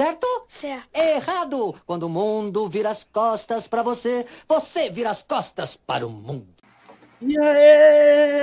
[0.00, 0.26] Certo?
[0.48, 0.88] Certo.
[0.94, 1.74] Errado!
[1.84, 6.46] Quando o mundo vira as costas pra você, você vira as costas para o mundo.
[7.20, 8.40] E aí,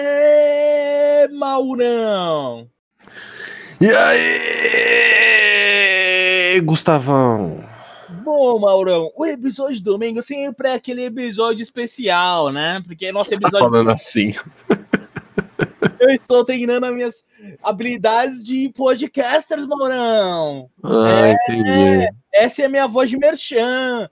[1.34, 2.70] Maurão?
[3.82, 3.90] E
[6.54, 7.64] aí, Gustavão?
[8.24, 12.84] Bom, Maurão, o episódio de domingo sempre é aquele episódio especial, né?
[12.86, 13.72] Porque nosso Você tá episódio.
[13.72, 14.36] falando assim.
[16.00, 17.26] Eu estou treinando as minhas
[17.64, 20.70] habilidades de podcasters, Maurão.
[20.84, 22.08] Ah, entendi.
[22.34, 24.10] Essa é a minha voz de merchan.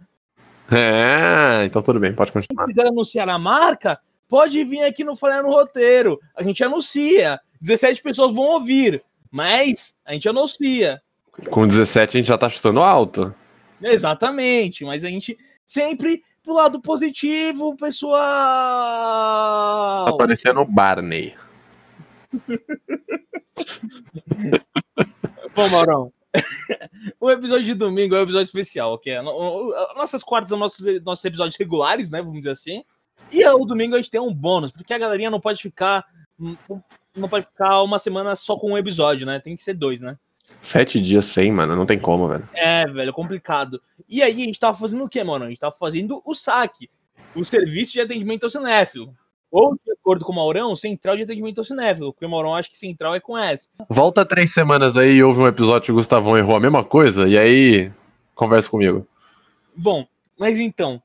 [0.71, 2.65] É, então tudo bem, pode continuar.
[2.65, 6.19] quiser anunciar a marca, pode vir aqui no Falhar no Roteiro.
[6.35, 7.39] A gente anuncia.
[7.61, 11.01] 17 pessoas vão ouvir, mas a gente anuncia.
[11.49, 13.33] Com 17 a gente já tá chutando alto.
[13.81, 18.21] Exatamente, mas a gente sempre pro lado positivo, pessoal.
[20.05, 21.33] Tá parecendo o Barney.
[25.55, 26.11] Bom, Maurão.
[27.19, 29.13] o episódio de domingo é um episódio especial, ok?
[29.13, 32.21] É Nossas quartas são nossos, nossos episódios regulares, né?
[32.21, 32.83] Vamos dizer assim.
[33.31, 36.05] E o domingo a gente tem um bônus, porque a galerinha não pode ficar.
[37.15, 39.39] Não pode ficar uma semana só com um episódio, né?
[39.39, 40.17] Tem que ser dois, né?
[40.61, 42.47] Sete dias sem, mano, não tem como, velho.
[42.53, 43.81] É, velho, é complicado.
[44.07, 45.45] E aí a gente tava fazendo o quê, mano?
[45.45, 46.89] A gente tava fazendo o SAC,
[47.35, 49.15] o Serviço de Atendimento ao Cinéfilo.
[49.57, 52.69] Ou, de acordo com o Maurão, Central de Atendimento ao Cinéfilo, porque o Maurão acha
[52.69, 53.69] que Central é com S.
[53.89, 57.25] Volta três semanas aí e houve um episódio que o Gustavão errou a mesma coisa,
[57.25, 57.89] e aí
[58.33, 59.07] conversa comigo.
[59.73, 60.05] Bom,
[60.37, 61.01] mas então,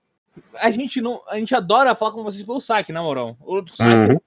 [0.61, 3.37] a gente não, a gente adora falar com vocês pelo SAC, né, Maurão?
[3.41, 4.17] O SAC, Uhum.
[4.17, 4.21] o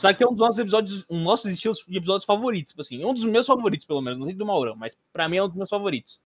[0.00, 3.04] SAC é um dos nossos episódios, um dos nossos estilos de episódios favoritos, tipo assim,
[3.04, 5.48] um dos meus favoritos, pelo menos, não sei do Maurão, mas pra mim é um
[5.48, 6.20] dos meus favoritos.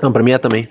[0.00, 0.68] Não, pra mim é também.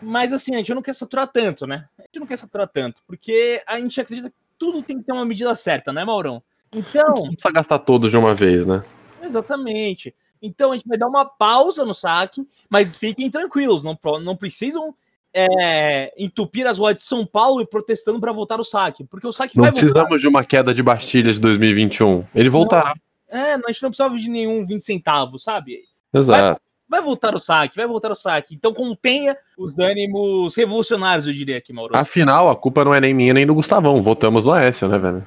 [0.00, 1.86] Mas assim, a gente não quer saturar tanto, né?
[1.98, 5.12] A gente não quer saturar tanto, porque a gente acredita que tudo tem que ter
[5.12, 6.40] uma medida certa, né, Maurão?
[6.72, 8.84] Então, Não precisa gastar todos de uma vez, né?
[9.20, 10.14] exatamente.
[10.40, 14.94] Então a gente vai dar uma pausa no saque, mas fiquem tranquilos, não, não precisam
[15.34, 19.32] é, entupir as ruas de São Paulo e protestando para voltar o saque, porque o
[19.32, 19.80] saque Não vai voltar.
[19.80, 22.22] precisamos de uma queda de Bastilha de 2021.
[22.34, 22.94] Ele voltará.
[23.28, 25.80] É, a gente não precisava de nenhum 20 centavos, sabe?
[26.12, 26.60] Exato.
[26.92, 28.54] Vai voltar o saque, vai voltar o saque.
[28.54, 31.96] Então contenha os ânimos revolucionários, eu diria aqui, Mauro.
[31.96, 34.02] Afinal, a culpa não é nem minha nem do Gustavão.
[34.02, 35.26] Votamos no Aécio, né, velho?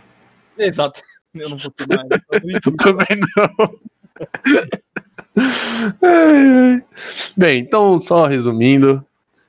[0.59, 1.01] Exato.
[1.33, 2.07] Eu não vou mais.
[2.63, 3.79] Eu também não.
[7.35, 9.03] Bem, então, só resumindo,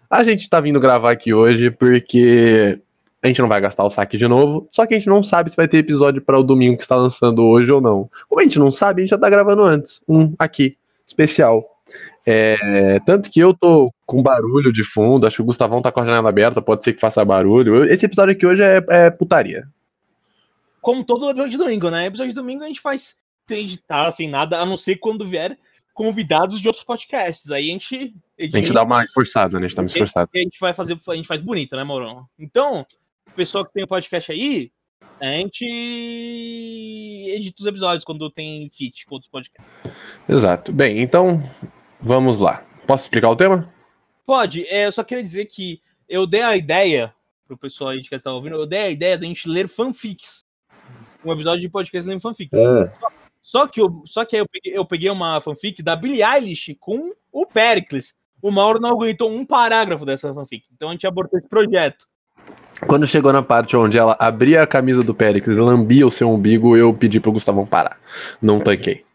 [0.08, 2.80] a gente tá vindo gravar aqui hoje porque
[3.22, 5.50] a gente não vai gastar o saque de novo, só que a gente não sabe
[5.50, 8.08] se vai ter episódio para o domingo que está lançando hoje ou não.
[8.26, 11.75] Como a gente não sabe, a gente já tá gravando antes, um aqui, especial.
[12.28, 16.00] É, tanto que eu tô com barulho de fundo, acho que o Gustavão tá com
[16.00, 17.84] a janela aberta, pode ser que faça barulho.
[17.84, 19.68] Esse episódio aqui hoje é, é putaria.
[20.80, 22.06] Como todo episódio de domingo, né?
[22.06, 23.16] Episódio de domingo a gente faz
[23.48, 25.56] sem editar, sem nada, a não ser quando vier
[25.94, 27.52] convidados de outros podcasts.
[27.52, 28.14] Aí a gente.
[28.38, 29.66] A gente dá uma esforçada, né?
[29.66, 30.28] A gente tá me esforçado.
[30.34, 32.26] a gente vai fazer, a gente faz bonito, né, Maurão?
[32.36, 32.84] Então,
[33.30, 34.72] o pessoal que tem o podcast aí,
[35.20, 35.64] a gente
[37.34, 39.72] edita os episódios quando tem feat com outros podcasts.
[40.28, 40.72] Exato.
[40.72, 41.40] Bem, então
[42.00, 42.64] vamos lá.
[42.86, 43.72] Posso explicar o tema?
[44.24, 47.14] Pode, é, eu só queria dizer que eu dei a ideia,
[47.46, 50.44] pro pessoal aí que está ouvindo, eu dei a ideia da gente ler fanfics.
[51.24, 52.50] Um episódio de podcast lendo fanfic.
[53.42, 56.76] Só que, eu, só que aí eu peguei, eu peguei uma fanfic da Billie Eilish
[56.80, 58.14] com o Pericles.
[58.42, 60.66] O Mauro não aguentou um parágrafo dessa fanfic.
[60.74, 62.06] Então a gente abortou esse projeto.
[62.86, 66.30] Quando chegou na parte onde ela abria a camisa do Péricles e lambia o seu
[66.30, 67.98] umbigo, eu pedi pro Gustavão parar.
[68.42, 69.05] Não tanquei.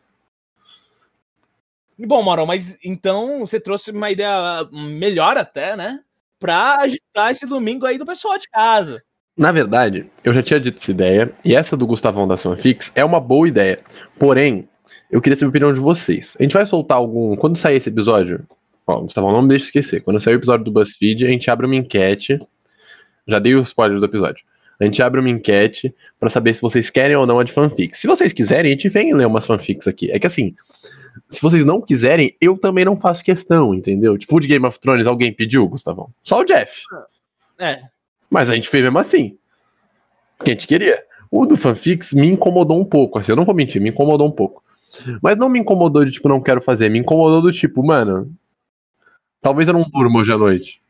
[2.07, 5.99] Bom, Mauro, mas então você trouxe uma ideia melhor até, né?
[6.39, 9.03] Pra agitar esse domingo aí do pessoal de casa.
[9.37, 13.05] Na verdade, eu já tinha dito essa ideia, e essa do Gustavão da Fanfix é
[13.05, 13.79] uma boa ideia.
[14.19, 14.67] Porém,
[15.09, 16.35] eu queria saber a opinião de vocês.
[16.39, 17.35] A gente vai soltar algum.
[17.35, 18.45] Quando sair esse episódio,
[18.85, 20.01] ó, Gustavão, não me deixe esquecer.
[20.01, 22.39] Quando sair o episódio do BuzzFeed, a gente abre uma enquete.
[23.27, 24.43] Já dei o spoiler do episódio.
[24.81, 27.99] A gente abre uma enquete pra saber se vocês querem ou não a de fanfics.
[27.99, 30.09] Se vocês quiserem, a gente vem ler umas fanfics aqui.
[30.11, 30.55] É que assim,
[31.29, 34.17] se vocês não quiserem, eu também não faço questão, entendeu?
[34.17, 36.09] Tipo, o de Game of Thrones, alguém pediu, Gustavão?
[36.23, 36.81] Só o Jeff.
[37.59, 37.79] É,
[38.27, 39.37] Mas a gente fez mesmo assim.
[40.35, 41.03] Porque a gente queria.
[41.29, 44.31] O do fanfics me incomodou um pouco, assim, eu não vou mentir, me incomodou um
[44.31, 44.63] pouco.
[45.21, 48.33] Mas não me incomodou de tipo, não quero fazer, me incomodou do tipo, mano.
[49.41, 50.80] Talvez eu não durma hoje à noite.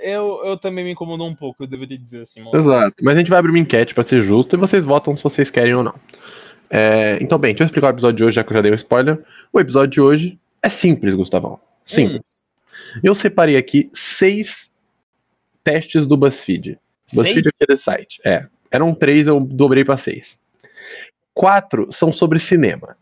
[0.00, 2.58] Eu, eu também me incomodou um pouco, eu deveria dizer assim, Mauro.
[2.58, 2.96] Exato.
[3.02, 5.50] Mas a gente vai abrir uma enquete pra ser justo e vocês votam se vocês
[5.50, 5.94] querem ou não.
[6.68, 8.72] É, então, bem, deixa eu explicar o episódio de hoje, já que eu já dei
[8.72, 9.22] um spoiler.
[9.52, 11.58] O episódio de hoje é simples, Gustavão.
[11.84, 12.42] Simples.
[13.02, 14.70] Eu separei aqui seis
[15.62, 16.78] testes do BuzzFeed.
[17.12, 18.20] BuzzFeed é aquele site.
[18.24, 18.46] É.
[18.70, 20.40] Eram três, eu dobrei pra seis.
[21.34, 22.96] Quatro são sobre cinema.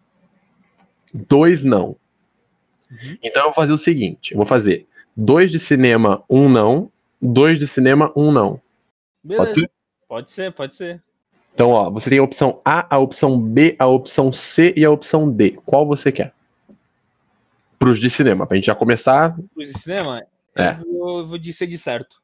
[1.12, 1.96] Dois não.
[3.22, 4.86] Então eu vou fazer o seguinte: eu vou fazer
[5.18, 6.90] dois de cinema, um não.
[7.20, 8.60] Dois de cinema, um não.
[9.22, 9.44] Beleza.
[9.44, 9.70] Pode ser?
[10.08, 11.02] Pode ser, pode ser.
[11.52, 14.90] Então, ó, você tem a opção A, a opção B, a opção C e a
[14.90, 15.58] opção D.
[15.66, 16.32] Qual você quer?
[17.78, 19.36] Pros de cinema, pra gente já começar.
[19.56, 20.24] Os de cinema,
[20.54, 20.70] É.
[20.80, 22.22] eu vou, eu vou de ser de certo.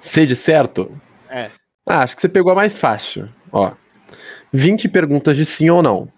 [0.00, 1.00] C de certo?
[1.30, 1.50] É.
[1.86, 3.28] Ah, acho que você pegou a mais fácil.
[3.50, 3.72] Ó.
[4.52, 6.08] 20 perguntas de sim ou não.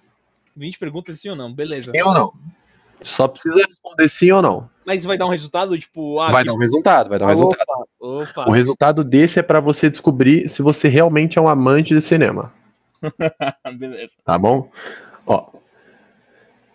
[0.57, 1.93] 20 perguntas sim ou não, beleza.
[1.93, 2.33] Sim ou não?
[3.01, 4.69] Só precisa responder sim ou não.
[4.87, 7.29] Mas vai dar um resultado, tipo, ah, Vai que- dar um resultado, vai dar um
[7.29, 7.67] resultado.
[7.99, 8.49] Opa, opa.
[8.49, 12.53] O resultado desse é pra você descobrir se você realmente é um amante de cinema,
[13.79, 14.17] beleza.
[14.25, 14.71] tá bom?
[15.27, 15.49] Ó.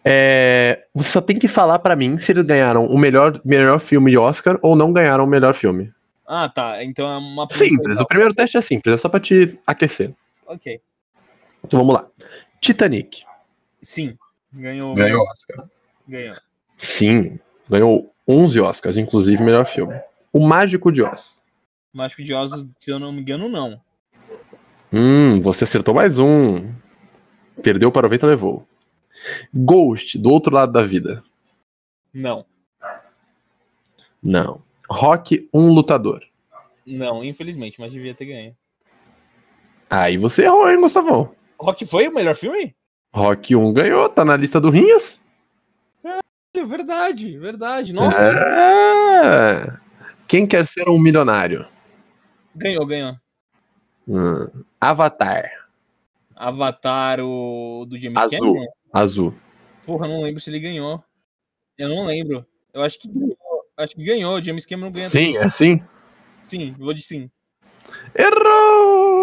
[0.03, 4.09] É, você só tem que falar pra mim se eles ganharam o melhor, melhor filme
[4.11, 5.93] de Oscar ou não ganharam o melhor filme.
[6.27, 6.83] Ah, tá.
[6.83, 10.13] Então é uma Simples, o primeiro teste é simples, é só pra te aquecer.
[10.47, 10.81] Ok.
[11.63, 12.07] Então vamos lá.
[12.59, 13.23] Titanic.
[13.81, 14.17] Sim.
[14.51, 14.93] Ganhou.
[14.95, 15.65] Ganhou Oscar.
[16.07, 16.35] Ganhou.
[16.77, 17.39] Sim,
[17.71, 19.97] ganhou 11 Oscars, inclusive melhor filme.
[20.33, 21.41] O Mágico de Oz.
[21.94, 23.81] Mágico de Oz, se eu não me engano, não.
[24.91, 26.69] Hum, você acertou mais um.
[27.63, 28.68] Perdeu para o vento levou.
[29.53, 31.23] Ghost, do outro lado da vida.
[32.13, 32.45] Não.
[34.21, 34.62] Não.
[34.89, 36.21] Rock, um lutador.
[36.85, 38.56] Não, infelizmente, mas devia ter ganho.
[39.89, 41.33] Aí você errou, hein, Gustavão?
[41.59, 42.75] Rock foi o melhor filme?
[43.13, 45.21] Rock 1 ganhou, tá na lista do Rinhas.
[46.53, 47.94] É verdade, verdade.
[47.94, 49.77] Nossa, É.
[50.27, 51.68] Quem quer ser um milionário?
[52.56, 53.15] ganhou, ganhou.
[54.07, 54.63] Hum.
[54.80, 55.50] Avatar,
[56.36, 58.39] Avatar, o do James Azul.
[58.39, 58.68] Cameron?
[58.92, 59.33] azul.
[59.86, 61.03] Porra, não lembro se ele ganhou.
[61.77, 62.45] Eu não lembro.
[62.74, 63.38] Eu acho que ganhou.
[63.77, 64.44] Acho que ganhou.
[64.44, 65.09] James Cameron ganhou.
[65.09, 65.81] Sim, é sim.
[66.44, 67.30] Sim, vou de sim.
[68.15, 69.20] Errou!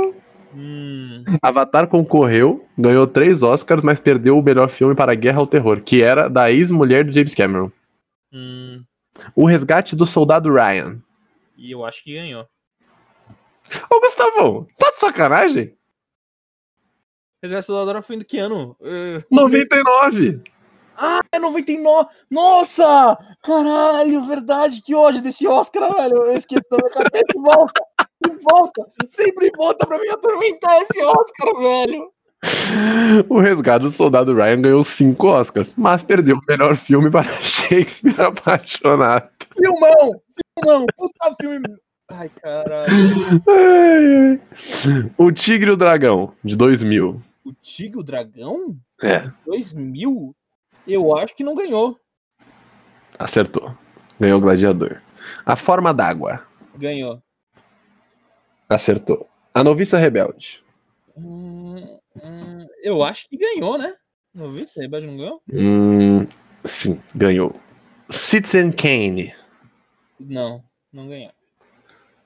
[0.54, 5.80] Hum, Avatar concorreu, ganhou três Oscars, mas perdeu o melhor filme para Guerra ao Terror,
[5.82, 7.70] que era da ex-mulher de James Cameron.
[8.32, 8.82] hum,
[9.34, 11.00] O Resgate do Soldado Ryan.
[11.56, 12.46] e eu acho que ganhou.
[13.90, 15.74] Ô, Gustavão, tá de sacanagem?
[17.42, 18.74] Resgate da Dora foi do que ano?
[18.82, 20.42] Eh, 99!
[21.32, 22.08] É 99!
[22.30, 23.16] Nossa!
[23.42, 26.16] Caralho, verdade, que ódio desse Oscar, velho.
[26.16, 27.82] Eu esqueci da minha cabeça e volta!
[28.26, 28.86] E volta!
[29.08, 32.10] Sempre volta pra me atormentar esse Oscar, velho!
[33.28, 38.20] O Resgate do Soldado Ryan ganhou cinco Oscars, mas perdeu o melhor filme para Shakespeare
[38.20, 39.28] Apaixonado.
[39.56, 40.20] Filmão!
[40.58, 40.86] Filmão!
[40.96, 41.66] Puta filme!
[42.10, 42.88] Ai, caralho.
[43.48, 45.10] Ai, ai.
[45.18, 47.20] O Tigre e o Dragão, de 2000.
[47.44, 48.76] O Tigre o Dragão?
[49.02, 50.34] É, 2000?
[50.88, 52.00] Eu acho que não ganhou.
[53.18, 53.76] acertou.
[54.18, 55.02] Ganhou o Gladiador.
[55.44, 56.42] A Forma d'Água.
[56.76, 57.22] Ganhou.
[58.68, 59.28] Acertou.
[59.52, 60.64] A Noviça Rebelde.
[61.16, 63.94] Hum, hum, eu acho que ganhou, né?
[64.34, 65.42] Não vi se Rebelde não ganhou?
[65.52, 66.26] Hum,
[66.64, 67.54] sim, ganhou.
[68.08, 69.34] Citizen Kane.
[70.18, 71.32] Não, não ganhou.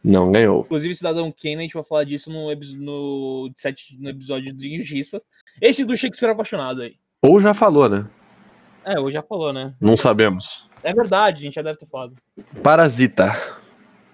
[0.05, 0.63] Não ganhou.
[0.63, 3.51] Inclusive, Cidadão Kane, a gente vai falar disso no, no,
[3.99, 5.25] no episódio de Injustiças.
[5.61, 6.97] Esse do Shakespeare Apaixonado aí.
[7.23, 8.09] Ou já falou, né?
[8.85, 9.75] É, eu já falou, né?
[9.81, 10.69] Não sabemos.
[10.83, 12.17] É verdade, a gente já deve ter falado.
[12.63, 13.31] Parasita.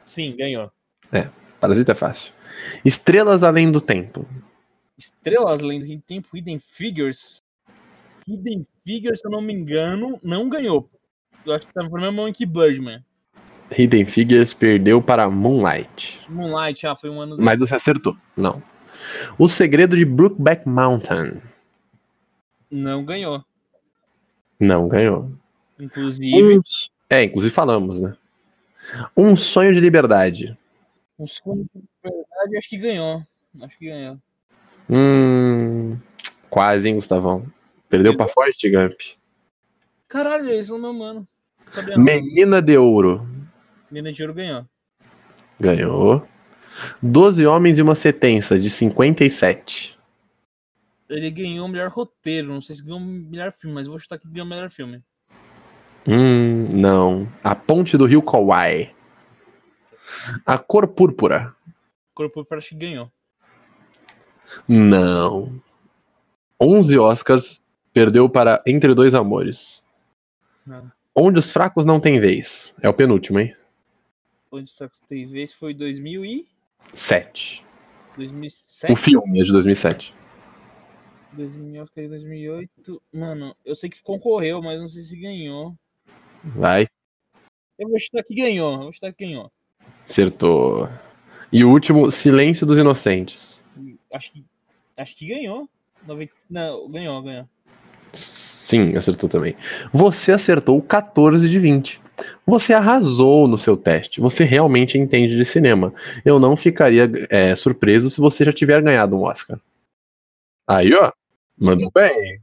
[0.04, 0.70] Sim, ganhou.
[1.60, 2.32] Parasita é fácil.
[2.84, 4.26] Estrelas Além do Tempo.
[4.96, 7.38] Estrelas Além do Tempo, Hidden Figures.
[8.26, 10.88] Hidden Figures, se eu não me engano, não ganhou.
[11.44, 13.04] Eu acho que tá no mesmo mão que Birdman.
[13.76, 16.20] Hidden Figures perdeu para Moonlight.
[16.28, 17.36] Moonlight, ah, foi um ano.
[17.38, 18.16] Mas você acertou.
[18.36, 18.62] Não.
[19.38, 21.40] O Segredo de Brookback Mountain.
[22.70, 23.44] Não ganhou.
[24.58, 25.30] Não ganhou.
[25.78, 26.60] Inclusive, Um-
[27.10, 28.14] É, inclusive falamos, né?
[29.16, 30.56] Um Sonho de Liberdade.
[31.18, 33.22] um segundo de verdade, acho que ganhou.
[33.62, 34.18] Acho que ganhou.
[34.88, 35.96] Hum.
[36.48, 37.44] Quase, hein, Gustavão?
[37.88, 39.00] Perdeu pra Forrest Gump.
[40.08, 41.26] Caralho, eles são meu mano.
[41.96, 43.26] Menina de Ouro.
[43.90, 44.64] Mina de Ouro ganhou.
[45.60, 46.26] Ganhou.
[47.02, 49.97] Doze Homens e uma Sentença, de 57.
[51.08, 52.48] Ele ganhou o melhor roteiro.
[52.48, 55.02] Não sei se ganhou o melhor filme, mas vou chutar que ganhou o melhor filme.
[56.06, 57.30] Hum, não.
[57.42, 58.94] A Ponte do Rio Kauai.
[60.44, 61.54] A Cor Púrpura.
[62.14, 63.12] Corpo acho que ganhou.
[64.66, 65.60] Não.
[66.60, 67.62] 11 Oscars.
[67.92, 69.84] Perdeu para Entre Dois Amores.
[70.66, 70.90] Não.
[71.14, 72.74] Onde os fracos não têm vez.
[72.82, 73.54] É o penúltimo, hein?
[74.50, 76.48] Onde só que teve vez foi 2000 e
[76.94, 77.64] 7.
[78.16, 78.92] 2007.
[78.92, 80.14] O filme é de 2007.
[81.38, 83.02] 2000, Oscar de 2008.
[83.12, 85.74] Mano, eu sei que concorreu, mas não sei se ganhou.
[86.44, 86.86] Vai.
[87.78, 88.72] Eu vou chutar que ganhou.
[88.72, 89.50] Eu vou chutar que ganhou.
[90.04, 90.88] Acertou.
[91.52, 93.64] E o último, Silêncio dos Inocentes.
[94.12, 94.44] Acho que,
[94.96, 95.68] acho que ganhou.
[96.06, 97.48] 90 Não, ganhou, ganhou.
[98.12, 99.56] Sim, acertou também.
[99.92, 102.00] Você acertou 14 de 20.
[102.46, 104.20] Você arrasou no seu teste.
[104.20, 105.92] Você realmente entende de cinema.
[106.24, 109.58] Eu não ficaria é, surpreso se você já tiver ganhado um Oscar.
[110.66, 111.12] Aí, ó.
[111.60, 112.40] Mandou bem.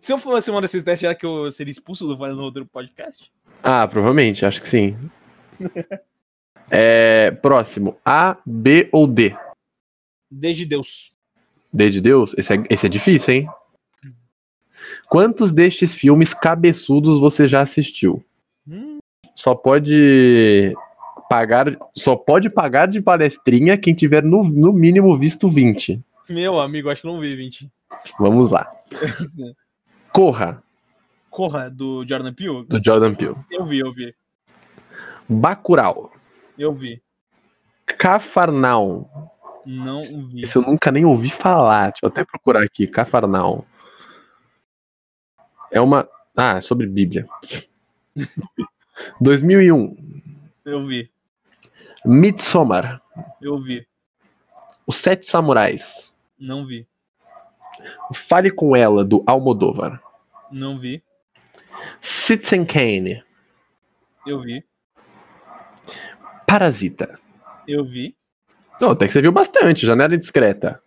[0.00, 2.68] Se eu fosse uma desses testes, será que eu seria expulso do Vale no Roteiro
[2.68, 3.30] Podcast?
[3.62, 4.96] Ah, provavelmente, acho que sim.
[6.70, 7.96] é, próximo.
[8.04, 9.34] A, B ou D?
[10.30, 11.14] Desde Deus.
[11.72, 12.34] D de Deus?
[12.36, 13.48] Esse é, esse é difícil, hein?
[15.08, 18.24] Quantos destes filmes cabeçudos você já assistiu?
[18.68, 18.98] Hum,
[19.34, 20.72] Só pode
[21.28, 26.00] pagar, só pode pagar de palestrinha quem tiver no, no mínimo visto 20.
[26.28, 27.70] meu amigo, acho que não vi 20.
[28.18, 28.70] Vamos lá.
[30.12, 30.62] Corra,
[31.30, 32.64] Corra, do Jordan Peele?
[32.64, 33.34] do Jordan Peele.
[33.50, 34.14] Eu vi, eu vi.
[35.28, 36.12] Bacurau.
[36.56, 37.02] Eu vi.
[37.86, 39.06] Cafarnaum.
[39.66, 40.42] Não vi.
[40.42, 41.90] Esse eu nunca nem ouvi falar.
[41.90, 42.86] Deixa eu até procurar aqui.
[42.86, 43.64] Cafarnaum.
[45.72, 46.08] É uma.
[46.36, 47.26] Ah, é sobre Bíblia.
[49.20, 49.96] 2001.
[50.64, 51.10] Eu vi.
[52.04, 53.02] Midsommar.
[53.40, 53.86] Eu vi.
[54.86, 56.14] Os Sete Samurais.
[56.38, 56.86] Não vi.
[58.12, 60.00] Fale com ela, do Almodóvar.
[60.50, 61.02] Não vi.
[62.00, 63.22] Citizen Kane.
[64.26, 64.64] Eu vi.
[66.46, 67.14] Parasita.
[67.66, 68.16] Eu vi.
[68.80, 69.86] Não, até que você viu bastante.
[69.86, 70.80] Janela Indiscreta.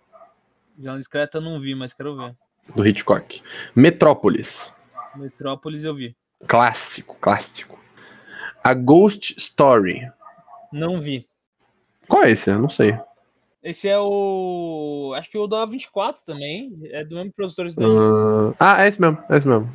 [0.80, 2.36] Já discreta não vi, mas quero ver.
[2.76, 3.42] Do Hitchcock.
[3.76, 4.72] Metrópolis.
[5.16, 6.16] Metrópolis eu vi.
[6.48, 7.80] Clássico, clássico.
[8.64, 10.12] A Ghost Story.
[10.72, 11.28] Não vi.
[12.08, 12.50] Qual é esse?
[12.50, 12.98] Eu não sei.
[13.68, 15.14] Esse é o.
[15.18, 16.80] Acho que o da 24 também.
[16.86, 17.86] É do mesmo produtor da.
[18.58, 19.70] Ah, Ah, é esse mesmo, é esse mesmo.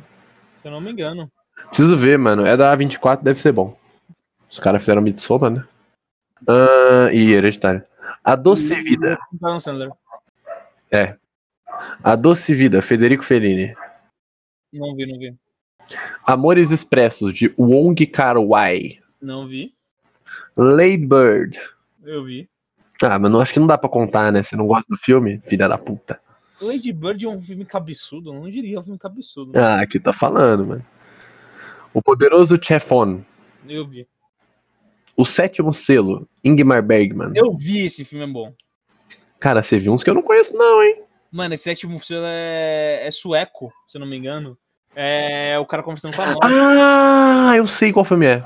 [0.63, 1.31] Se eu não me engano.
[1.67, 2.43] Preciso ver, mano.
[2.43, 3.77] É da A24, deve ser bom.
[4.51, 5.67] Os caras fizeram Midsommar, né?
[6.47, 7.83] Ah, e Hereditário.
[8.23, 9.15] A Doce Vida.
[9.39, 9.91] Adam Sandler.
[12.03, 13.75] A Doce Vida, Federico Fellini.
[14.73, 15.35] Não vi, não vi.
[16.25, 18.99] Amores Expressos, de Wong Kar-wai.
[19.21, 19.75] Não vi.
[20.57, 21.59] Lady Bird.
[22.03, 22.49] Eu vi.
[23.01, 24.43] Ah, mas não, acho que não dá pra contar, né?
[24.43, 25.41] Você não gosta do filme?
[25.43, 26.19] Filha da puta.
[26.61, 28.29] Lady Bird é um filme cabeçudo.
[28.29, 29.51] Eu não diria um filme cabeçudo.
[29.57, 30.85] Ah, aqui tá falando, mano.
[31.93, 33.21] O Poderoso Chefon.
[33.67, 34.07] Eu vi.
[35.15, 37.31] O Sétimo Selo, Ingmar Bergman.
[37.35, 38.53] Eu vi esse filme, é bom.
[39.39, 41.03] Cara, você viu uns que eu não conheço, não, hein?
[41.31, 44.57] Mano, esse sétimo filme é, é sueco, se eu não me engano.
[44.95, 46.39] É o cara conversando com a morte.
[46.43, 48.43] Ah, eu sei qual filme é.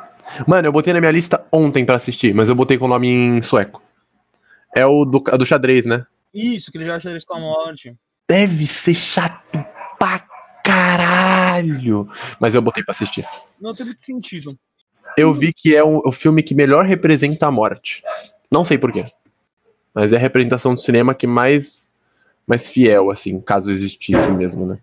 [0.47, 3.07] Mano, eu botei na minha lista ontem pra assistir, mas eu botei com o nome
[3.07, 3.81] em sueco.
[4.77, 6.05] É o do, do xadrez, né?
[6.31, 7.95] Isso, que ele já achou eles com a morte.
[8.29, 9.65] Deve ser chato
[9.97, 10.19] pra
[10.63, 12.07] caralho.
[12.39, 13.25] Mas eu botei pra assistir.
[13.59, 14.55] Não tem muito sentido.
[15.17, 18.03] Eu vi que é o, o filme que melhor representa a morte.
[18.51, 19.05] Não sei porquê.
[19.95, 21.91] Mas é a representação do cinema que mais,
[22.45, 24.79] mais fiel, assim, caso existisse mesmo, né?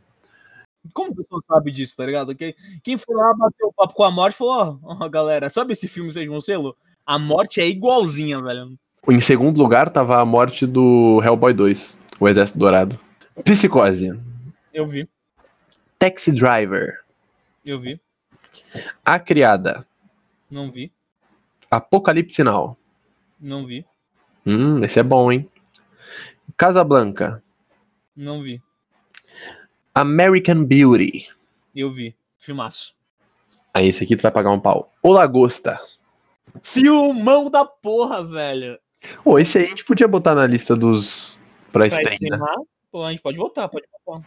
[0.92, 2.34] Como a pessoa sabe disso, tá ligado?
[2.34, 5.72] Quem, quem foi lá, bateu o papo com a morte, falou: Ó, ó, galera, sabe
[5.72, 6.76] esse filme Sétimo Selo?
[7.06, 8.76] A morte é igualzinha, velho.
[9.08, 12.99] Em segundo lugar tava a morte do Hellboy 2, O Exército Dourado.
[13.44, 14.11] Psicose.
[14.73, 15.08] Eu vi,
[15.99, 17.00] Taxi Driver.
[17.64, 18.00] eu vi,
[19.04, 19.87] A Criada.
[20.50, 20.92] não vi,
[21.70, 22.76] Apocalipse Now.
[23.40, 23.84] não vi,
[24.46, 25.49] Hum, esse é bom, hein?
[26.56, 27.42] Casablanca.
[28.16, 28.62] não vi,
[29.94, 31.28] American Beauty.
[31.75, 32.14] eu vi.
[32.38, 32.94] Filmaço.
[33.73, 34.92] Aí esse aqui tu vai pagar um pau.
[35.02, 35.80] O Lagosta.
[36.62, 38.78] Filmão da porra, velho.
[39.23, 41.38] Pô, esse aí a gente podia botar na lista dos
[41.73, 42.38] pra Pra estreia, né?
[42.90, 44.26] pô, a gente pode voltar, pode voltar.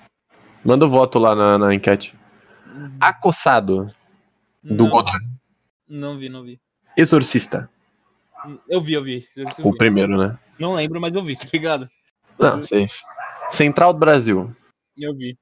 [0.63, 2.15] Manda o voto lá na, na enquete.
[3.00, 3.93] Acossado,
[4.63, 5.25] do Não, Godard.
[5.88, 6.60] não vi, não vi.
[6.96, 7.69] Exorcista.
[8.69, 9.25] Eu vi, eu vi.
[9.36, 9.53] Eu vi.
[9.63, 10.38] O primeiro, né?
[10.60, 11.89] Não lembro, mas eu vi, tá ligado?
[12.39, 13.01] Não, safe.
[13.50, 14.53] Central do Brasil.
[14.98, 15.38] Eu vi,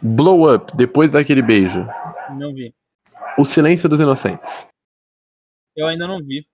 [0.00, 1.86] Blow Up, depois daquele beijo.
[2.30, 2.74] não vi.
[3.36, 4.66] O Silêncio dos Inocentes.
[5.76, 6.46] Eu ainda não vi.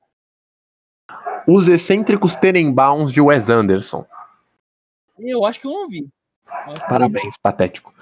[1.46, 4.04] Os Excêntricos Tenenbaums de Wes Anderson.
[5.18, 6.08] Eu acho que eu não vi.
[6.46, 7.94] Eu acho que Parabéns, patético.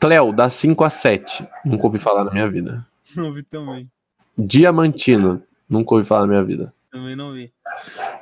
[0.00, 1.48] Cleo, das 5 a 7.
[1.64, 2.86] Nunca ouvi falar na minha vida.
[3.16, 3.90] Não vi também.
[4.36, 5.42] Diamantino.
[5.68, 6.74] Nunca ouvi falar na minha vida.
[6.90, 7.52] Também não vi.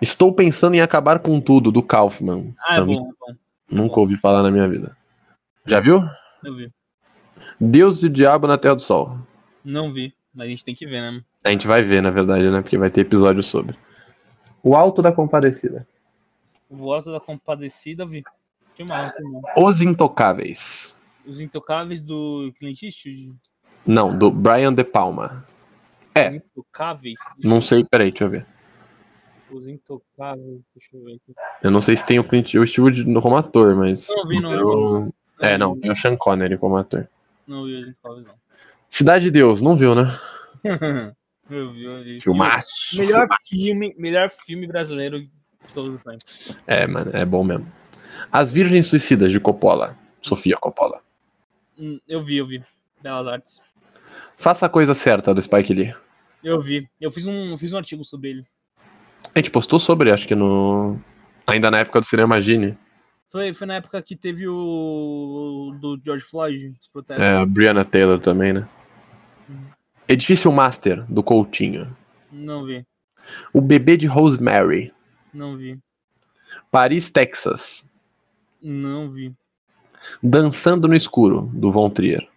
[0.00, 2.54] Estou pensando em acabar com tudo, do Kaufman.
[2.60, 3.38] Ah, é Também bom, é bom.
[3.70, 4.96] Nunca ouvi falar na minha vida.
[5.64, 6.02] Já viu?
[6.44, 6.72] Eu vi.
[7.60, 9.18] Deus e o Diabo na Terra do Sol.
[9.64, 11.22] Não vi, mas a gente tem que ver, né?
[11.44, 12.60] A gente vai ver, na verdade, né?
[12.60, 13.76] Porque vai ter episódio sobre.
[14.66, 15.86] O Alto da Compadecida.
[16.68, 18.24] O Voto da Compadecida, vi.
[18.74, 19.40] Que mal, que mal.
[19.56, 20.92] Os Intocáveis.
[21.24, 23.32] Os Intocáveis do Clint Eastwood.
[23.86, 25.46] Não, do Brian De Palma.
[26.12, 26.30] É.
[26.30, 27.20] Os Intocáveis.
[27.36, 28.44] Deixa Não sei, peraí, deixa eu ver.
[29.52, 31.32] Os Intocáveis, deixa eu ver aqui.
[31.62, 34.08] Eu não sei se tem o Clint Eastwood como ator, mas.
[34.08, 34.56] Não vi, não vi.
[34.56, 37.08] Eu- É, não, tem o Sean Connery como ator.
[37.46, 38.34] Não vi os Intocáveis, não.
[38.90, 40.02] Cidade de Deus, não viu, né?
[41.50, 42.20] eu vi, eu vi.
[42.20, 42.98] Filmaço.
[42.98, 45.30] Melhor filme, melhor filme brasileiro de
[45.74, 46.56] todos os tempos.
[46.66, 47.70] É, mano, é bom mesmo.
[48.32, 49.96] As Virgens Suicidas de Coppola.
[50.20, 51.00] Sofia Coppola.
[51.78, 52.62] Hum, Eu vi, eu vi.
[53.02, 53.60] Belas Artes.
[54.36, 55.94] Faça a coisa certa do Spike Lee.
[56.42, 56.88] Eu vi.
[57.00, 58.46] Eu fiz um, fiz um artigo sobre ele.
[59.34, 60.98] A gente postou sobre, acho que no.
[61.46, 62.76] Ainda na época do Cinema Gine.
[63.28, 65.76] Foi, foi na época que teve o.
[65.80, 67.24] do George Floyd, os protestos.
[67.24, 68.68] É, a Brianna Taylor também, né?
[70.08, 71.94] Edifício Master, do Coutinho.
[72.30, 72.84] Não vi,
[73.52, 74.92] O Bebê de Rosemary.
[75.32, 75.78] não vi,
[76.70, 77.88] Paris, Texas.
[78.62, 79.34] não vi,
[80.22, 82.28] Dançando no Escuro, do Von Trier.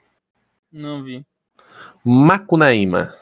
[0.72, 1.24] não vi.
[2.04, 3.14] Macunaíma.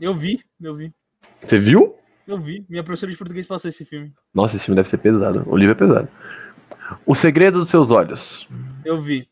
[0.00, 0.92] Eu vi, eu vi,
[1.40, 1.96] Você viu?
[2.26, 2.64] eu vi.
[2.68, 4.12] Minha professora de português passou esse filme.
[4.34, 5.44] Nossa, esse filme deve ser pesado.
[5.46, 6.08] O livro é pesado.
[7.06, 8.48] O Segredo dos Seus Olhos.
[8.84, 9.28] Eu vi.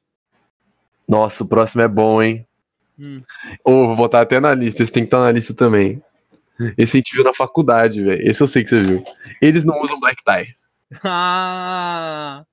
[1.08, 2.46] Nossa, o próximo é bom, hein?
[3.00, 3.22] Hum.
[3.64, 4.82] Ô, vou botar até na lista.
[4.82, 6.02] Esse tem que estar na lista também.
[6.76, 8.20] Esse a gente viu na faculdade, velho.
[8.28, 9.02] Esse eu sei que você viu.
[9.40, 10.54] Eles não usam black tie.
[11.04, 12.44] Ah!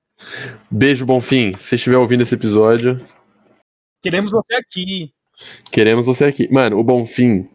[0.70, 1.54] Beijo, Bonfim.
[1.54, 3.00] Se você estiver ouvindo esse episódio,
[4.02, 5.12] Queremos você aqui.
[5.70, 6.48] queremos você aqui.
[6.52, 7.48] Mano, o Bonfim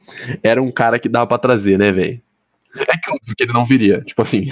[0.43, 2.21] era um cara que dava pra trazer, né, velho?
[2.75, 4.01] É que óbvio que ele não viria.
[4.01, 4.49] Tipo assim.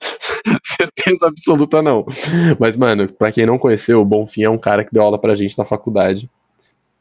[0.64, 2.06] Certeza absoluta não.
[2.58, 5.34] Mas, mano, pra quem não conheceu, o Bonfim é um cara que deu aula pra
[5.34, 6.30] gente na faculdade.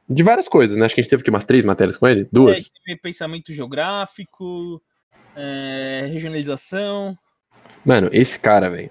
[0.09, 0.85] De várias coisas, né?
[0.85, 2.27] Acho que a gente teve aqui umas três matérias com ele?
[2.31, 2.59] Duas?
[2.59, 4.81] É, teve pensamento geográfico,
[5.35, 7.15] é, regionalização.
[7.85, 8.89] Mano, esse cara, velho.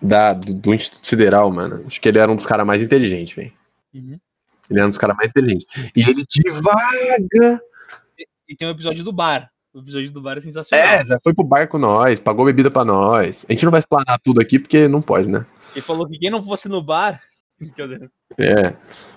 [0.00, 1.84] Da, do, do Instituto Federal, mano.
[1.86, 3.52] Acho que ele era um dos caras mais inteligentes, velho.
[3.92, 4.18] Uhum.
[4.70, 5.66] Ele era um dos caras mais inteligentes.
[5.94, 7.60] E ele divaga.
[8.48, 9.50] E tem o episódio do bar.
[9.74, 10.86] O episódio do bar é sensacional.
[10.86, 13.44] É, já foi pro bar com nós, pagou bebida pra nós.
[13.48, 15.44] A gente não vai explanar tudo aqui porque não pode, né?
[15.72, 17.20] Ele falou que quem não fosse no bar.
[18.38, 18.74] É,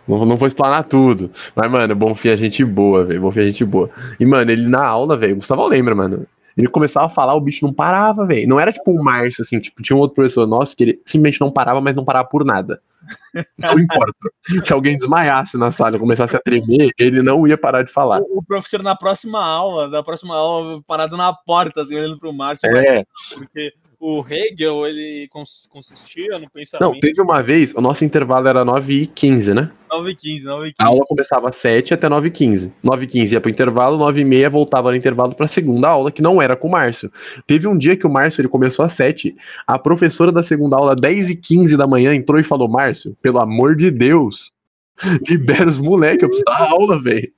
[0.08, 1.32] não, não vou explanar tudo.
[1.56, 3.22] Mas, mano, Bonfim é gente boa, velho.
[3.22, 3.90] Bonfim é gente boa.
[4.20, 6.26] E, mano, ele na aula, velho, o Gustavo lembra, mano.
[6.58, 8.50] Ele começava a falar, o bicho não parava, velho.
[8.50, 11.40] Não era tipo o Márcio, assim, tipo, tinha um outro professor nosso que ele simplesmente
[11.40, 12.82] não parava, mas não parava por nada.
[13.58, 14.30] Não importa.
[14.66, 18.20] Se alguém desmaiasse na sala e começasse a tremer, ele não ia parar de falar.
[18.20, 22.34] O, o professor na próxima aula, na próxima aula, parado na porta, assim, olhando pro
[22.34, 27.82] Márcio, É, porque o Hegel, ele cons- consistia no pensamento não, teve uma vez, o
[27.82, 29.72] nosso intervalo era 9 e 15, né?
[29.90, 30.76] 9 e 15, 9 e 15.
[30.80, 32.74] A aula começava às 7 até 9 e 15.
[32.84, 36.12] 9 e 15 ia pro intervalo, 9 e meia voltava no intervalo pra segunda aula,
[36.12, 37.12] que não era com o Márcio.
[37.48, 40.96] Teve um dia que o Márcio ele começou às 7, a professora da segunda aula,
[40.96, 44.54] 10 e 15 da manhã, entrou e falou: Márcio, pelo amor de Deus,
[45.28, 47.32] libera os moleques, eu preciso dar aula, velho.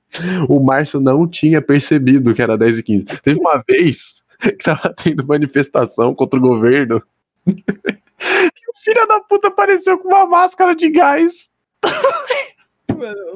[0.48, 3.04] O Márcio não tinha percebido que era 10 e 15.
[3.22, 4.22] Teve uma vez
[4.58, 7.02] que tava tendo manifestação contra o governo.
[8.22, 11.48] E o filho da puta apareceu com uma máscara de gás.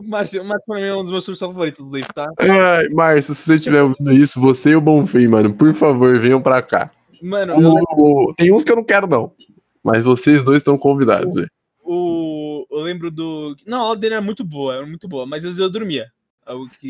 [0.06, 2.26] Márcio, Márcio pra mim é um dos meus professores favoritos do livro, tá?
[2.38, 6.42] Ai, Márcio, se você estiver ouvindo isso, você e o Bonfim, mano, por favor, venham
[6.42, 6.90] pra cá.
[7.22, 9.32] Mano, eu, O- Tem uns que eu não quero, não.
[9.82, 11.34] Mas vocês dois estão convidados.
[11.34, 11.48] velho.
[11.82, 13.56] o, eu lembro do.
[13.66, 16.06] Não, a aula dele era muito boa, era muito boa, mas às vezes eu dormia.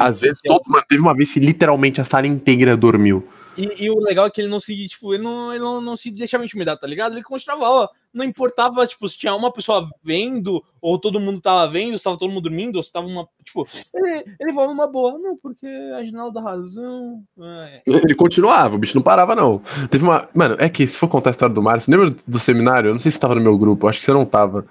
[0.00, 3.24] Às vezes, todo, mano, teve uma vez que literalmente a sala inteira dormiu.
[3.56, 5.96] E, e o legal é que ele não se, tipo, ele não, ele não, não
[5.96, 7.12] se deixava intimidar, tá ligado?
[7.14, 7.90] Ele continuava aula.
[8.12, 12.16] Não importava, tipo, se tinha uma pessoa vendo, ou todo mundo tava vendo, se tava
[12.16, 13.28] todo mundo dormindo, ou se tava uma.
[13.44, 17.22] Tipo, ele, ele falava uma boa, não, porque a Ginaldo dá razão.
[17.40, 17.82] É.
[17.86, 19.60] Ele continuava, o bicho não parava, não.
[19.90, 20.28] Teve uma.
[20.34, 22.88] Mano, é que se for contar a história do Márcio, lembra do, seminário?
[22.88, 24.64] Eu não sei se você tava no meu grupo, acho que você não tava.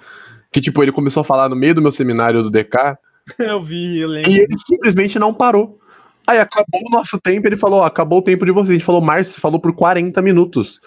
[0.51, 2.97] Que, tipo, ele começou a falar no meio do meu seminário do DK
[3.39, 4.29] Eu vi, eu lembro.
[4.29, 5.79] e ele simplesmente não parou.
[6.25, 8.69] Aí acabou o nosso tempo, ele falou, ó, acabou o tempo de vocês.
[8.69, 10.79] A gente falou, Márcio, você falou por 40 minutos.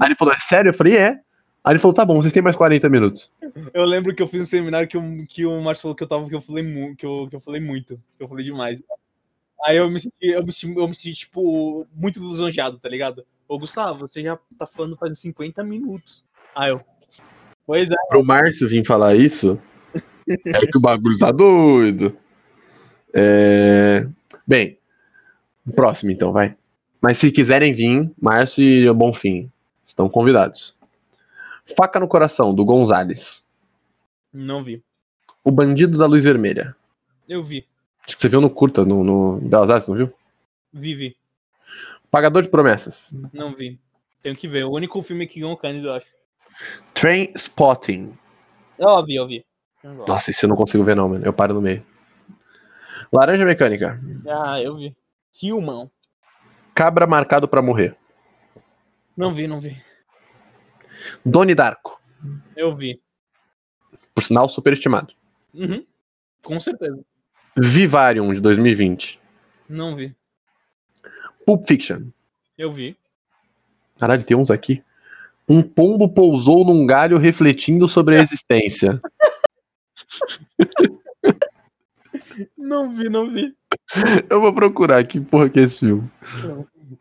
[0.00, 0.68] Aí ele falou, é sério?
[0.70, 1.20] Eu falei, é.
[1.64, 3.32] Aí ele falou, tá bom, vocês têm mais 40 minutos.
[3.72, 6.08] Eu lembro que eu fiz um seminário que, eu, que o Márcio falou que eu
[6.08, 6.64] tava, que eu falei,
[6.96, 8.82] que eu, que eu falei muito, que eu falei demais.
[9.64, 13.24] Aí eu me senti, eu me senti, eu me senti, tipo, muito lisonjeado, tá ligado?
[13.48, 16.24] Ô, Gustavo, você já tá falando faz uns 50 minutos.
[16.54, 16.82] Aí eu.
[17.66, 17.94] Pois é.
[18.08, 19.58] Pro Márcio vir falar isso,
[20.28, 22.14] é que o bagulho tá doido.
[23.14, 24.06] É...
[24.46, 24.78] Bem,
[25.74, 26.56] próximo então, vai.
[27.00, 29.50] Mas se quiserem vir, Márcio e Bonfim
[29.86, 30.74] estão convidados.
[31.76, 33.44] Faca no Coração, do Gonzales.
[34.32, 34.82] Não vi.
[35.42, 36.74] O Bandido da Luz Vermelha.
[37.28, 37.66] Eu vi.
[38.06, 40.12] Acho que você viu no curta, no, no Belas Artes, não viu?
[40.72, 41.16] Vi, vi.
[42.10, 43.14] Pagador de Promessas.
[43.32, 43.78] Não vi.
[44.22, 44.64] Tenho que ver.
[44.64, 46.06] O único filme que ganhou o Candido, eu acho.
[46.92, 48.16] Train Spotting.
[48.78, 49.44] Eu vi, eu vi.
[50.06, 51.24] Nossa, esse eu não consigo ver não, mano.
[51.24, 51.84] Eu paro no meio.
[53.12, 54.00] Laranja Mecânica.
[54.28, 54.96] Ah, eu vi.
[55.32, 55.90] Filmão.
[56.74, 57.96] Cabra Marcado pra Morrer.
[59.16, 59.80] Não vi, não vi.
[61.24, 62.00] Doni Darko.
[62.56, 63.00] Eu vi.
[64.14, 65.12] Por sinal, superestimado.
[65.52, 65.84] Uhum.
[66.42, 67.00] Com certeza.
[67.56, 69.20] Vivarium, de 2020.
[69.68, 70.14] Não vi.
[71.46, 72.08] Pulp Fiction.
[72.56, 72.96] Eu vi.
[73.98, 74.82] Caralho, tem uns aqui.
[75.48, 79.00] Um pombo pousou num galho refletindo sobre a existência.
[82.56, 83.54] Não vi, não vi.
[84.30, 86.10] Eu vou procurar que porra que é esse filme.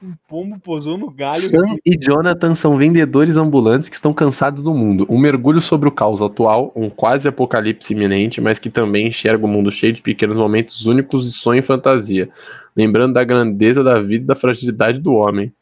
[0.02, 1.39] Um pombo posou no galho.
[1.39, 5.06] Sam e Jonathan são vendedores ambulantes que estão cansados do mundo.
[5.10, 9.47] Um mergulho sobre o caos atual, um quase apocalipse iminente, mas que também enxerga o
[9.47, 12.30] mundo cheio de pequenos momentos únicos de sonho e fantasia,
[12.76, 15.54] lembrando da grandeza da vida e da fragilidade do homem.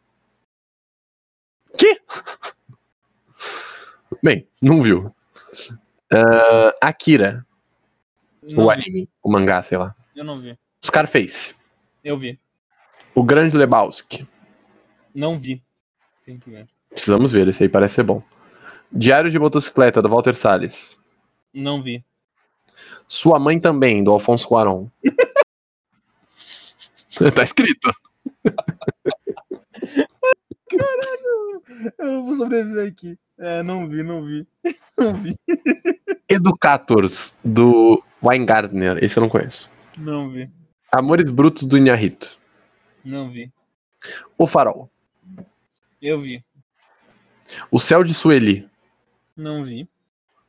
[1.77, 1.99] Que?
[4.23, 5.11] Bem, não viu.
[6.11, 7.45] Ah, Akira,
[8.43, 8.73] Não o vi.
[8.73, 9.95] anime, o mangá, sei lá.
[10.15, 10.57] Eu não vi.
[10.83, 11.55] Scarface,
[12.03, 12.39] Eu vi.
[13.13, 14.27] o Grande Lebowski.
[15.13, 15.61] Não vi.
[16.25, 16.67] Tem que ver.
[16.89, 18.21] Precisamos ver, esse aí parece ser bom.
[18.91, 20.99] Diário de Motocicleta, do Walter Salles.
[21.53, 22.03] Não vi.
[23.07, 24.87] Sua mãe também, do Alfonso Cuarón.
[27.35, 27.91] tá escrito.
[31.97, 33.17] Eu vou sobreviver aqui.
[33.37, 34.47] É, não vi, não vi.
[34.97, 35.35] Não vi.
[36.29, 39.03] Educators, do Weingartner.
[39.03, 39.67] Esse eu não conheço.
[39.97, 40.47] Não vi.
[40.91, 42.37] Amores Brutos, do Inharito.
[43.03, 43.51] Não vi.
[44.37, 44.91] O Farol.
[45.99, 46.43] Eu vi.
[47.71, 48.69] O Céu de Sueli.
[49.35, 49.89] Não vi.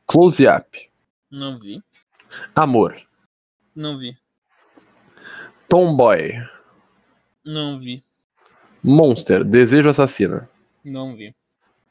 [0.05, 0.89] Close Up.
[1.31, 1.81] Não vi.
[2.55, 2.95] Amor.
[3.75, 4.15] Não vi.
[5.67, 6.33] Tomboy.
[7.43, 8.03] Não vi.
[8.83, 10.47] Monster, Desejo Assassino.
[10.83, 11.33] Não vi.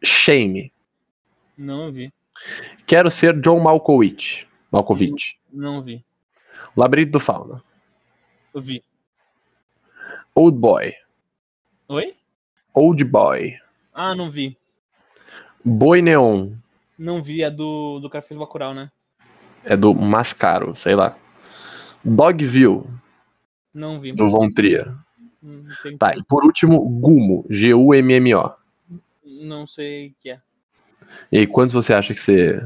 [0.05, 0.73] Shame.
[1.57, 2.13] Não vi.
[2.87, 4.47] Quero ser John Malkovich.
[4.71, 5.39] Malkovich.
[5.53, 6.05] Não vi.
[6.77, 7.63] Labirinto do Fauna.
[8.55, 8.83] Eu vi.
[10.35, 10.95] Old Boy.
[11.89, 12.15] Oi?
[12.75, 13.59] Old Boy.
[13.95, 14.57] Ah, não vi.
[15.65, 16.53] Boi Neon.
[16.99, 17.43] Não vi.
[17.43, 18.91] É do, do cara que fez Bacurau, né?
[19.65, 21.17] É do Mascaro, sei lá.
[22.05, 22.83] Dogville,
[23.73, 24.13] Não vi.
[24.13, 24.93] do Von Trier.
[25.43, 25.67] Hum,
[25.99, 27.45] Tá, e por último, Gumo.
[27.51, 28.55] G-U-M-M-O.
[29.25, 30.41] Não sei o que é.
[31.31, 32.63] E aí, quantos você acha que você.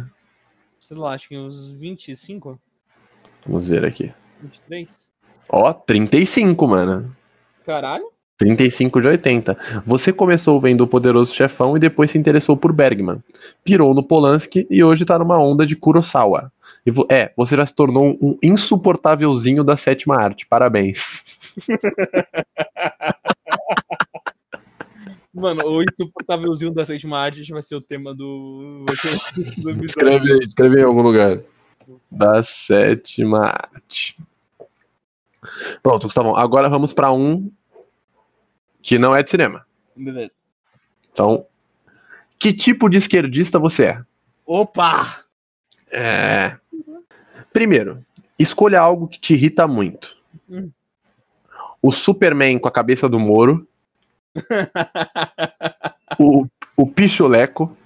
[0.78, 2.60] Sei lá, acho que uns 25?
[3.46, 4.12] Vamos ver aqui.
[4.40, 5.10] 23?
[5.48, 7.16] Ó, 35, mano.
[7.64, 8.12] Caralho?
[8.38, 9.56] 35 de 80.
[9.86, 13.22] Você começou vendo o Poderoso Chefão e depois se interessou por Bergman.
[13.64, 16.52] Pirou no Polanski e hoje tá numa onda de Kurosawa.
[16.84, 20.46] E vo- é, você já se tornou um insuportávelzinho da sétima arte.
[20.46, 21.66] Parabéns.
[25.32, 28.84] Mano, o insuportávelzinho da sétima arte vai ser o tema do.
[28.86, 29.84] Vai ser o título do episódio.
[29.84, 31.40] Escreve aí, escreve em algum lugar.
[32.10, 34.16] Da sétima arte.
[35.82, 36.34] Pronto, Gustavão.
[36.34, 37.50] Agora vamos pra um
[38.86, 39.66] que não é de cinema.
[39.96, 40.30] Beleza.
[41.12, 41.44] Então,
[42.38, 44.02] que tipo de esquerdista você é?
[44.46, 45.24] Opa!
[45.90, 46.56] É.
[47.52, 48.04] Primeiro,
[48.38, 50.16] escolha algo que te irrita muito.
[50.48, 50.70] Hum.
[51.82, 53.66] O Superman com a cabeça do Moro.
[56.16, 56.46] o,
[56.76, 57.76] o Pichuleco.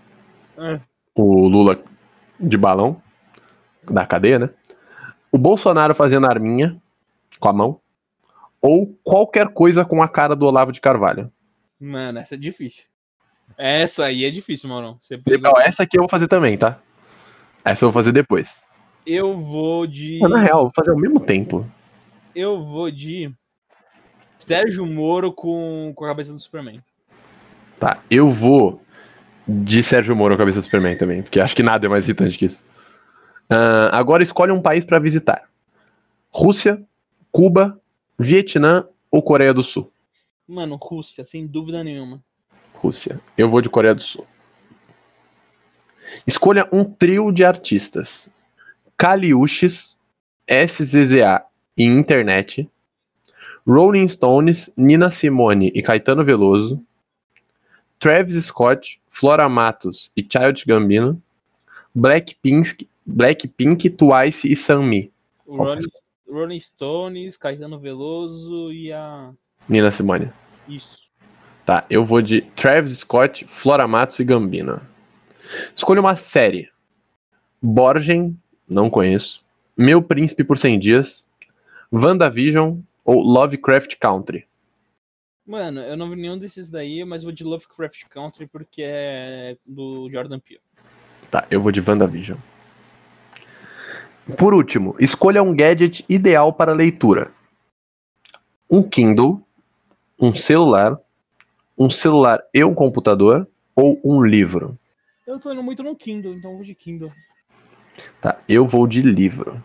[0.59, 0.81] Ah.
[1.15, 1.83] O Lula
[2.39, 3.01] de balão.
[3.91, 4.51] Da cadeia, né?
[5.33, 6.77] O Bolsonaro fazendo arminha
[7.39, 7.81] com a mão.
[8.61, 11.33] Ou qualquer coisa com a cara do Olavo de Carvalho.
[11.79, 12.85] Mano, essa é difícil.
[13.57, 14.99] Essa aí é difícil, Maurão.
[15.01, 16.79] Você pegou- essa aqui eu vou fazer também, tá?
[17.64, 18.66] Essa eu vou fazer depois.
[19.07, 20.18] Eu vou de.
[20.20, 21.66] Mas, na real, vou fazer ao mesmo tempo.
[22.35, 23.33] Eu vou de.
[24.38, 26.83] Sérgio Moro com, com a cabeça do Superman.
[27.79, 28.83] Tá, eu vou
[29.46, 32.46] de Sérgio Moro, cabeça do Superman também, porque acho que nada é mais irritante que
[32.46, 32.64] isso.
[33.49, 35.49] Ah, agora escolhe um país pra visitar:
[36.31, 36.83] Rússia,
[37.33, 37.79] Cuba,
[38.22, 39.90] Vietnã ou Coreia do Sul?
[40.46, 42.22] Mano, Rússia, sem dúvida nenhuma.
[42.74, 43.18] Rússia.
[43.37, 44.26] Eu vou de Coreia do Sul.
[46.26, 48.28] Escolha um trio de artistas:
[48.98, 49.96] Kaliushis,
[50.46, 52.68] SZA e Internet,
[53.66, 56.78] Rolling Stones, Nina Simone e Caetano Veloso,
[57.98, 61.22] Travis Scott, Flora Matos e Child Gambino,
[61.94, 64.54] Blackpink, Blackpink, Twice e
[65.46, 65.88] Qual Rolling,
[66.31, 69.33] Rolling Stones, Caetano Veloso e a.
[69.69, 70.31] Nina Simone.
[70.69, 71.11] Isso.
[71.64, 74.81] Tá, eu vou de Travis Scott, Flora Matos e Gambino.
[75.75, 76.71] Escolha uma série.
[77.61, 78.37] Borgen,
[78.69, 79.45] não conheço.
[79.77, 81.27] Meu Príncipe por 100 Dias.
[81.93, 84.47] WandaVision ou Lovecraft Country.
[85.45, 90.09] Mano, eu não vi nenhum desses daí, mas vou de Lovecraft Country porque é do
[90.11, 90.61] Jordan Peele.
[91.31, 92.38] Tá, eu vou de WandaVision.
[94.38, 97.33] Por último, escolha um gadget ideal para leitura.
[98.70, 99.42] Um Kindle,
[100.18, 100.98] um celular,
[101.76, 104.78] um celular e um computador ou um livro.
[105.26, 107.12] Eu tô indo muito no Kindle, então vou de Kindle.
[108.20, 109.62] Tá, eu vou de livro.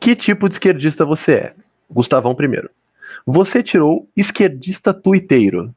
[0.00, 1.54] Que tipo de esquerdista você é?
[1.90, 2.70] Gustavão primeiro.
[3.26, 5.74] Você tirou esquerdista tuiteiro.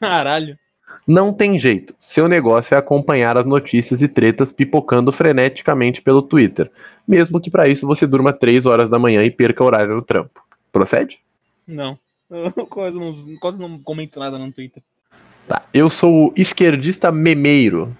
[0.00, 0.58] Caralho.
[1.06, 1.94] Não tem jeito.
[1.98, 6.70] Seu negócio é acompanhar as notícias e tretas pipocando freneticamente pelo Twitter.
[7.06, 10.44] Mesmo que para isso você durma 3 horas da manhã e perca horário no trampo.
[10.70, 11.18] Procede?
[11.66, 11.98] Não.
[12.30, 14.82] Eu quase não, quase não comento nada no Twitter.
[15.46, 15.62] Tá.
[15.74, 17.94] Eu sou o esquerdista memeiro.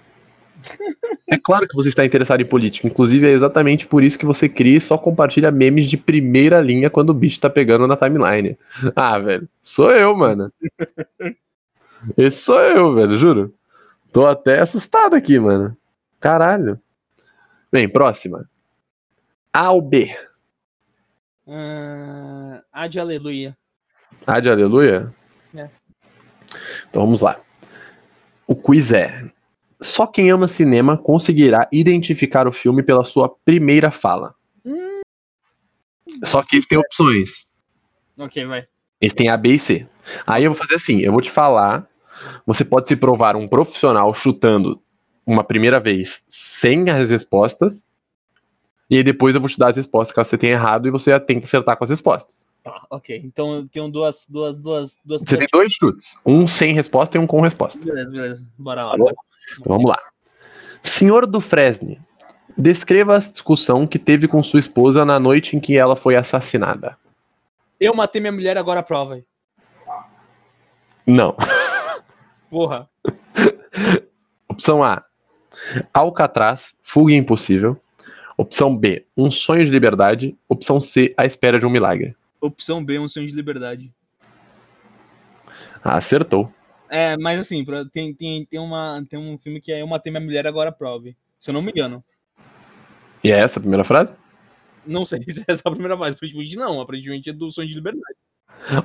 [1.25, 2.85] É claro que você está interessado em política.
[2.85, 6.91] Inclusive, é exatamente por isso que você cria e só compartilha memes de primeira linha
[6.91, 8.57] quando o bicho tá pegando na timeline.
[8.95, 9.47] Ah, velho.
[9.59, 10.51] Sou eu, mano.
[12.17, 13.53] Esse sou eu, velho, juro.
[14.11, 15.75] Tô até assustado aqui, mano.
[16.19, 16.79] Caralho.
[17.71, 18.47] Bem, próxima.
[19.51, 20.15] A ou B?
[21.45, 23.57] Uh, a de aleluia.
[24.25, 25.13] A de aleluia?
[25.55, 25.69] É.
[26.89, 27.39] Então vamos lá.
[28.47, 29.29] O quiz é:
[29.81, 34.33] só quem ama cinema conseguirá identificar o filme pela sua primeira fala.
[34.65, 35.01] Hum.
[36.23, 37.47] Só que eles têm opções.
[38.17, 38.63] Ok, vai.
[39.01, 39.87] Eles têm A, B e C.
[40.25, 41.87] Aí eu vou fazer assim: eu vou te falar.
[42.45, 44.81] Você pode se provar um profissional chutando
[45.25, 47.85] uma primeira vez sem as respostas.
[48.89, 51.17] E aí depois eu vou te dar as respostas caso você tenha errado e você
[51.19, 52.45] tenta acertar com as respostas.
[52.63, 53.21] Tá, ok.
[53.25, 55.21] Então eu tenho duas, duas, duas, duas.
[55.21, 56.15] Você tem dois chutes.
[56.25, 57.83] Um sem resposta e um com resposta.
[57.83, 58.47] Beleza, beleza.
[58.57, 58.97] Bora lá.
[58.97, 59.13] Tá?
[59.59, 59.99] Então vamos lá.
[60.81, 61.99] Senhor do Fresne,
[62.57, 66.97] descreva a discussão que teve com sua esposa na noite em que ela foi assassinada.
[67.79, 69.15] Eu matei minha mulher, agora prova.
[69.15, 69.23] aí.
[71.05, 71.35] Não.
[72.53, 72.87] Porra.
[74.47, 75.03] Opção A:
[75.91, 77.81] Alcatraz, fuga impossível.
[78.37, 80.37] Opção B: Um sonho de liberdade.
[80.47, 82.15] Opção C: A espera de um milagre.
[82.39, 83.91] Opção B, um sonho de liberdade.
[85.83, 86.53] Ah, acertou.
[86.91, 90.23] É, mas assim, tem, tem, tem, uma, tem um filme que é Eu Matei Minha
[90.23, 91.17] Mulher, agora prove.
[91.39, 92.03] Se eu não me engano.
[93.23, 94.15] E é essa a primeira frase?
[94.85, 96.17] Não sei se é essa a primeira fase.
[96.17, 96.79] Aparentemente não.
[96.79, 98.15] Aparentemente é do sonho de liberdade.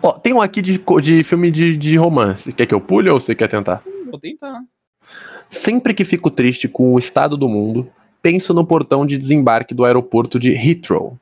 [0.03, 2.53] Ó, tem um aqui de, de filme de, de romance.
[2.53, 3.83] Quer que eu pule ou você quer tentar?
[4.11, 4.63] Vou tentar.
[5.49, 9.85] Sempre que fico triste com o estado do mundo, penso no portão de desembarque do
[9.85, 11.17] aeroporto de Heathrow.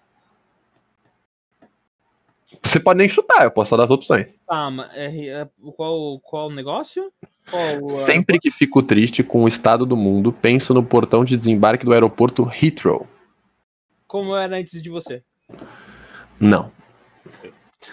[2.62, 4.40] Você pode nem chutar, eu posso só dar as opções.
[4.46, 7.12] Tá, mas é, é- qual, qual negócio?
[7.48, 11.37] Qual, a- Sempre que fico triste com o estado do mundo, penso no portão de
[11.37, 13.06] desembarque do aeroporto Heathrow.
[14.09, 15.22] Como era antes de você?
[16.40, 16.72] Não.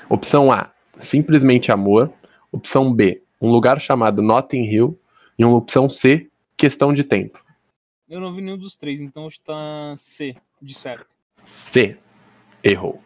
[0.09, 2.11] Opção A, simplesmente amor.
[2.51, 4.99] Opção B, um lugar chamado Notting Hill.
[5.37, 7.43] E uma opção C, questão de tempo.
[8.07, 11.07] Eu não vi nenhum dos três, então está C, de certo.
[11.43, 11.97] C,
[12.63, 13.01] errou.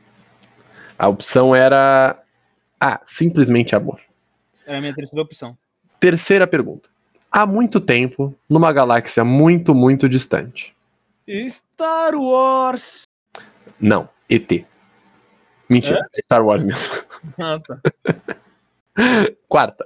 [0.99, 2.21] A opção era
[2.79, 4.01] A, simplesmente amor.
[4.65, 5.57] Era a minha terceira opção.
[5.99, 6.89] Terceira pergunta.
[7.31, 10.75] Há muito tempo, numa galáxia muito, muito distante.
[11.49, 13.03] Star Wars!
[13.79, 14.65] Não, ET.
[15.69, 17.07] Mentira, é Star Wars mesmo.
[17.39, 17.81] Ah, tá.
[19.47, 19.85] Quarta.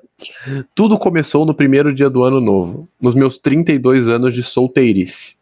[0.76, 5.36] Tudo começou no primeiro dia do ano novo, nos meus 32 anos de solteirice.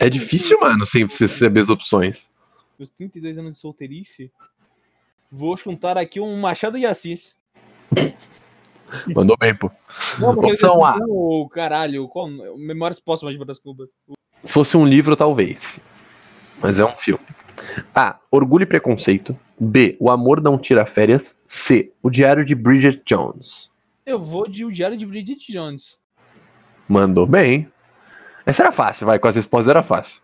[0.00, 2.32] É difícil, mano, sem você saber as opções.
[2.78, 4.30] Meus 32 anos de solteirice.
[5.30, 7.36] Vou juntar aqui um Machado de Assis.
[9.14, 9.70] Mandou bem, pô.
[10.18, 10.98] Não, Opção A.
[11.08, 13.96] O caralho, qual, Memórias Póstumas de das Cubas.
[14.44, 15.80] Se fosse um livro, talvez.
[16.60, 17.24] Mas é um filme.
[17.94, 18.18] A.
[18.30, 19.38] Orgulho e Preconceito.
[19.58, 19.96] B.
[20.00, 21.36] O Amor Não Tira Férias.
[21.46, 21.92] C.
[22.02, 23.70] O Diário de Bridget Jones.
[24.04, 25.98] Eu vou de O Diário de Bridget Jones.
[26.88, 27.70] Mandou bem.
[28.44, 29.18] Essa era fácil, vai.
[29.18, 30.20] Com as respostas era fácil.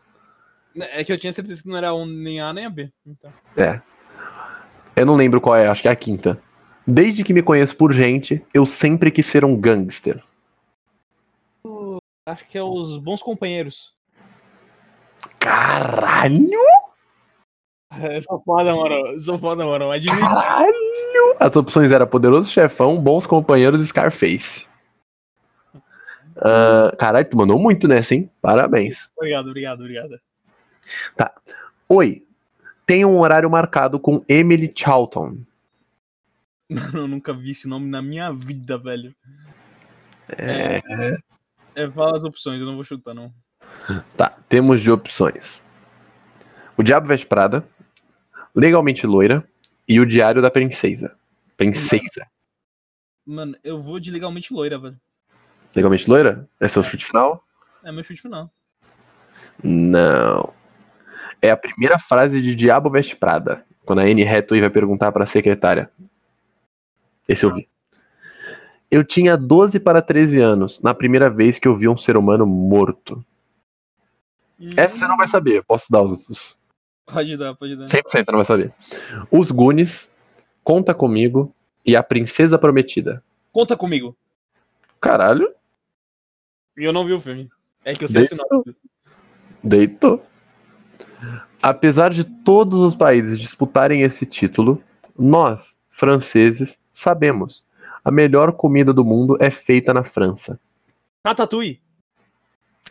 [0.76, 2.90] É que eu tinha certeza que não era um, nem A nem a B.
[3.06, 3.32] Então.
[3.56, 3.80] É.
[4.94, 6.40] Eu não lembro qual é, acho que é a quinta.
[6.86, 10.22] Desde que me conheço por gente, eu sempre quis ser um gangster.
[12.26, 13.94] Acho que é Os Bons Companheiros.
[15.38, 16.58] Caralho!
[17.90, 18.94] Eu sou foda, mano.
[19.08, 19.90] Eu sou foda, mano.
[19.90, 20.18] Admito.
[20.20, 21.36] Caralho!
[21.40, 24.66] As opções eram Poderoso Chefão, Bons Companheiros e Scarface.
[26.40, 28.30] Ah, caralho, tu mandou muito nessa, hein?
[28.40, 29.10] Parabéns.
[29.16, 30.20] Obrigado, obrigado, obrigado.
[31.88, 32.24] Oi,
[32.86, 35.38] tenho um horário marcado com Emily Charlton.
[36.94, 39.14] Eu nunca vi esse nome na minha vida, velho.
[40.36, 40.80] É,
[41.74, 43.32] É, fala as opções, eu não vou chutar, não.
[44.14, 45.64] tá, temos de opções.
[46.76, 47.66] O Diabo Veste Prada,
[48.58, 49.48] Legalmente Loira
[49.86, 51.16] e O Diário da Princesa.
[51.56, 52.26] Princesa.
[53.24, 54.98] Mano, eu vou de legalmente loira, velho.
[55.76, 56.48] Legalmente Loira?
[56.58, 57.44] É seu chute final?
[57.84, 58.50] É meu chute final.
[59.62, 60.52] Não.
[61.40, 65.26] É a primeira frase de Diabo Veste Prada, quando a Anne Hathaway vai perguntar pra
[65.26, 65.90] secretária.
[67.28, 67.68] Esse eu vi.
[68.90, 72.44] Eu tinha 12 para 13 anos, na primeira vez que eu vi um ser humano
[72.46, 73.24] morto.
[74.76, 76.57] Essa você não vai saber, posso dar os.
[77.12, 77.84] Pode dar, pode dar.
[77.84, 78.72] 100% você não vai saber.
[79.30, 80.10] Os Goonies,
[80.62, 83.22] Conta Comigo e A Princesa Prometida.
[83.52, 84.16] Conta comigo.
[85.00, 85.52] Caralho,
[86.76, 87.48] E eu não vi o filme.
[87.84, 88.76] É que eu sei esse nome.
[89.62, 90.24] deitou.
[91.62, 94.82] Apesar de todos os países disputarem esse título,
[95.18, 97.64] nós, franceses, sabemos.
[98.04, 100.60] A melhor comida do mundo é feita na França.
[101.24, 101.80] Ratatouille.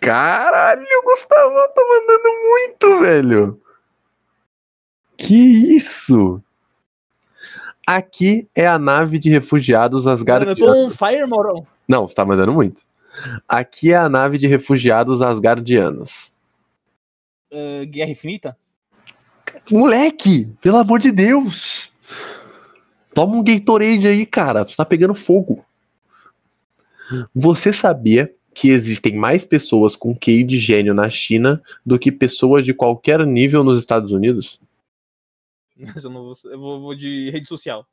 [0.01, 3.62] Caralho, o Gustavão tá mandando muito, velho.
[5.17, 5.36] Que
[5.75, 6.41] isso?
[7.86, 11.65] Aqui é a nave de refugiados Mano, eu tô on fire, Maurão.
[11.88, 12.84] Não, você tá mandando muito.
[13.47, 16.32] Aqui é a nave de refugiados Asgardianos.
[17.51, 18.58] Uh, Guerra Infinita?
[19.71, 21.91] Moleque, pelo amor de Deus.
[23.13, 24.65] Toma um Gatorade aí, cara.
[24.65, 25.65] Tu tá pegando fogo.
[27.34, 32.65] Você sabia que existem mais pessoas com QI de gênio na China do que pessoas
[32.65, 34.60] de qualquer nível nos Estados Unidos?
[35.79, 36.33] Mas eu não vou.
[36.45, 37.85] Eu vou, vou de rede social.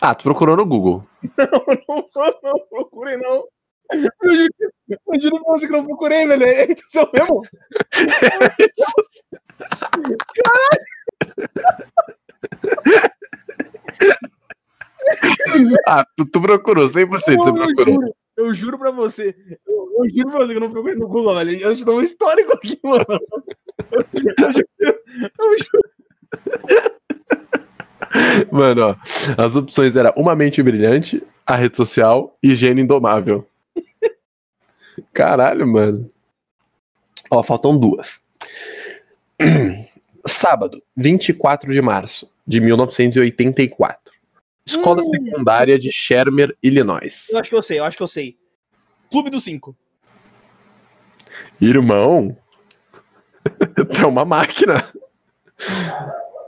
[0.00, 1.06] Ah, tu procurou no Google.
[2.16, 3.46] não, não procurei, não.
[3.92, 4.00] Eu
[4.32, 4.48] juro,
[4.88, 6.42] eu juro pra você que não procurei, velho.
[6.44, 7.42] É rede social mesmo?
[15.86, 17.94] ah, tu, tu procurou, 100% você Não, eu procurou.
[17.94, 19.36] juro, eu juro pra você.
[19.66, 21.60] Eu, eu juro pra você que eu não procurei no Google, velho.
[21.60, 23.04] Eu te dou um histórico aqui, mano.
[23.92, 24.02] Eu
[24.50, 24.66] juro,
[25.38, 25.90] eu juro.
[28.50, 28.96] Mano, ó,
[29.42, 33.48] as opções eram Uma Mente Brilhante, a rede social e Gênio Indomável.
[35.12, 36.08] Caralho, mano.
[37.30, 38.22] Ó, faltam duas.
[40.26, 44.14] Sábado, 24 de março de 1984.
[44.66, 45.10] Escola Hum.
[45.10, 47.28] Secundária de Shermer, Illinois.
[47.30, 48.36] Eu acho que eu sei, eu acho que eu sei.
[49.10, 49.76] Clube dos Cinco.
[51.60, 52.36] Irmão,
[53.94, 54.82] tu é uma máquina.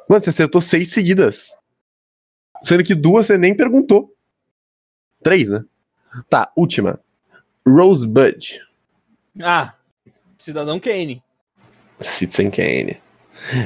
[0.08, 1.58] Mano, você acertou seis seguidas.
[2.62, 4.14] Sendo que duas você nem perguntou.
[5.22, 5.64] Três, né?
[6.28, 7.00] Tá, última.
[7.66, 8.60] Rosebud.
[9.42, 9.74] Ah,
[10.38, 11.22] Cidadão Kane.
[12.00, 13.00] Citizen Kane.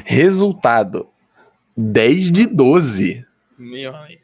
[0.05, 1.09] Resultado:
[1.77, 3.25] 10 de 12.
[3.59, 4.23] Meu amigo.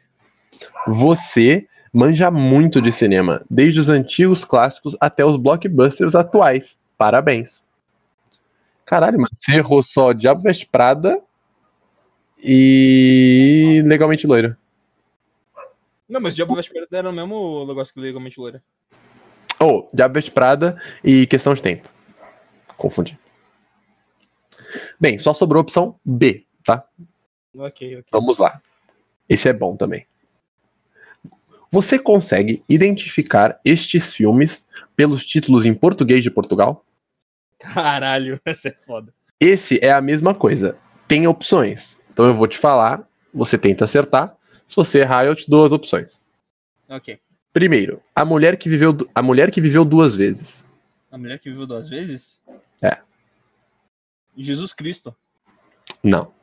[0.87, 6.79] Você manja muito de cinema, desde os antigos clássicos até os blockbusters atuais.
[6.97, 7.67] Parabéns.
[8.85, 11.21] Caralho, mano, você errou só Diabo Veste Prada
[12.43, 14.57] e Legalmente Loira.
[16.07, 18.63] Não, mas Diabo Veste Prada era o mesmo negócio que legalmente loira.
[19.59, 21.89] Ou, Diabo Veste Prada e Questão de Tempo.
[22.77, 23.19] Confundi.
[24.99, 26.85] Bem, só sobrou a opção B, tá?
[27.55, 28.05] Ok, ok.
[28.11, 28.61] Vamos lá.
[29.27, 30.05] Esse é bom também.
[31.69, 36.85] Você consegue identificar estes filmes pelos títulos em português de Portugal?
[37.59, 39.13] Caralho, essa é foda.
[39.39, 40.77] Esse é a mesma coisa.
[41.07, 42.05] Tem opções.
[42.17, 44.35] Então eu vou te falar, você tenta acertar.
[44.65, 46.25] Se você errar, eu te dou as opções.
[46.89, 47.19] Ok.
[47.53, 50.65] Primeiro, a mulher que viveu, a mulher que viveu duas vezes.
[51.11, 52.41] A mulher que viveu duas vezes?
[52.81, 52.97] É.
[54.35, 55.15] Jesus Cristo.
[56.03, 56.33] Não.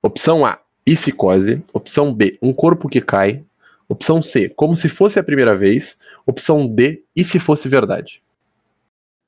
[0.00, 1.62] Opção A, psicose.
[1.74, 3.44] Opção B, um corpo que cai.
[3.90, 5.98] Opção C, como se fosse a primeira vez.
[6.24, 8.22] Opção D, e se fosse verdade.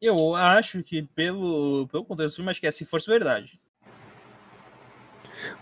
[0.01, 3.61] Eu acho que pelo, pelo contexto do filme, acho que é se fosse verdade.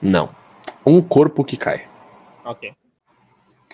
[0.01, 0.35] Não.
[0.85, 1.89] Um corpo que cai.
[2.45, 2.75] Ok.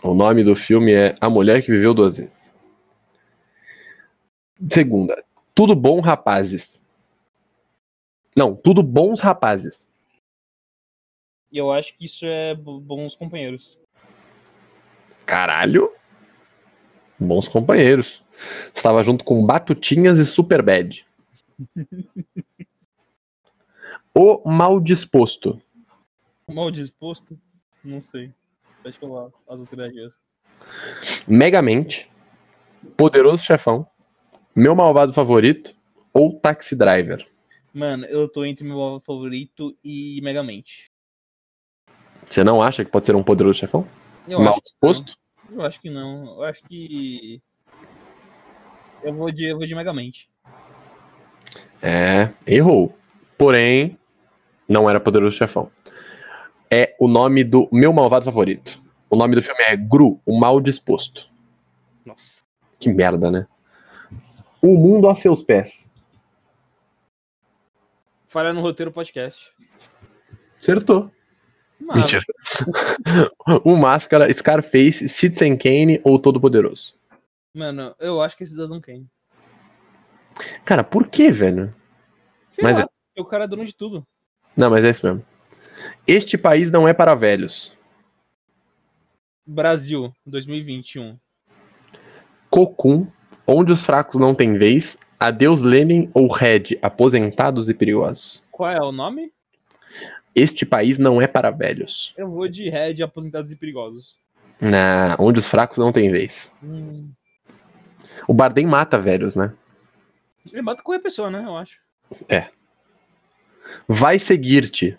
[0.02, 2.54] O nome do filme é A Mulher que Viveu Duas Vezes.
[4.70, 5.22] Segunda,
[5.54, 6.82] Tudo Bom Rapazes.
[8.36, 9.90] Não, Tudo Bons Rapazes.
[11.52, 13.78] Eu acho que isso é bo- bons companheiros.
[15.24, 15.92] Caralho.
[17.18, 18.24] Bons companheiros.
[18.74, 21.06] Estava junto com Batutinhas e Superbad.
[24.12, 25.62] o Mal Disposto.
[26.52, 27.38] Mal disposto?
[27.82, 28.32] Não sei.
[28.82, 30.20] Pode falar as alternativas.
[31.26, 32.10] Megamente.
[32.96, 33.86] Poderoso Chefão.
[34.54, 35.74] Meu Malvado Favorito.
[36.12, 37.26] Ou Taxi Driver.
[37.72, 40.92] Mano, eu tô entre meu favorito e Megamente.
[42.24, 43.86] Você não acha que pode ser um Poderoso Chefão?
[44.28, 45.16] Eu Mal Disposto?
[45.50, 46.36] eu acho que não.
[46.36, 47.42] Eu acho que.
[49.02, 50.30] Eu vou de, eu vou de Megamente.
[51.82, 52.96] É, errou.
[53.36, 53.98] Porém,
[54.68, 55.70] não era Poderoso Chefão.
[56.94, 58.82] É o nome do meu malvado favorito.
[59.10, 61.30] O nome do filme é Gru, o Mal Disposto.
[62.04, 62.42] Nossa.
[62.78, 63.46] Que merda, né?
[64.60, 65.90] O mundo a seus pés.
[68.26, 69.52] Falha no roteiro podcast.
[70.60, 71.10] Acertou.
[71.78, 72.22] Mas, Mentira.
[73.64, 76.94] o Máscara, Scarface, Citizen Kane ou Todo Poderoso.
[77.54, 79.06] Mano, eu acho que é Cidadão Kane.
[80.64, 81.74] Cara, por que, velho?
[82.48, 84.04] Sei Mas lá, o cara é dono de tudo.
[84.56, 85.24] Não, mas é isso mesmo.
[86.06, 87.76] Este país não é para velhos.
[89.46, 91.18] Brasil, 2021.
[92.50, 93.06] Cocum,
[93.46, 98.44] onde os fracos não têm vez, Adeus Lenin ou Red, aposentados e perigosos.
[98.50, 99.32] Qual é o nome?
[100.34, 102.14] Este país não é para velhos.
[102.16, 104.16] Eu vou de Red, aposentados e perigosos.
[104.60, 106.52] Na, onde os fracos não têm vez.
[106.62, 107.10] Hum.
[108.26, 109.52] O Bardem mata velhos, né?
[110.50, 111.42] Ele mata qualquer pessoa, né?
[111.44, 111.80] Eu acho.
[113.88, 114.98] Vai seguir-te.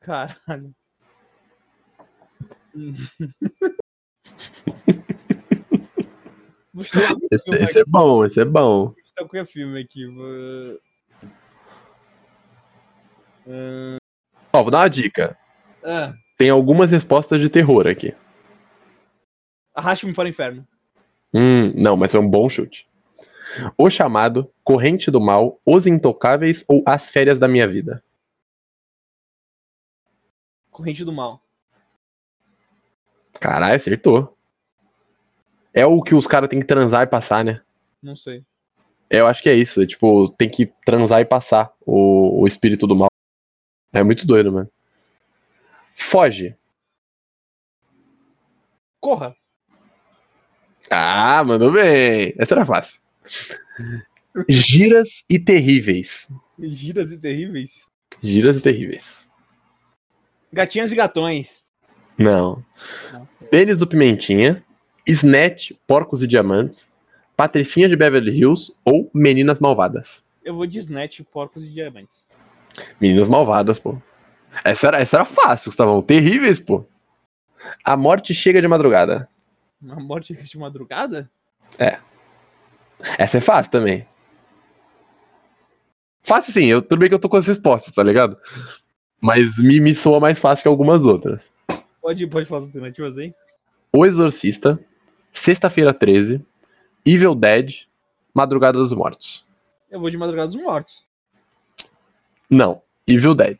[0.00, 0.74] Caralho.
[7.32, 8.86] Esse, esse é bom, esse é bom.
[8.86, 10.06] Vou chutar qualquer filme aqui.
[10.06, 10.78] Vou...
[14.52, 15.36] Ó, vou dar uma dica.
[15.84, 18.14] ah, Tem algumas respostas de terror aqui.
[19.74, 20.66] Arraste-me para o inferno.
[21.34, 22.86] Hum, não, mas foi um bom chute.
[23.76, 28.02] O chamado, Corrente do Mal, Os Intocáveis ou As Férias da Minha Vida.
[30.78, 31.42] Corrente do mal.
[33.40, 34.38] Caralho, acertou.
[35.74, 37.60] É o que os caras têm que transar e passar, né?
[38.00, 38.44] Não sei.
[39.10, 39.82] Eu acho que é isso.
[39.82, 43.08] É, tipo, tem que transar e passar o, o espírito do mal.
[43.92, 44.70] É muito doido, mano.
[45.96, 46.56] Foge.
[49.00, 49.34] Corra.
[50.88, 52.34] Ah, mandou bem.
[52.38, 53.00] Essa era fácil.
[54.48, 56.28] Giras e terríveis.
[56.56, 57.88] Giras e terríveis.
[58.22, 59.27] Giras e terríveis.
[60.52, 61.60] Gatinhas e gatões.
[62.16, 62.64] Não.
[63.12, 63.28] Não.
[63.50, 64.64] Pênis do Pimentinha.
[65.06, 66.90] Snatch, Porcos e Diamantes.
[67.36, 70.24] Patricinha de Beverly Hills ou Meninas Malvadas.
[70.44, 72.26] Eu vou de Snatch, Porcos e Diamantes.
[73.00, 73.96] Meninas Malvadas, pô.
[74.64, 76.02] Essa era, essa era fácil, Gustavão.
[76.02, 76.84] Terríveis, pô.
[77.84, 79.28] A morte chega de madrugada.
[79.80, 81.30] Uma morte de madrugada?
[83.18, 84.06] Essa é fácil também.
[86.22, 88.36] Fácil sim, eu, tudo bem que eu tô com as respostas, tá ligado?
[89.20, 91.52] Mas me, me soa mais fácil que algumas outras.
[92.00, 93.34] Pode, pode falar as alternativas aí?
[93.92, 94.78] O Exorcista,
[95.32, 96.40] Sexta-feira 13,
[97.04, 97.86] Evil Dead,
[98.32, 99.44] Madrugada dos Mortos.
[99.90, 101.04] Eu vou de Madrugada dos Mortos.
[102.48, 103.58] Não, Evil Dead.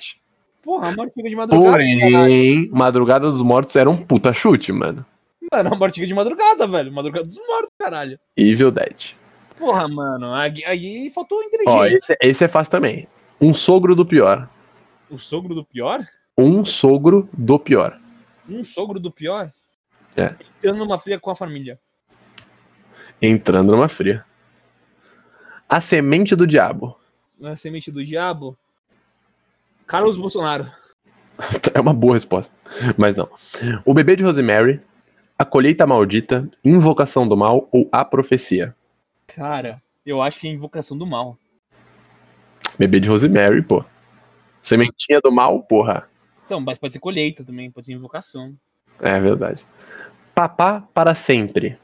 [0.62, 1.70] Porra, a morte chega de madrugada.
[1.72, 2.00] caralho.
[2.00, 5.04] Porém, Madrugada dos Mortos era um puta chute, mano.
[5.50, 6.92] Mano, a morte chega de madrugada, velho.
[6.92, 8.18] Madrugada dos Mortos, caralho.
[8.36, 9.14] Evil Dead.
[9.58, 10.34] Porra, mano.
[10.34, 11.96] Aí, aí faltou Ó, inteligência.
[12.12, 13.08] esse, esse é fácil também.
[13.40, 14.48] Um sogro do pior.
[15.10, 16.04] O sogro do pior?
[16.36, 17.98] Um sogro do pior.
[18.48, 19.50] Um sogro do pior?
[20.16, 20.34] É.
[20.58, 21.78] Entrando numa fria com a família.
[23.20, 24.24] Entrando numa fria.
[25.68, 26.98] A semente do diabo.
[27.38, 28.56] Na semente do diabo.
[29.86, 30.70] Carlos Bolsonaro.
[31.72, 32.56] É uma boa resposta.
[32.96, 33.28] Mas não.
[33.84, 34.80] O bebê de Rosemary,
[35.38, 38.74] a colheita maldita, invocação do mal ou a profecia.
[39.24, 41.38] Cara, eu acho que é invocação do mal.
[42.76, 43.84] Bebê de Rosemary, pô.
[44.68, 46.06] Sementinha do mal, porra.
[46.44, 48.54] Então, mas pode ser colheita também, pode ser invocação.
[49.00, 49.66] É verdade.
[50.34, 51.78] Papá para sempre.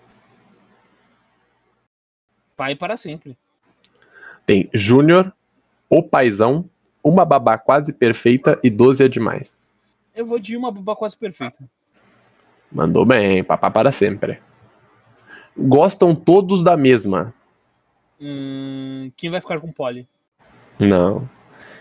[2.54, 3.38] Pai para sempre.
[4.44, 5.32] Tem Júnior,
[5.88, 6.68] O Paizão,
[7.02, 9.70] Uma Babá Quase Perfeita e 12 é Demais.
[10.14, 11.64] Eu vou de uma babá quase perfeita.
[12.70, 14.40] Mandou bem, papá para sempre.
[15.56, 17.34] Gostam todos da mesma.
[18.20, 20.06] Hum, quem vai ficar com Polly?
[20.78, 21.28] Não.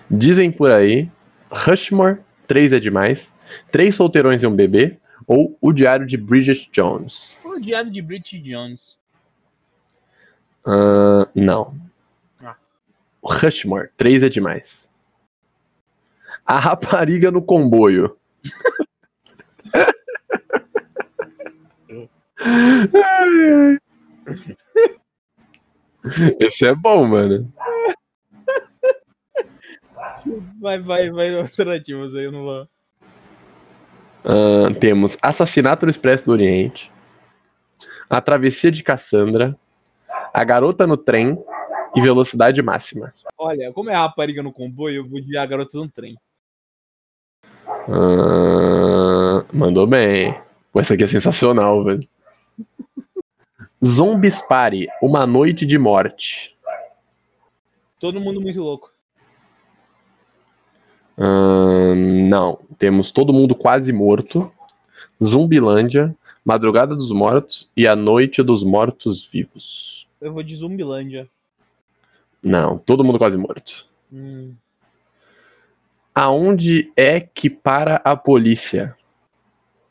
[0.09, 1.09] Dizem por aí,
[1.51, 3.33] Rushmore, 3 é demais,
[3.71, 4.97] Três Solteirões e um Bebê,
[5.27, 7.37] ou O Diário de Bridget Jones.
[7.43, 8.97] O diário de Bridget Jones.
[10.65, 11.75] Ahn, não.
[12.41, 12.55] Ah.
[13.23, 14.89] Rushmore, 3 é demais.
[16.45, 18.17] A Rapariga no Comboio.
[26.39, 27.51] Esse é bom, mano.
[30.59, 32.67] Vai, vai, vai alternativas aí, eu não vou.
[34.25, 36.91] Ahn, temos Assassinato no Expresso do Oriente,
[38.09, 39.57] A Travessia de Cassandra,
[40.33, 41.37] A Garota no Trem
[41.95, 43.13] e Velocidade Máxima.
[43.37, 46.17] Olha, como é a rapariga no comboio, eu vou de a garota no trem.
[47.87, 50.33] Ahn, mandou bem.
[50.71, 52.07] Pô, Essa aqui é sensacional, velho.
[53.83, 56.57] Zombies Party, Uma Noite de Morte.
[57.99, 58.92] Todo mundo muito louco.
[61.17, 64.51] Não, temos Todo Mundo Quase Morto,
[65.23, 70.07] Zumbilândia, Madrugada dos Mortos e A Noite dos Mortos Vivos.
[70.19, 71.29] Eu vou de Zumbilândia.
[72.41, 73.87] Não, Todo Mundo Quase Morto.
[74.11, 74.53] Hum,
[76.15, 78.95] Aonde é que para a polícia?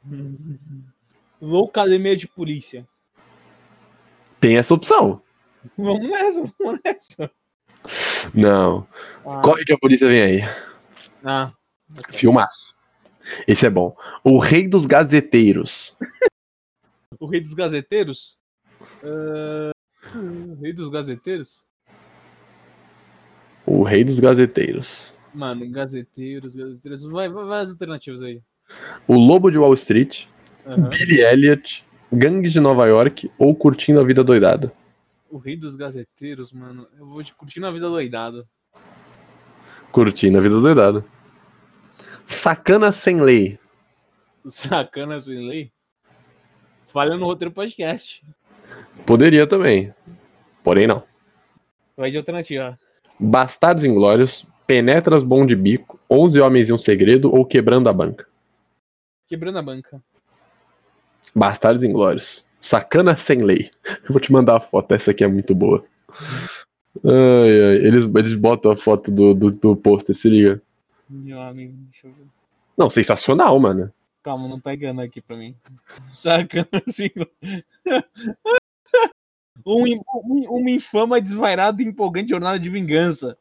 [1.40, 2.86] Loucademia de polícia.
[4.40, 5.20] Tem essa opção.
[5.76, 7.30] Vamos nessa, vamos nessa.
[8.32, 8.86] Não.
[9.24, 10.40] Ah, Corre que a polícia vem aí.
[11.24, 11.52] Ah,
[12.10, 12.74] Filmaço.
[13.46, 13.96] Esse é bom.
[14.24, 15.96] O Rei dos Gazeteiros.
[17.20, 18.36] O Rei dos Gazeteiros?
[19.02, 19.70] Uh,
[20.18, 21.64] o Rei dos Gazeteiros?
[23.64, 25.14] O Rei dos Gazeteiros.
[25.32, 27.02] Mano, Gazeteiros, Gazeteiros.
[27.04, 28.42] Vai, vai, vai as alternativas aí.
[29.06, 30.26] O Lobo de Wall Street,
[30.66, 30.88] Aham.
[30.88, 34.72] Billy Elliot, Gangues de Nova York ou Curtindo a Vida Doidada.
[35.30, 36.86] O Rei dos Gazeteiros, mano.
[36.98, 38.46] Eu vou te curtir na vida doidado.
[39.92, 41.04] Curtindo a Vida Doidada.
[42.26, 43.58] Sacana Sem Lei.
[44.48, 45.70] Sacana sem lei?
[46.84, 48.24] Falha no roteiro podcast.
[49.06, 49.94] Poderia também.
[50.64, 51.02] Porém, não.
[51.96, 52.76] Vai de alternativa.
[53.20, 58.26] Bastardos Inglórios, Penetras Bom de Bico, 11 Homens e um Segredo ou Quebrando a Banca.
[59.28, 60.02] Quebrando a banca.
[61.34, 62.44] Bastardos Inglórios.
[62.60, 63.70] Sacana Sem Lei.
[64.04, 65.84] Eu vou te mandar a foto, essa aqui é muito boa.
[67.04, 70.60] Ai, ai, Eles, eles botam a foto do, do, do pôster, se liga.
[71.08, 72.26] Deixa eu ver.
[72.76, 73.92] Não, sensacional, mano.
[74.22, 75.54] Calma, não tá enganando aqui pra mim.
[76.08, 77.10] Sacana assim.
[79.64, 79.84] Um,
[80.24, 83.36] um- uma infama, desvairada e empolgante jornada de vingança.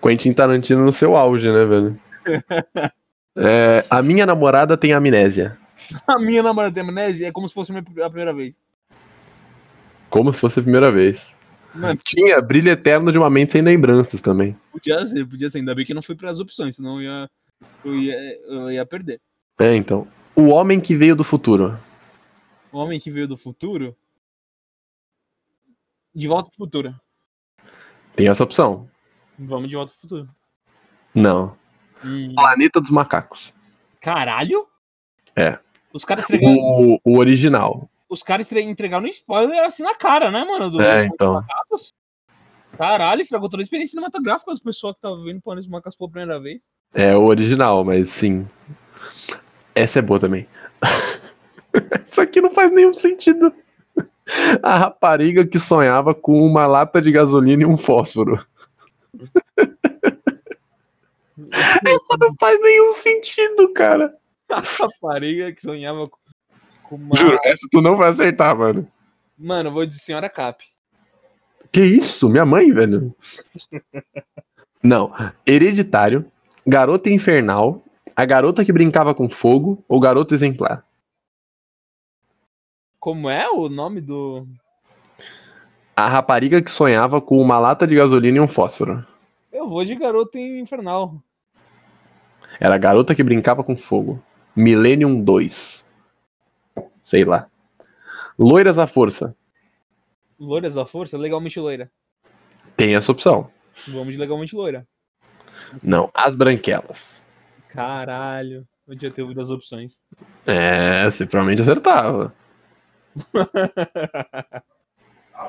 [0.00, 2.00] Quentin Tarantino no seu auge, né, velho?
[3.34, 5.58] É, a minha namorada tem amnésia.
[6.06, 8.62] A minha namorada tem amnésia é como se fosse a primeira vez.
[10.10, 11.38] Como se fosse a primeira vez.
[11.74, 14.56] Mano, Tinha brilho eterno de uma mente sem lembranças também.
[14.70, 15.58] podia ser, podia ser.
[15.58, 17.30] Ainda bem que não fui pras opções, senão eu ia,
[17.84, 19.20] eu ia, eu ia perder.
[19.58, 20.06] É, então.
[20.34, 21.78] O homem que veio do futuro.
[22.70, 23.96] O homem que veio do futuro.
[26.14, 26.94] De volta pro futuro.
[28.14, 28.88] Tem essa opção.
[29.38, 30.28] Vamos de volta pro futuro.
[31.14, 31.56] Não.
[32.04, 33.54] Hum, Planeta dos Macacos.
[34.00, 34.66] Caralho?
[35.36, 35.58] É.
[35.92, 37.88] Os caras O, o original.
[38.12, 40.70] Os caras entre- entregaram um spoiler assim na cara, né, mano?
[40.70, 41.32] Do, É, dos então.
[41.32, 41.94] macacos.
[42.76, 46.10] Caralho, estragou toda a experiência cinematográfica das pessoas que estavam vendo Planeta dos Macacos pela
[46.10, 46.60] primeira vez.
[46.94, 48.46] É o original, mas sim.
[49.74, 50.46] Essa é boa também.
[52.04, 53.54] Isso aqui não faz nenhum sentido.
[54.62, 58.44] A rapariga que sonhava com uma lata de gasolina e um fósforo.
[61.86, 64.14] Essa não faz nenhum sentido, cara.
[64.50, 66.18] A rapariga que sonhava com
[66.92, 67.16] com uma.
[67.16, 68.86] Juro, essa tu não vai acertar, mano.
[69.38, 70.64] Mano, eu vou de Senhora Cap.
[71.72, 72.28] Que isso?
[72.28, 73.14] Minha mãe, velho?
[74.82, 75.12] Não.
[75.46, 76.30] Hereditário,
[76.66, 77.82] Garota Infernal,
[78.14, 80.84] A Garota que Brincava com Fogo ou Garota Exemplar.
[83.00, 84.46] Como é o nome do.
[85.96, 89.06] A rapariga que sonhava com uma lata de gasolina e um fósforo.
[89.52, 91.14] Eu vou de Garota Infernal.
[92.60, 94.22] Era a Garota que Brincava com Fogo.
[94.54, 95.84] Millennium 2.
[97.02, 97.48] Sei lá.
[98.38, 99.36] Loiras à Força.
[100.38, 101.18] Loiras da Força?
[101.18, 101.90] Legalmente loira.
[102.76, 103.50] Tem essa opção.
[103.88, 104.86] Vamos de legalmente loira.
[105.82, 106.10] Não.
[106.14, 107.26] As Branquelas.
[107.68, 108.66] Caralho.
[108.86, 110.00] Eu tinha ter ouvido as opções.
[110.46, 112.34] É, você provavelmente acertava.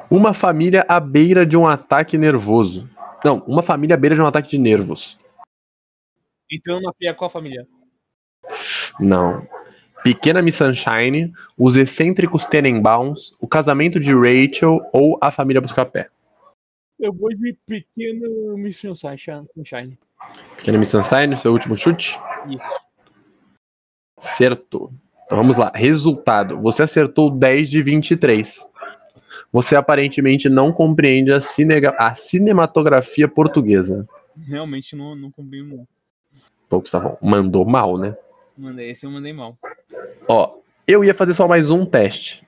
[0.09, 2.89] Uma família à beira de um ataque nervoso.
[3.23, 5.17] Não, uma família à beira de um ataque de nervos.
[6.51, 7.67] Então na Pia qual família?
[8.99, 9.47] Não.
[10.03, 16.09] Pequena Miss Sunshine, Os Excêntricos Tenenbaums, O Casamento de Rachel ou A Família Buscapé.
[16.99, 19.97] Eu vou de pequeno Mission Sunshine.
[20.57, 22.19] Pequena Miss Sunshine, seu último chute?
[22.49, 22.81] Isso.
[24.17, 24.91] Acertou.
[25.25, 25.71] Então vamos lá.
[25.73, 26.59] Resultado.
[26.61, 28.65] Você acertou 10 de 23.
[29.51, 34.07] Você aparentemente não compreende a, cinega- a cinematografia portuguesa.
[34.47, 35.77] Realmente não, não combino.
[35.77, 35.87] não.
[36.69, 38.15] Pô, Gustavão, mandou mal, né?
[38.57, 39.57] Mandei, esse eu mandei mal.
[40.27, 42.45] Ó, eu ia fazer só mais um teste.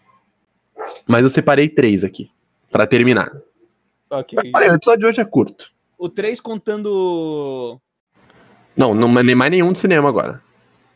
[1.07, 2.29] Mas eu separei três aqui.
[2.71, 3.31] Pra terminar.
[4.09, 4.37] Ok.
[4.53, 5.71] Olha, o episódio de hoje é curto.
[5.97, 7.79] O 3 contando.
[8.75, 10.41] Não, não nem mais nenhum de cinema agora.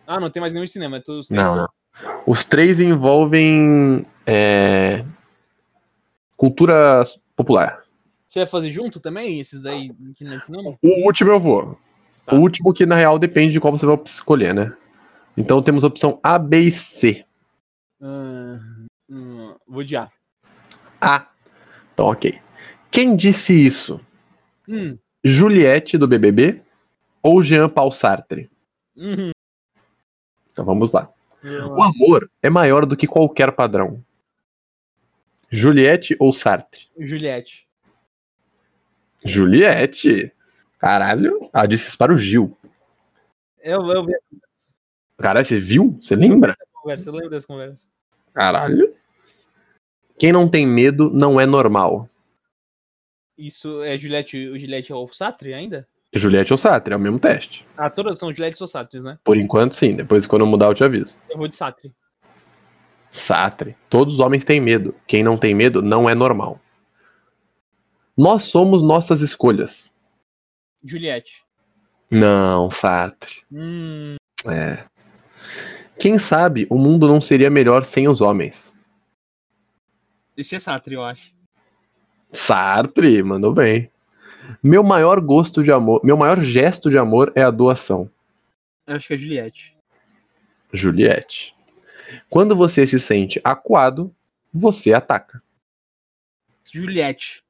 [0.06, 0.98] Ah, não tem mais nenhum de cinema.
[0.98, 1.44] É todos os três.
[1.44, 1.70] Não, não.
[2.26, 5.06] Os três envolvem é,
[6.36, 7.04] cultura
[7.36, 7.84] popular.
[8.26, 9.40] Você vai fazer junto também?
[9.40, 10.78] Esses daí que não é de cinema?
[10.82, 11.78] O último eu vou.
[12.26, 12.36] Tá.
[12.36, 14.74] O último que na real depende de qual você vai escolher, né?
[15.40, 17.26] Então temos a opção A, B e C.
[18.02, 18.60] Ah,
[19.10, 20.12] hum, vou de A.
[21.00, 21.30] A.
[21.94, 22.42] Então, ok.
[22.92, 24.02] Quem disse isso?
[24.68, 26.62] Hum, Juliette do BBB
[27.24, 28.52] ou Jean Paul Sartre?
[28.98, 29.32] uhum.
[30.52, 31.10] Então vamos lá.
[31.42, 34.04] O amor é maior do que qualquer padrão.
[35.50, 36.90] Juliette ou Sartre?
[37.00, 37.66] Juliette.
[39.24, 40.34] Juliette.
[40.78, 41.50] Caralho.
[41.54, 42.58] Ah, disse isso para o Gil.
[43.62, 44.14] Eu, eu vi
[45.20, 45.98] Caralho, você viu?
[46.02, 46.56] Você lembra?
[46.74, 47.88] conversa, eu lembro dessa conversa.
[48.34, 48.96] Caralho.
[50.18, 52.10] Quem não tem medo não é normal.
[53.38, 55.88] Isso é Juliette, o Juliette é o Sartre ainda?
[56.14, 57.66] Juliette ou Sartre, é o mesmo teste.
[57.78, 59.20] Ah, todas são Juliette ou Sartres, né?
[59.24, 59.96] Por enquanto, sim.
[59.96, 61.18] Depois, quando eu mudar, eu te aviso.
[61.30, 61.94] Eu vou de Sartre.
[63.12, 63.78] Sartre.
[63.90, 64.96] Todos os homens têm medo.
[65.08, 66.60] Quem não tem medo não é normal.
[68.18, 69.94] Nós somos nossas escolhas.
[70.84, 71.44] Juliette.
[72.10, 73.44] Não, Sartre.
[73.52, 74.16] Hum,
[74.48, 74.84] É.
[76.00, 78.74] Quem sabe o mundo não seria melhor sem os homens?
[80.38, 81.34] esse é Sartre, eu acho.
[82.32, 83.92] Sartre, mandou bem.
[84.64, 88.10] Meu maior gosto de amor, meu maior gesto de amor é a doação.
[88.88, 89.76] Eu acho que é Juliette.
[90.72, 91.56] Juliette.
[92.30, 94.14] Quando você se sente acuado,
[94.54, 95.44] você ataca.
[96.72, 97.44] Juliette.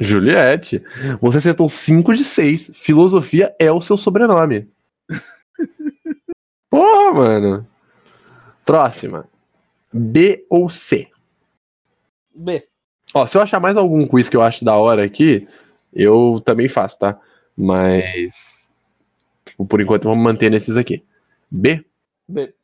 [0.00, 0.82] Juliette,
[1.20, 2.70] você acertou 5 de 6.
[2.74, 4.68] Filosofia é o seu sobrenome.
[6.70, 7.66] Porra, mano.
[8.64, 9.28] Próxima.
[9.92, 11.08] B ou C?
[12.34, 12.66] B.
[13.14, 15.48] Ó, se eu achar mais algum quiz que eu acho da hora aqui,
[15.92, 17.18] eu também faço, tá?
[17.56, 18.70] Mas.
[19.44, 21.02] tipo, por enquanto, vamos manter nesses aqui.
[21.50, 21.84] B?
[22.28, 22.54] B.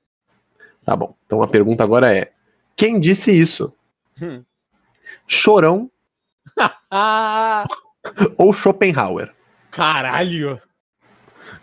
[0.84, 1.16] Tá bom.
[1.24, 2.32] Então a pergunta agora é:
[2.76, 3.74] quem disse isso?
[4.20, 4.44] Hum.
[5.26, 5.90] Chorão
[8.36, 9.32] ou Schopenhauer?
[9.70, 10.60] caralho.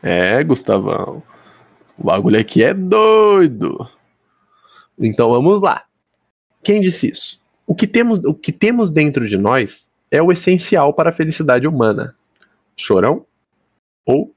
[0.01, 1.23] É, Gustavão.
[2.01, 3.87] O bagulho aqui é doido.
[4.97, 5.85] Então vamos lá.
[6.63, 7.39] Quem disse isso?
[7.67, 11.67] O que temos, o que temos dentro de nós é o essencial para a felicidade
[11.67, 12.15] humana.
[12.75, 13.23] Chorão
[14.03, 14.33] ou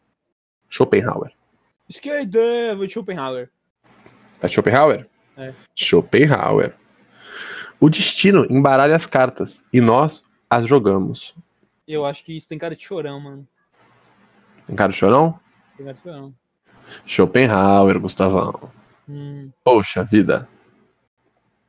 [0.68, 1.32] Schopenhauer?
[1.88, 2.38] Esquerda,
[2.86, 3.48] Schopenhauer.
[4.42, 5.08] É Schopenhauer?
[5.34, 5.54] É.
[5.74, 6.74] Schopenhauer.
[7.80, 11.34] O destino embaralha as cartas e nós as jogamos.
[11.88, 13.48] Eu acho que isso tem cara de chorão, mano.
[14.66, 15.40] Tem cara de chorão?
[15.78, 16.34] Tem cara de chorão.
[17.06, 18.72] Schopenhauer, Gustavão.
[19.08, 19.50] Hum.
[19.62, 20.48] Poxa vida.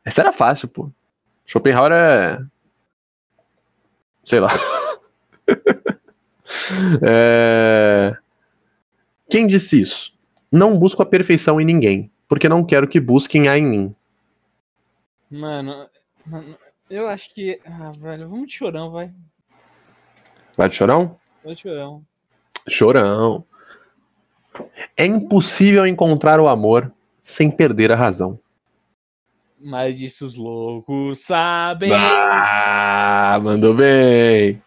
[0.03, 0.89] Essa era fácil, pô.
[1.45, 2.39] Schopenhauer é.
[4.24, 4.49] Sei lá.
[7.01, 8.16] É...
[9.30, 10.13] Quem disse isso?
[10.51, 13.91] Não busco a perfeição em ninguém, porque não quero que busquem a em mim.
[15.30, 15.89] Mano,
[16.26, 16.57] mano,
[16.89, 17.59] eu acho que.
[17.66, 19.11] Ah, velho, vamos de chorão, vai.
[20.55, 21.20] Vai de chorão?
[21.43, 22.05] Vai de chorão.
[22.70, 23.45] Chorão.
[24.95, 26.91] É impossível encontrar o amor
[27.22, 28.39] sem perder a razão.
[29.60, 31.89] Mas disso os loucos sabem.
[31.91, 34.62] Ah, mandou bem.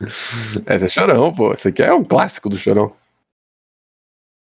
[0.66, 1.53] Essa é chorão, pô.
[1.53, 2.93] Esse aqui é um clássico do chorão.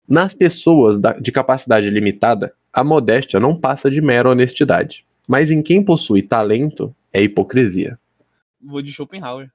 [0.08, 5.04] Nas pessoas de capacidade limitada, a modéstia não passa de mera honestidade.
[5.26, 7.98] Mas em quem possui talento, é hipocrisia.
[8.58, 9.50] Vou de Schopenhauer.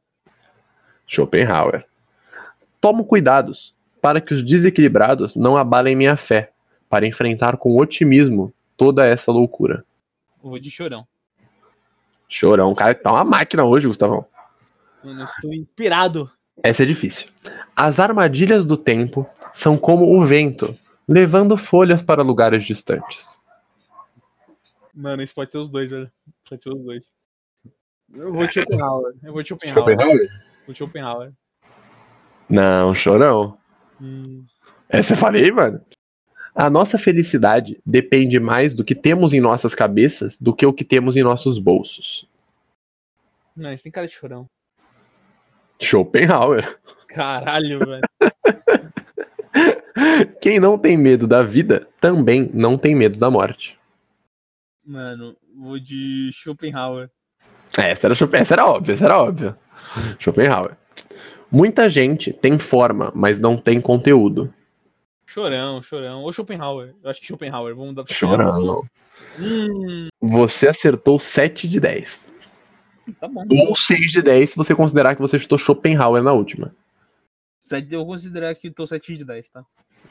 [1.07, 1.85] Schopenhauer.
[2.79, 3.73] Tomo cuidados
[4.03, 6.51] para que os desequilibrados não abalem minha fé,
[6.89, 9.85] para enfrentar com otimismo toda essa loucura.
[10.43, 11.07] Vou de chorão.
[12.27, 14.25] Chorão, cara, tá uma máquina hoje, Gustavão.
[15.01, 16.29] Mano, eu estou inspirado.
[16.61, 17.29] Essa é difícil.
[17.73, 20.77] As armadilhas do tempo são como o vento,
[21.07, 23.41] levando folhas para lugares distantes.
[24.93, 26.11] Mano, isso pode ser os dois, velho.
[26.49, 27.09] Pode ser os dois.
[28.13, 29.13] Eu vou de Schopenhauer.
[29.23, 30.29] Eu vou de Schopenhauer.
[30.65, 31.31] Vou de Schopenhauer.
[32.49, 33.57] Não, chorão.
[34.03, 34.45] Hum,
[34.89, 35.81] Essa eu falei, mano.
[36.53, 40.83] A nossa felicidade depende mais do que temos em nossas cabeças do que o que
[40.83, 42.27] temos em nossos bolsos.
[43.55, 44.45] Não, isso tem cara de chorão.
[45.81, 46.77] Schopenhauer.
[47.07, 48.01] Caralho, velho.
[50.41, 53.79] Quem não tem medo da vida também não tem medo da morte.
[54.85, 57.09] Mano, vou de Schopenhauer.
[57.77, 59.57] É, Essa era, essa era óbvia, essa era óbvia.
[60.19, 60.77] Schopenhauer.
[61.53, 64.51] Muita gente tem forma, mas não tem conteúdo.
[65.25, 66.23] Chorão, chorão.
[66.23, 66.95] Ou Schopenhauer.
[67.03, 67.75] Eu acho que Schopenhauer.
[67.75, 68.83] Vamos dar pra Chorão.
[69.39, 72.33] Hum, Você acertou 7 de 10.
[73.19, 73.45] tá bom.
[73.51, 76.73] Ou 6 de 10 se você considerar que você chutou Schopenhauer na última.
[77.59, 79.63] Sete- Eu considerar que tô 7 de 10, tá?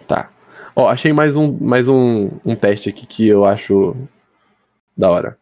[0.06, 0.30] Tá.
[0.76, 3.96] Ó, achei mais um, mais um, um teste aqui que eu acho
[4.96, 5.38] da hora.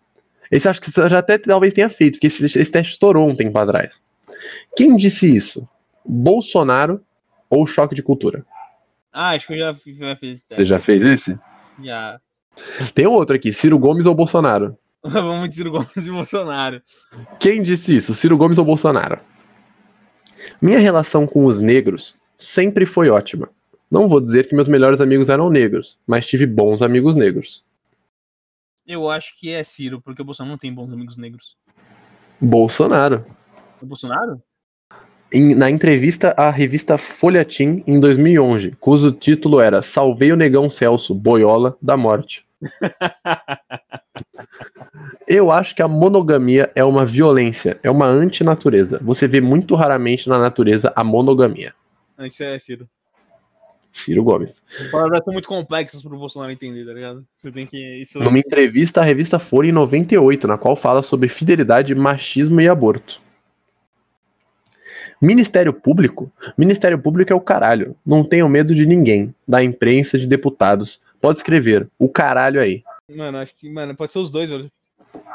[0.51, 3.37] Esse acho que você já até talvez tenha feito, porque esse, esse teste estourou um
[3.37, 4.03] tempo atrás.
[4.77, 5.69] Quem disse isso?
[6.05, 7.01] Bolsonaro
[7.49, 8.45] ou choque de cultura?
[9.13, 10.65] Ah, acho que eu já, fiz- já fiz esse Você teste.
[10.65, 11.39] já fez esse?
[11.83, 12.21] Já.
[12.95, 14.77] Tem outro aqui, Ciro Gomes ou Bolsonaro?
[15.03, 16.83] Vamos de Ciro Gomes e Bolsonaro.
[17.41, 18.15] Quem disse isso?
[18.15, 19.19] Ciro Gomes ou Bolsonaro?
[20.61, 23.49] Minha relação com os negros sempre foi ótima.
[23.91, 27.65] Não vou dizer que meus melhores amigos eram negros, mas tive bons amigos negros.
[28.87, 31.57] Eu acho que é Ciro, porque o Bolsonaro não tem bons amigos negros.
[32.41, 33.25] Bolsonaro.
[33.81, 34.43] O Bolsonaro?
[35.33, 41.15] Em- na entrevista à revista Folhetim em 2011, cujo título era Salvei o Negão Celso,
[41.15, 42.45] boiola da morte.
[45.29, 48.99] Eu acho que a monogamia é uma violência, é uma antinatureza.
[49.03, 51.73] Você vê muito raramente na natureza a monogamia.
[52.19, 52.89] Isso é Ciro.
[53.93, 54.63] Ciro Gomes.
[54.91, 57.25] Palavras são muito complexas pro Bolsonaro entender, tá ligado?
[57.39, 58.01] Você tem que.
[58.01, 58.19] Isso...
[58.19, 63.21] Numa entrevista à revista Folha em 98, na qual fala sobre fidelidade, machismo e aborto.
[65.21, 66.31] Ministério Público?
[66.57, 67.97] Ministério Público é o caralho.
[68.05, 69.35] Não tenho medo de ninguém.
[69.47, 71.01] Da imprensa, de deputados.
[71.21, 71.89] Pode escrever.
[71.99, 72.83] O caralho aí.
[73.15, 74.71] Mano, acho que, mano, pode ser os dois, velho.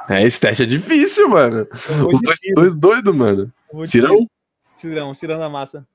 [0.10, 1.68] É, esse teste é difícil, mano.
[2.12, 3.52] Os dois, dois doidos, mano.
[3.84, 4.28] Cirão?
[4.76, 5.86] Cirão, Cirão da massa.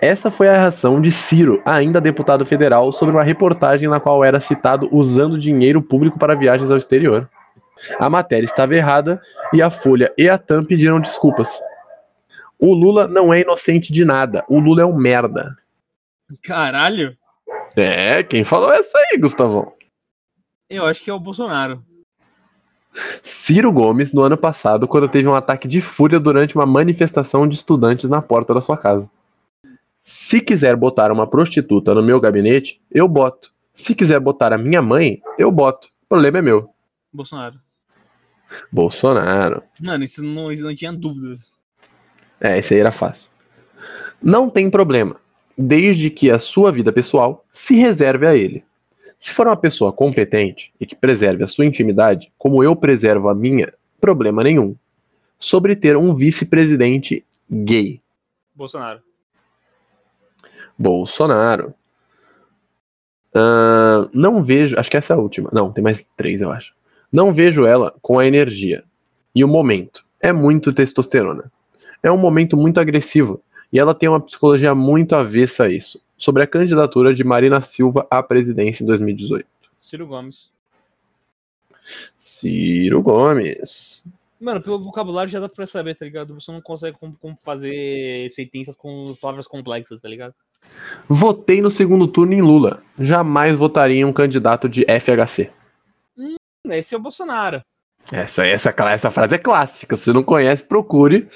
[0.00, 4.40] Essa foi a reação de Ciro, ainda deputado federal, sobre uma reportagem na qual era
[4.40, 7.28] citado usando dinheiro público para viagens ao exterior.
[7.98, 9.20] A matéria estava errada
[9.52, 11.60] e a Folha e a TAM pediram desculpas.
[12.58, 14.44] O Lula não é inocente de nada.
[14.48, 15.56] O Lula é um merda.
[16.42, 17.16] Caralho.
[17.76, 19.72] É, quem falou essa aí, Gustavão?
[20.68, 21.84] Eu acho que é o Bolsonaro.
[23.22, 27.54] Ciro Gomes, no ano passado, quando teve um ataque de fúria durante uma manifestação de
[27.54, 29.10] estudantes na porta da sua casa.
[30.02, 33.50] Se quiser botar uma prostituta no meu gabinete, eu boto.
[33.74, 35.88] Se quiser botar a minha mãe, eu boto.
[36.04, 36.70] O problema é meu.
[37.12, 37.60] Bolsonaro.
[38.72, 39.62] Bolsonaro.
[39.80, 41.55] Mano, isso não, isso não tinha dúvidas.
[42.40, 43.30] É, esse aí era fácil.
[44.22, 45.16] Não tem problema,
[45.56, 48.64] desde que a sua vida pessoal se reserve a ele.
[49.18, 53.34] Se for uma pessoa competente e que preserve a sua intimidade, como eu preservo a
[53.34, 54.76] minha, problema nenhum.
[55.38, 58.00] Sobre ter um vice-presidente gay.
[58.54, 59.00] Bolsonaro.
[60.78, 61.74] Bolsonaro.
[63.34, 64.78] Uh, não vejo.
[64.78, 65.50] Acho que essa é a última.
[65.52, 66.74] Não, tem mais três, eu acho.
[67.12, 68.82] Não vejo ela com a energia.
[69.34, 70.04] E o momento.
[70.20, 71.52] É muito testosterona.
[72.02, 73.42] É um momento muito agressivo.
[73.72, 78.06] E ela tem uma psicologia muito avessa a isso sobre a candidatura de Marina Silva
[78.10, 79.46] à presidência em 2018.
[79.78, 80.50] Ciro Gomes.
[82.16, 84.04] Ciro Gomes.
[84.40, 86.34] Mano, pelo vocabulário já dá pra saber, tá ligado?
[86.34, 90.34] Você não consegue como, como fazer sentenças com palavras complexas, tá ligado?
[91.08, 92.82] Votei no segundo turno em Lula.
[92.98, 95.50] Jamais votaria em um candidato de FHC.
[96.18, 96.36] Hum,
[96.66, 97.62] esse é o Bolsonaro.
[98.12, 99.96] Essa, essa, essa frase é clássica.
[99.96, 101.28] Se você não conhece, procure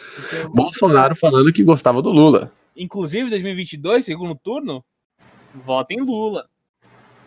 [0.55, 2.53] Bolsonaro falando que gostava do Lula.
[2.77, 4.85] Inclusive, 2022, segundo turno,
[5.65, 6.47] vota em Lula.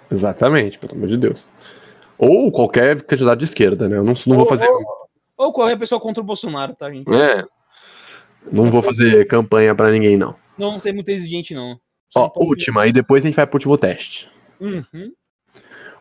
[0.09, 1.47] Exatamente, pelo amor de Deus.
[2.17, 3.97] Ou qualquer candidato de esquerda, né?
[3.97, 4.69] Eu não, não ou, vou fazer.
[4.69, 4.83] Ou,
[5.37, 7.11] ou, qualquer pessoa contra o Bolsonaro, tá, gente?
[7.13, 7.43] É.
[8.51, 10.35] Não vou fazer campanha para ninguém, não.
[10.57, 11.79] Não vou ser muito exigente, não.
[12.09, 14.29] Só Ó, última, e depois a gente vai pro último teste.
[14.59, 15.11] Uhum.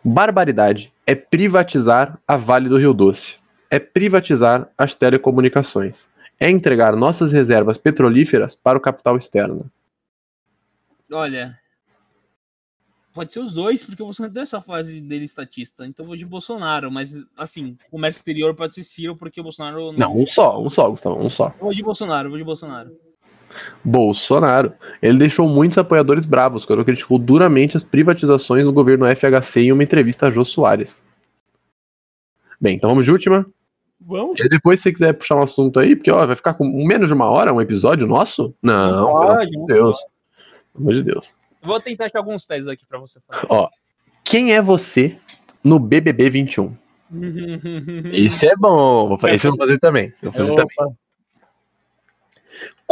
[0.05, 3.37] Barbaridade é privatizar a Vale do Rio Doce.
[3.71, 9.71] É privatizar as telecomunicações é entregar nossas reservas petrolíferas para o capital externo?
[11.13, 11.57] Olha,
[13.15, 15.87] pode ser os dois, porque o Bolsonaro deu essa fase dele estatista.
[15.87, 19.93] Então vou de Bolsonaro, mas assim, comércio exterior pode ser Ciro, porque o Bolsonaro.
[19.93, 21.55] Não, não um só, um só, Gustavo, um só.
[21.61, 22.91] Eu vou de Bolsonaro, vou de Bolsonaro.
[23.85, 24.73] Bolsonaro.
[25.01, 29.83] Ele deixou muitos apoiadores bravos quando criticou duramente as privatizações do governo FHC em uma
[29.83, 31.05] entrevista a Jô Soares.
[32.61, 33.47] Bem, então vamos de última.
[34.01, 34.39] Vamos.
[34.41, 37.09] E depois, se você quiser puxar um assunto aí, porque ó, vai ficar com menos
[37.09, 38.55] de uma hora um episódio nosso?
[38.63, 39.97] Não, pode, pelo amor de Deus.
[40.73, 41.35] Pelo amor de Deus.
[41.63, 43.47] Vou tentar achar alguns testes aqui pra você fazer.
[43.49, 43.69] Ó,
[44.25, 45.17] quem é você
[45.63, 46.75] no BBB 21?
[48.13, 49.17] Esse é bom.
[49.29, 50.13] Esse eu vou fazer também.
[50.23, 50.97] Vou fazer também.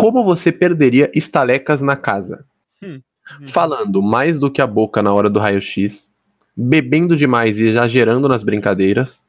[0.00, 2.44] Como você perderia estalecas na casa?
[2.82, 3.00] Hum.
[3.46, 6.10] Falando mais do que a boca na hora do raio-x,
[6.56, 9.24] bebendo demais e exagerando nas brincadeiras,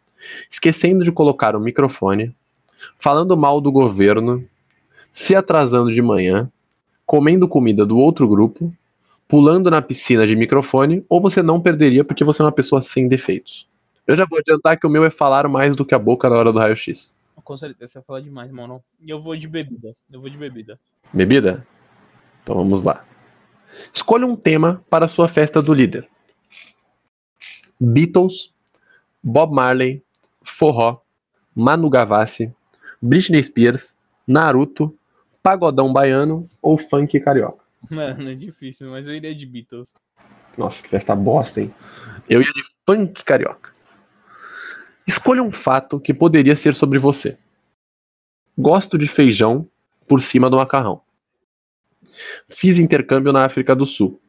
[0.49, 2.35] esquecendo de colocar o microfone,
[2.97, 4.43] falando mal do governo,
[5.11, 6.49] se atrasando de manhã,
[7.05, 8.73] comendo comida do outro grupo,
[9.27, 13.07] pulando na piscina de microfone, ou você não perderia porque você é uma pessoa sem
[13.07, 13.67] defeitos.
[14.07, 16.37] Eu já vou adiantar que o meu é falar mais do que a boca na
[16.37, 17.15] hora do raio-x.
[17.43, 18.83] Com certeza, você vai falar demais, mano.
[18.99, 19.95] E eu vou de bebida.
[20.11, 20.79] Eu vou de bebida.
[21.13, 21.65] Bebida?
[22.43, 23.05] Então vamos lá.
[23.93, 26.07] Escolha um tema para a sua festa do líder.
[27.79, 28.53] Beatles,
[29.23, 30.03] Bob Marley,
[30.43, 31.01] forró,
[31.55, 32.53] Manu Gavassi,
[33.01, 34.95] Britney Spears, Naruto,
[35.41, 37.63] pagodão baiano ou funk carioca?
[37.89, 39.93] Mano, é difícil, mas eu iria de Beatles.
[40.57, 41.73] Nossa, que festa bosta, hein?
[42.29, 43.73] Eu ia de funk carioca.
[45.07, 47.37] Escolha um fato que poderia ser sobre você.
[48.57, 49.67] Gosto de feijão
[50.07, 51.01] por cima do macarrão.
[52.49, 54.21] Fiz intercâmbio na África do Sul.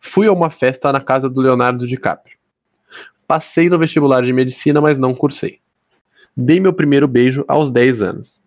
[0.00, 2.36] Fui a uma festa na casa do Leonardo DiCaprio.
[3.26, 5.60] Passei no vestibular de medicina, mas não cursei.
[6.36, 8.42] Dei meu primeiro beijo aos 10 anos.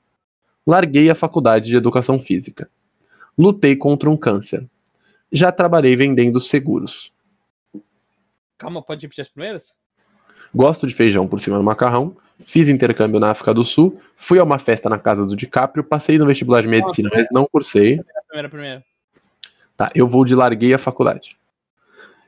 [0.65, 2.69] Larguei a faculdade de educação física.
[3.37, 4.67] Lutei contra um câncer.
[5.31, 7.13] Já trabalhei vendendo seguros.
[8.57, 9.75] Calma, pode repetir as primeiras?
[10.53, 12.15] Gosto de feijão por cima do macarrão.
[12.45, 13.99] Fiz intercâmbio na África do Sul.
[14.15, 15.83] Fui a uma festa na casa do DiCaprio.
[15.83, 18.01] Passei no vestibular de medicina, mas não cursei.
[18.27, 18.85] Primeira, primeira.
[19.77, 21.37] Tá, eu vou de larguei a faculdade.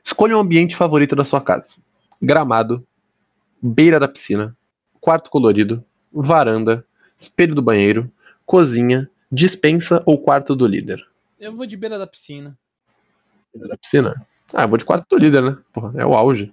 [0.02, 1.76] Escolha um ambiente favorito da sua casa:
[2.20, 2.86] gramado,
[3.60, 4.56] beira da piscina,
[5.00, 6.84] quarto colorido, varanda,
[7.16, 8.10] espelho do banheiro,
[8.44, 11.04] cozinha, dispensa ou quarto do líder.
[11.38, 12.56] Eu vou de beira da piscina.
[13.52, 14.26] Beira da piscina?
[14.52, 15.56] Ah, eu vou de quarto do líder, né?
[15.72, 16.52] Porra, é o auge.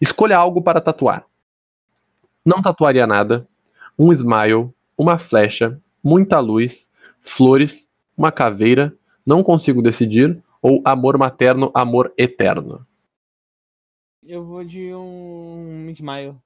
[0.00, 1.24] Escolha algo para tatuar.
[2.44, 3.46] Não tatuaria nada.
[3.98, 11.70] Um smile, uma flecha, muita luz, flores, uma caveira, não consigo decidir, ou amor materno,
[11.74, 12.86] amor eterno.
[14.24, 16.36] Eu vou de um smile.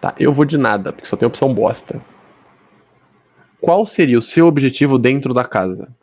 [0.00, 2.00] Tá, eu vou de nada, porque só tem opção bosta.
[3.60, 5.94] Qual seria o seu objetivo dentro da casa?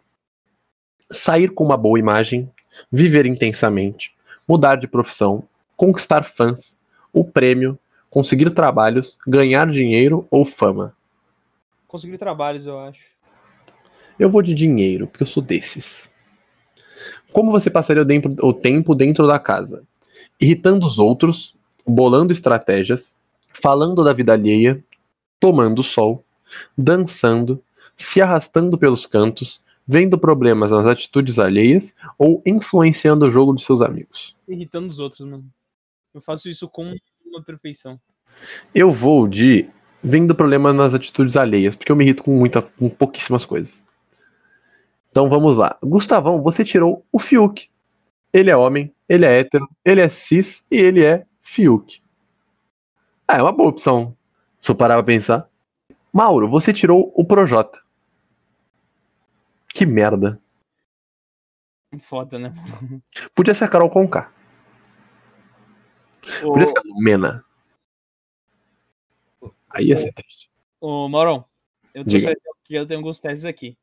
[1.09, 2.51] Sair com uma boa imagem,
[2.91, 4.15] viver intensamente,
[4.47, 5.47] mudar de profissão,
[5.77, 6.79] conquistar fãs,
[7.13, 10.93] o prêmio, conseguir trabalhos, ganhar dinheiro ou fama?
[11.87, 13.05] Conseguir trabalhos, eu acho.
[14.19, 16.11] Eu vou de dinheiro, porque eu sou desses.
[17.31, 18.03] Como você passaria
[18.41, 19.83] o tempo dentro da casa?
[20.41, 21.55] Irritando os outros,
[21.85, 23.15] bolando estratégias,
[23.49, 24.83] falando da vida alheia,
[25.39, 26.23] tomando sol,
[26.75, 27.63] dançando,
[27.95, 33.81] se arrastando pelos cantos, vendo problemas nas atitudes alheias ou influenciando o jogo de seus
[33.81, 34.35] amigos.
[34.47, 35.45] Irritando os outros, mano.
[36.17, 37.99] Eu faço isso com uma perfeição.
[38.73, 39.69] Eu vou de
[40.01, 43.85] vendo problemas nas atitudes alheias, porque eu me irrito com muita, com pouquíssimas coisas.
[45.11, 45.77] Então vamos lá.
[45.83, 47.69] Gustavão, você tirou o Fiuk.
[48.33, 52.01] Ele é homem, ele é hétero, ele é cis e ele é Fiuk.
[53.27, 54.17] Ah, é uma boa opção.
[54.59, 55.47] Se eu parar pra pensar.
[56.11, 57.79] Mauro, você tirou o Projota.
[59.67, 60.41] Que merda.
[61.99, 62.51] Foda, né?
[63.35, 64.35] Podia ser a Carol Conká.
[66.43, 66.53] O...
[66.53, 67.45] Podia ser a Lumena.
[69.69, 70.49] Aí ia ser triste.
[70.79, 71.45] Ô, Maurão,
[71.93, 72.11] eu, tô
[72.63, 73.77] que eu tenho alguns testes aqui.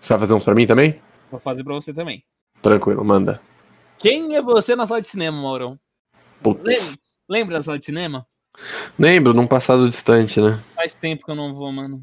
[0.00, 1.00] Você vai fazer uns pra mim também?
[1.30, 2.24] Vou fazer pra você também.
[2.62, 3.40] Tranquilo, manda.
[3.98, 5.78] Quem é você na sala de cinema?
[6.42, 6.64] Putz.
[6.64, 6.96] Lembra,
[7.28, 8.26] lembra da sala de cinema?
[8.98, 10.62] Lembro, num passado distante, né?
[10.74, 12.02] Faz tempo que eu não vou, mano.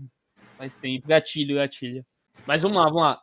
[0.57, 1.07] Faz tempo.
[1.07, 2.05] Gatilho, gatilho.
[2.45, 3.21] Mas vamos lá, vamos lá.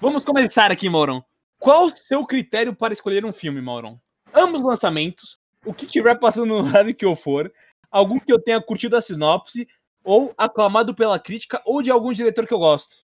[0.00, 1.24] Vamos começar aqui, Maurão.
[1.58, 4.00] Qual o seu critério para escolher um filme, Maurão?
[4.32, 7.52] Ambos lançamentos, o que estiver passando no horário que eu for,
[7.90, 9.68] algum que eu tenha curtido a sinopse,
[10.02, 12.96] ou aclamado pela crítica, ou de algum diretor que eu gosto.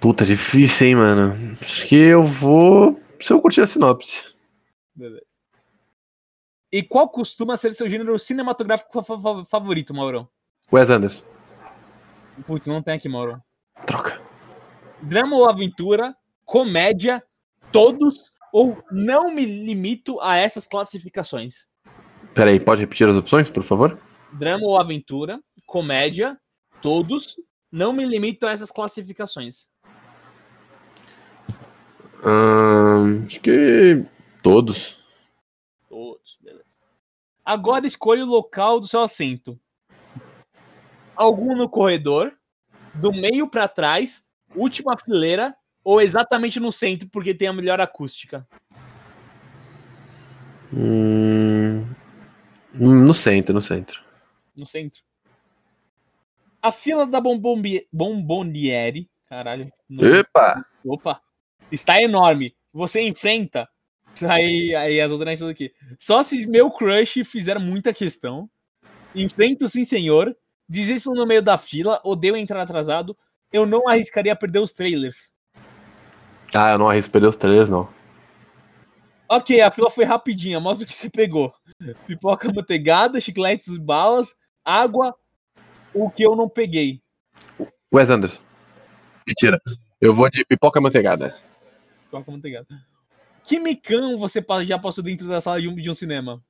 [0.00, 1.56] Puta, difícil, hein, mano.
[1.60, 3.00] Acho que eu vou.
[3.20, 4.34] Se eu curtir a sinopse.
[4.94, 5.24] Beleza.
[6.72, 9.02] E qual costuma ser seu gênero cinematográfico
[9.44, 10.28] favorito, Mauro?
[10.72, 11.24] Wes Anderson.
[12.46, 13.40] Putz, não tem aqui, Mauro.
[13.86, 14.20] Troca.
[15.02, 17.22] Drama ou aventura, comédia,
[17.70, 21.66] todos ou não me limito a essas classificações?
[22.34, 23.98] Peraí, pode repetir as opções, por favor?
[24.32, 26.38] Drama ou aventura, comédia,
[26.80, 27.36] todos,
[27.70, 29.66] não me limito a essas classificações.
[32.24, 34.04] Hum, acho que
[34.42, 34.96] todos.
[35.88, 36.80] Todos, beleza.
[37.44, 39.58] Agora escolha o local do seu assento.
[41.16, 42.32] Algum no corredor,
[42.94, 44.24] do meio para trás,
[44.54, 48.46] última fileira ou exatamente no centro porque tem a melhor acústica?
[50.72, 51.84] Hum,
[52.72, 54.02] no centro, no centro.
[54.56, 55.02] No centro.
[56.60, 59.72] A fila da Bomboniere, caralho.
[59.88, 60.04] No...
[60.04, 60.64] Epa!
[60.84, 61.20] Opa!
[61.74, 62.54] está enorme.
[62.72, 63.68] Você enfrenta.
[64.28, 65.72] Aí, aí as outras tudo aqui.
[65.98, 68.48] Só se meu crush fizer muita questão.
[69.14, 70.36] Enfrento sim, senhor.
[70.68, 72.00] Diz isso no meio da fila.
[72.04, 73.16] Odeio entrar atrasado.
[73.52, 75.31] Eu não arriscaria perder os trailers.
[76.54, 77.88] Ah, eu não arrisco perder os trailers, não.
[79.28, 80.60] Ok, a fila foi rapidinha.
[80.60, 81.52] Mostra o que você pegou:
[82.06, 85.14] pipoca manteigada, chicletes e balas, água.
[85.94, 87.02] O que eu não peguei.
[87.92, 88.40] Wes Anderson.
[89.26, 89.60] Mentira.
[90.00, 91.36] Eu vou de pipoca manteigada.
[92.04, 92.66] Pipoca manteigada.
[93.44, 96.42] Que micão você já passou dentro da sala de um, de um cinema?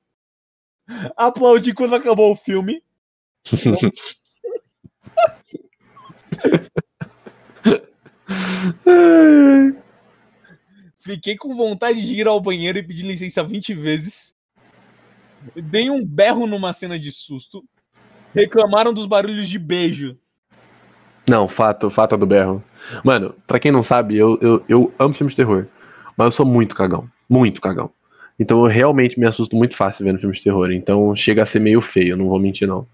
[1.15, 2.83] Aplaudi quando acabou o filme.
[11.03, 14.33] Fiquei com vontade de ir ao banheiro e pedir licença 20 vezes.
[15.53, 17.61] Dei um berro numa cena de susto.
[18.33, 20.17] Reclamaram dos barulhos de beijo.
[21.27, 22.63] Não, fato, fato do berro.
[23.03, 25.67] Mano, pra quem não sabe, eu, eu, eu amo filmes de terror.
[26.15, 27.09] Mas eu sou muito cagão.
[27.29, 27.91] Muito cagão.
[28.39, 30.71] Então eu realmente me assusto muito fácil vendo filmes de terror.
[30.71, 32.87] Então chega a ser meio feio, não vou mentir, não.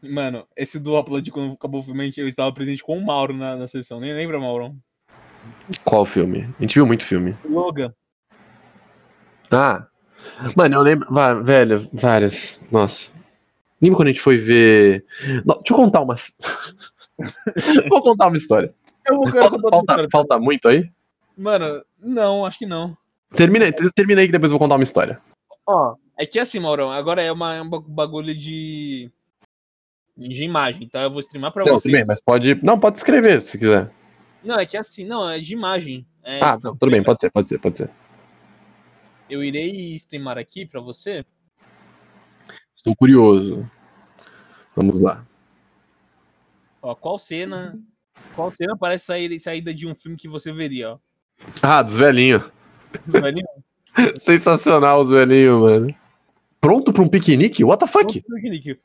[0.00, 3.54] Mano, esse do Upload, quando acabou o filme, eu estava presente com o Mauro na,
[3.54, 4.00] na sessão.
[4.00, 4.74] Nem lembra, Mauro?
[5.84, 6.48] Qual filme?
[6.58, 7.36] A gente viu muito filme.
[7.44, 7.92] Logan.
[9.50, 9.86] Ah.
[10.56, 11.08] Mano, eu lembro.
[11.42, 12.62] velho, várias.
[12.70, 13.12] Nossa.
[13.80, 15.04] Lembra quando a gente foi ver.
[15.44, 16.32] Não, deixa eu contar umas.
[17.88, 18.74] Vou contar uma história.
[19.06, 20.90] Eu vou Falta, falta, falta muito aí?
[21.36, 22.96] Mano, não, acho que não.
[23.32, 25.20] Termina, termina aí que depois eu vou contar uma história.
[25.66, 29.10] Ó, é que assim, Maurão, agora é uma, é um bagulho de.
[30.16, 31.02] de imagem, tá?
[31.02, 31.92] Eu vou streamar pra Não, você.
[31.92, 32.58] bem, mas pode.
[32.62, 33.90] Não, pode escrever se quiser.
[34.44, 36.06] Não, é que assim, não, é de imagem.
[36.22, 37.90] É, Ah, não, tudo bem, pode ser, pode ser, pode ser.
[39.28, 41.24] Eu irei streamar aqui pra você.
[42.76, 43.64] Estou curioso.
[44.76, 45.24] Vamos lá.
[46.82, 47.78] Ó, qual cena.
[48.34, 50.98] Qual cena parece sair, saída de um filme que você veria, ó?
[51.62, 52.42] Ah, dos velhinhos.
[53.06, 53.48] Os velhinhos?
[54.16, 56.03] Sensacional os velhinhos, mano.
[56.64, 57.62] Pronto pra um piquenique?
[57.62, 58.24] What the fuck?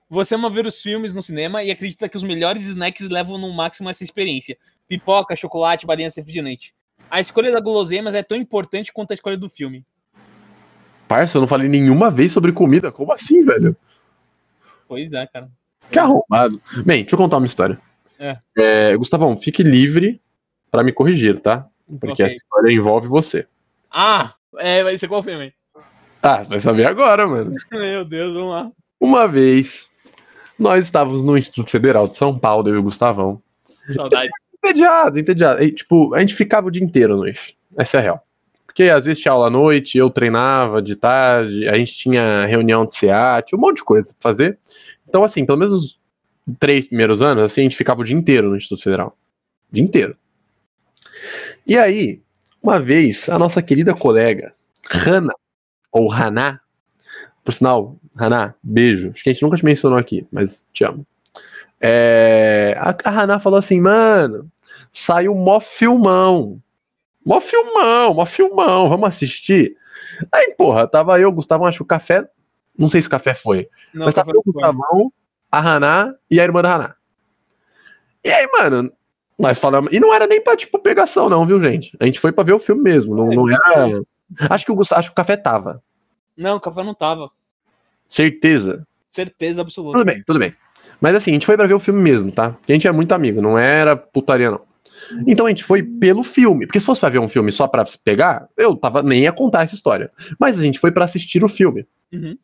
[0.09, 3.53] Você ama ver os filmes no cinema e acredita que os melhores snacks levam no
[3.53, 4.57] máximo essa experiência.
[4.85, 6.73] Pipoca, chocolate, balinha refrigerante.
[7.09, 9.85] A escolha da guloseimas é tão importante quanto a escolha do filme.
[11.07, 12.91] Parça, eu não falei nenhuma vez sobre comida.
[12.91, 13.73] Como assim, velho?
[14.85, 15.49] Pois é, cara.
[15.89, 16.61] Que arrombado.
[16.85, 17.79] Bem, deixa eu contar uma história.
[18.19, 18.37] É.
[18.57, 20.21] É, Gustavão, fique livre
[20.69, 21.65] pra me corrigir, tá?
[21.97, 22.25] Porque Ok.
[22.25, 23.47] a história envolve você.
[23.89, 25.53] Ah, é, vai ser qual filme?
[26.21, 27.55] Ah, vai saber agora, mano.
[27.71, 28.71] Meu Deus, vamos lá.
[28.99, 29.89] Uma vez,
[30.57, 33.41] nós estávamos no Instituto Federal de São Paulo, eu e o Gustavão.
[33.93, 34.29] Saudade.
[34.61, 35.63] Entediado, entediado.
[35.63, 37.53] E, tipo, a gente ficava o dia inteiro no eixo.
[37.77, 38.27] Essa é a real.
[38.65, 42.85] Porque às vezes tinha aula à noite, eu treinava de tarde, a gente tinha reunião
[42.85, 44.59] de CA, tinha um monte de coisa pra fazer.
[45.07, 45.99] Então, assim, pelo menos os
[46.59, 49.17] três primeiros anos, assim, a gente ficava o dia inteiro no Instituto Federal.
[49.71, 50.17] O dia inteiro.
[51.65, 52.21] E aí,
[52.61, 54.51] uma vez, a nossa querida colega,
[54.91, 55.33] Hanna,
[55.91, 56.59] ou Haná,
[57.43, 59.11] por sinal, Haná, beijo.
[59.13, 61.05] Acho que a gente nunca te mencionou aqui, mas te amo.
[61.81, 64.49] É, a, a Haná falou assim, mano,
[64.91, 66.61] saiu mó filmão.
[67.25, 69.75] Mó filmão, mó filmão, vamos assistir.
[70.31, 72.27] Aí, porra, tava eu, Gustavo, acho que o café.
[72.77, 75.11] Não sei se o café foi, Não, mas tava eu, Gustavão,
[75.51, 76.95] a Haná e a irmã da Haná.
[78.23, 78.91] E aí, mano,
[79.37, 79.91] nós falamos.
[79.93, 81.95] E não era nem pra, tipo, pegação, não, viu, gente?
[81.99, 83.15] A gente foi pra ver o filme mesmo.
[83.15, 84.01] Não, não era.
[84.49, 85.81] Acho que o, Gustavo, acho que o café tava.
[86.35, 87.29] Não, o café não tava.
[88.07, 88.85] Certeza.
[89.09, 89.97] Certeza absoluta.
[89.97, 90.55] Tudo bem, tudo bem.
[91.01, 92.51] Mas assim, a gente foi pra ver o filme mesmo, tá?
[92.51, 94.61] Porque a gente é muito amigo, não era putaria, não.
[95.25, 96.65] Então a gente foi pelo filme.
[96.65, 99.31] Porque se fosse pra ver um filme só pra se pegar, eu tava nem ia
[99.31, 100.11] contar essa história.
[100.39, 101.87] Mas a gente foi pra assistir o filme.
[102.11, 102.37] Uhum.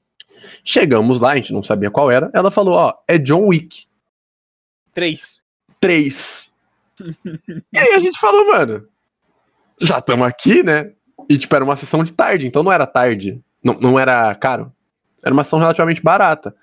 [0.64, 2.30] Chegamos lá, a gente não sabia qual era.
[2.34, 3.86] Ela falou: Ó, é John Wick
[4.96, 5.42] Três.
[5.82, 6.54] 3.
[7.74, 8.88] e aí a gente falou, mano,
[9.80, 10.94] já estamos aqui, né?
[11.30, 13.42] E tipo, era uma sessão de tarde, então não era tarde.
[13.64, 14.72] Não, não era caro.
[15.24, 16.56] Era uma sessão relativamente barata.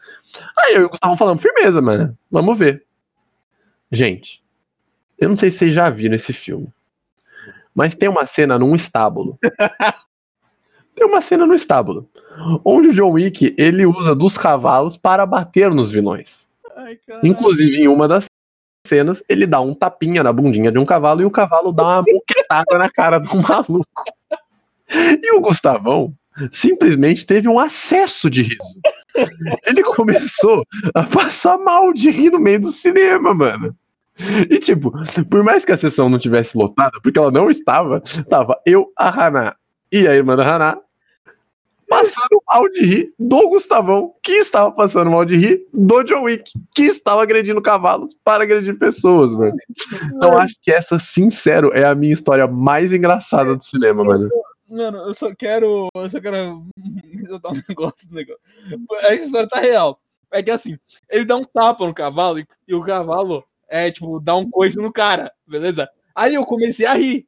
[0.56, 2.16] Aí eu e o Gustavo falando, firmeza, mano.
[2.30, 2.84] Vamos ver.
[3.90, 4.42] Gente,
[5.18, 6.68] eu não sei se vocês já viram esse filme.
[7.74, 9.38] Mas tem uma cena num estábulo.
[10.94, 12.08] tem uma cena no estábulo.
[12.64, 16.48] Onde o John Wick, ele usa dos cavalos para bater nos vilões.
[16.76, 16.98] Ai.
[17.22, 18.26] Inclusive, em uma das
[18.86, 22.02] cenas, ele dá um tapinha na bundinha de um cavalo e o cavalo dá uma
[22.02, 24.04] boquetada na cara do maluco.
[24.95, 26.14] E o Gustavão
[26.51, 28.80] simplesmente teve um acesso de riso.
[29.66, 30.64] Ele começou
[30.95, 33.76] a passar mal de rir no meio do cinema, mano.
[34.51, 34.93] E tipo,
[35.28, 39.09] por mais que a sessão não tivesse lotada, porque ela não estava, tava eu, a
[39.09, 39.57] Haná
[39.90, 40.78] e a irmã da Haná
[41.93, 46.51] passando mal de rir do Gustavão, que estava passando mal de rir do John Wick,
[46.74, 49.55] que estava agredindo cavalos para agredir pessoas, mano.
[50.07, 54.30] Então acho que essa, sincero, é a minha história mais engraçada do cinema, mano.
[54.72, 55.88] Mano, eu só quero.
[55.94, 56.64] Eu só quero
[57.12, 58.40] ressaltar um negócio do negócio.
[59.00, 60.00] Essa história tá real.
[60.32, 60.78] É que assim,
[61.10, 64.78] ele dá um tapa no cavalo e, e o cavalo é, tipo, dá um coice
[64.78, 65.86] no cara, beleza?
[66.14, 67.26] Aí eu comecei a rir.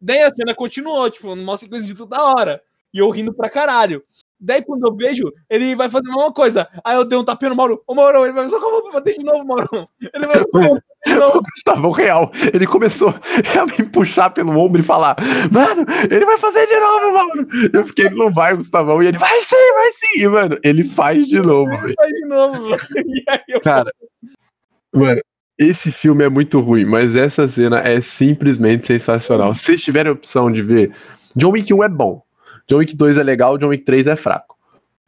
[0.00, 2.62] Daí a cena continuou, tipo, numa sequência de toda hora.
[2.94, 4.02] E eu rindo pra caralho.
[4.38, 6.68] Daí quando eu vejo, ele vai fazer a mesma coisa.
[6.84, 7.82] Aí eu dei um tapinha no Mauro.
[7.86, 9.68] Ô Mauro, ele vai só que eu vou bater de novo, Mauro.
[10.14, 10.80] Ele vai só O.
[11.54, 13.08] Gustavão real, ele começou
[13.58, 15.16] a me puxar pelo ombro e falar:
[15.52, 17.48] Mano, ele vai fazer de novo, mano.
[17.72, 19.02] Eu fiquei, ele não vai, Gustavão.
[19.02, 20.24] E ele vai sim, vai sim.
[20.24, 21.94] E, mano, ele faz de novo, velho.
[21.96, 22.76] Vai de novo.
[23.48, 23.92] E eu Cara,
[24.92, 25.20] mano,
[25.58, 29.54] esse filme é muito ruim, mas essa cena é simplesmente sensacional.
[29.54, 30.92] Se vocês tiverem a opção de ver,
[31.34, 32.22] John Wick 1 é bom,
[32.68, 34.56] John Wick 2 é legal, John Wick 3 é fraco.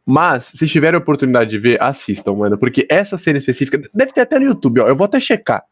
[0.05, 4.23] Mas, se tiverem a oportunidade de ver, assistam, mano, porque essa cena específica, deve ter
[4.23, 5.63] até no YouTube, ó, eu vou até checar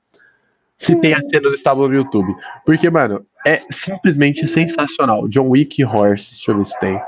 [0.79, 2.35] se tem a cena do estábulo no YouTube.
[2.65, 5.29] Porque, mano, é simplesmente sensacional.
[5.29, 7.01] John Wick Horse, deixa eu ver se tem.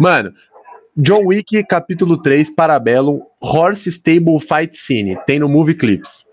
[0.00, 0.32] Mano,
[0.96, 5.18] John Wick, capítulo 3, Parabellum, Horse Stable Fight Scene.
[5.26, 6.24] Tem no Movie Clips.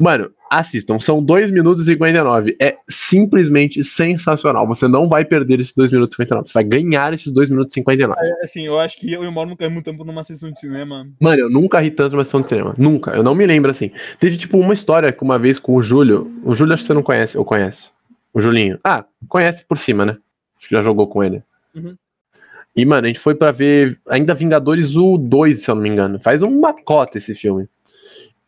[0.00, 2.56] Mano, assistam, são 2 minutos e 59.
[2.58, 4.66] É simplesmente sensacional.
[4.66, 6.48] Você não vai perder esses 2 minutos e 59.
[6.48, 8.18] Você vai ganhar esses 2 minutos e 59.
[8.18, 10.58] É, assim, eu acho que eu e o Mauro nunca rimos tanto numa sessão de
[10.58, 11.04] cinema.
[11.20, 12.74] Mano, eu nunca ri tanto numa sessão de cinema.
[12.78, 13.10] Nunca.
[13.10, 13.90] Eu não me lembro assim.
[14.18, 16.32] Teve, tipo, uma história que uma vez com o Júlio.
[16.42, 17.90] O Júlio acho que você não conhece, ou conhece.
[18.32, 18.78] O Julinho.
[18.82, 20.16] Ah, conhece por cima, né?
[20.58, 21.42] Acho que já jogou com ele.
[21.74, 21.94] Uhum.
[22.74, 25.88] E, mano, a gente foi pra ver ainda Vingadores o 2, se eu não me
[25.90, 26.18] engano.
[26.20, 27.68] Faz uma cota esse filme.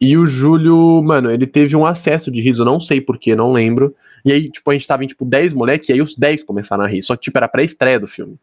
[0.04, 3.94] E o Júlio, mano, ele teve um acesso de riso, não sei porquê, não lembro.
[4.24, 6.82] E aí, tipo, a gente tava em, tipo, 10 moleque, e aí os 10 começaram
[6.82, 7.04] a rir.
[7.04, 8.36] Só que, tipo, era pré-estreia do filme.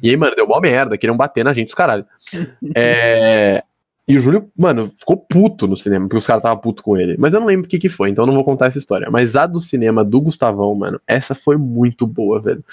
[0.00, 2.06] E aí, mano, deu uma merda, queriam bater na gente, os caralho.
[2.76, 3.64] É...
[4.06, 7.16] E o Júlio, mano, ficou puto no cinema, porque os caras estavam puto com ele.
[7.18, 9.10] Mas eu não lembro o que que foi, então eu não vou contar essa história.
[9.10, 12.64] Mas a do cinema do Gustavão, mano, essa foi muito boa, velho.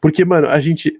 [0.00, 0.98] Porque, mano, a gente.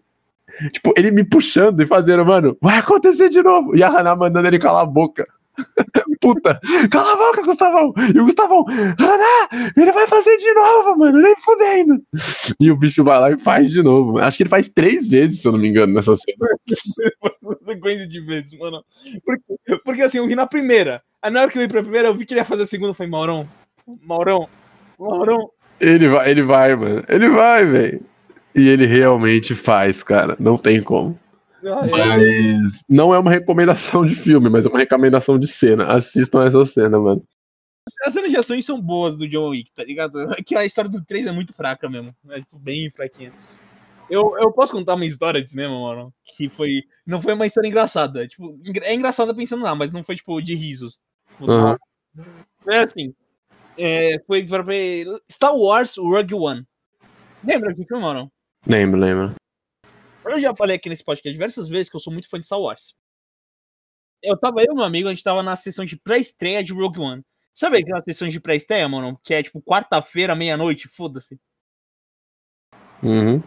[0.73, 3.75] Tipo, ele me puxando e fazendo, mano, vai acontecer de novo.
[3.75, 5.27] E a Haná mandando ele calar a boca.
[6.21, 6.61] Puta,
[6.91, 7.95] cala a boca, Gustavão!
[8.15, 12.03] E o Gustavão, Haná, ele vai fazer de novo, mano, nem fudendo.
[12.61, 14.19] E o bicho vai lá e faz de novo.
[14.19, 16.47] Acho que ele faz três vezes, se eu não me engano, nessa cena.
[17.67, 18.85] Sequência de vezes, mano.
[19.25, 21.03] Porque, porque assim, eu vi na primeira.
[21.23, 22.67] Aí na hora que eu vi pra primeira, eu vi que ele ia fazer a
[22.67, 22.91] segunda.
[22.91, 23.49] Eu falei, Maurão,
[24.05, 24.49] Maurão,
[24.99, 25.51] Maurão.
[25.81, 27.03] Ele vai, ele vai, mano.
[27.09, 28.03] Ele vai, velho.
[28.55, 30.37] E ele realmente faz, cara.
[30.39, 31.19] Não tem como.
[31.63, 31.91] É.
[31.91, 35.93] Mas não é uma recomendação de filme, mas é uma recomendação de cena.
[35.93, 37.23] Assistam essa cena, mano.
[38.05, 40.21] As cenas de ações são boas do John Wick, tá ligado?
[40.33, 42.15] É Que a história do 3 é muito fraca mesmo.
[42.31, 43.33] É tipo, bem fraquinha.
[44.09, 46.83] Eu, eu posso contar uma história de cinema, mano, que foi.
[47.07, 48.27] Não foi uma história engraçada.
[48.27, 51.01] Tipo, engra- é engraçada pensando lá, mas não foi, tipo, de risos.
[51.33, 51.77] Tipo, Aham.
[52.69, 53.15] É assim.
[53.79, 56.65] é, foi pra ver Star Wars Rogue One.
[57.45, 58.31] Lembra desse filme, mano?
[58.67, 59.35] Lembro, lembro.
[60.25, 62.61] Eu já falei aqui nesse podcast diversas vezes que eu sou muito fã de Star
[62.61, 62.95] Wars.
[64.23, 67.01] Eu tava, eu e meu amigo, a gente tava na sessão de pré-estreia de Rogue
[67.01, 67.25] One.
[67.55, 69.19] Sabe aquela sessão de pré-estreia, mano?
[69.23, 71.41] Que é tipo quarta-feira, meia-noite, foda-se.
[73.03, 73.43] Uhum.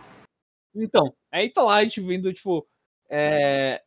[0.76, 2.68] Então, aí tá lá a gente vendo, tipo.
[3.10, 3.82] É...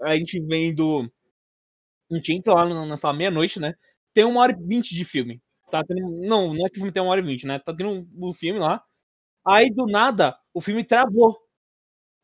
[0.00, 1.10] A gente vendo.
[2.10, 3.74] A gente entra lá na, sala meia-noite, né?
[4.14, 5.42] Tem uma hora e vinte de filme.
[5.70, 6.00] Tá tendo...
[6.26, 7.58] Não, não é que o filme tem uma hora e vinte, né?
[7.58, 8.82] Tá tendo um, um filme lá.
[9.46, 11.45] Aí do nada, o filme travou.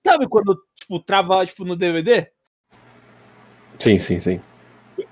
[0.05, 2.31] Sabe quando, tipo, trava tipo, no DVD?
[3.79, 4.41] Sim, sim, sim.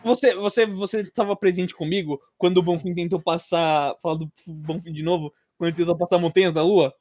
[0.04, 3.94] Você, você, você tava presente comigo quando o Bonfim tentou passar.
[4.02, 6.94] Falar do Bonfim de novo, quando ele tentou passar Montanhas da Lua?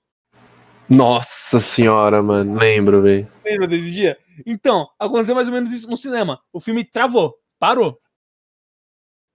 [0.90, 2.58] Nossa senhora, mano.
[2.58, 3.32] Lembro, velho.
[3.46, 4.18] Lembra desse dia?
[4.46, 6.42] Então, aconteceu mais ou menos isso no cinema.
[6.52, 8.00] O filme travou, parou.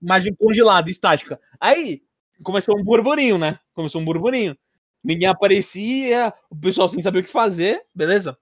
[0.01, 1.39] Imagem congelada, estática.
[1.59, 2.01] Aí,
[2.43, 3.59] começou um burburinho, né?
[3.73, 4.57] Começou um burburinho.
[5.03, 8.37] Ninguém aparecia, o pessoal sem saber o que fazer, beleza?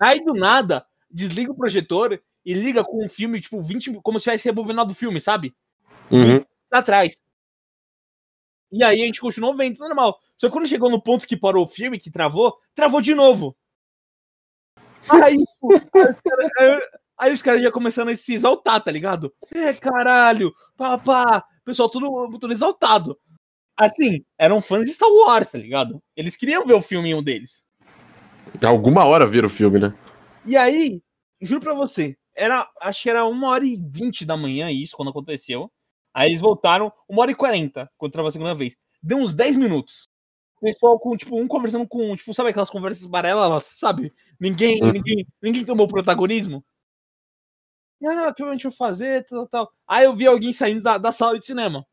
[0.00, 4.24] Aí, do nada, desliga o projetor e liga com um filme, tipo, 20, como se
[4.24, 5.54] tivesse rebobinado o filme, sabe?
[6.10, 6.44] Uhum.
[6.72, 7.20] atrás.
[8.72, 10.20] E aí a gente continuou vendo, normal.
[10.38, 13.56] Só que quando chegou no ponto que parou o filme, que travou, travou de novo.
[15.08, 16.88] Aí, pô, aí os caras aí-
[17.18, 19.32] aí os caras já começando a se exaltar, tá ligado?
[19.54, 23.18] É, caralho, papá, pessoal tudo, tudo exaltado.
[23.76, 26.02] Assim, eram fãs de Star Wars, tá ligado?
[26.16, 27.66] Eles queriam ver o filme em um deles.
[28.66, 29.94] Alguma hora vira o filme, né?
[30.44, 31.02] E aí,
[31.40, 35.10] juro pra você, era, acho que era uma hora e vinte da manhã isso, quando
[35.10, 35.70] aconteceu.
[36.12, 38.76] Aí eles voltaram, uma hora e quarenta, quando tava a segunda vez.
[39.02, 40.08] Deu uns 10 minutos.
[40.56, 44.12] O pessoal com, tipo, um conversando com, tipo, sabe aquelas conversas barelas, sabe?
[44.38, 44.92] Ninguém, Uhum.
[44.92, 46.64] ninguém, ninguém tomou protagonismo.
[48.04, 49.72] Ah, o que gente vai fazer, tal, tal.
[49.86, 51.86] Aí eu vi alguém saindo da, da sala de cinema.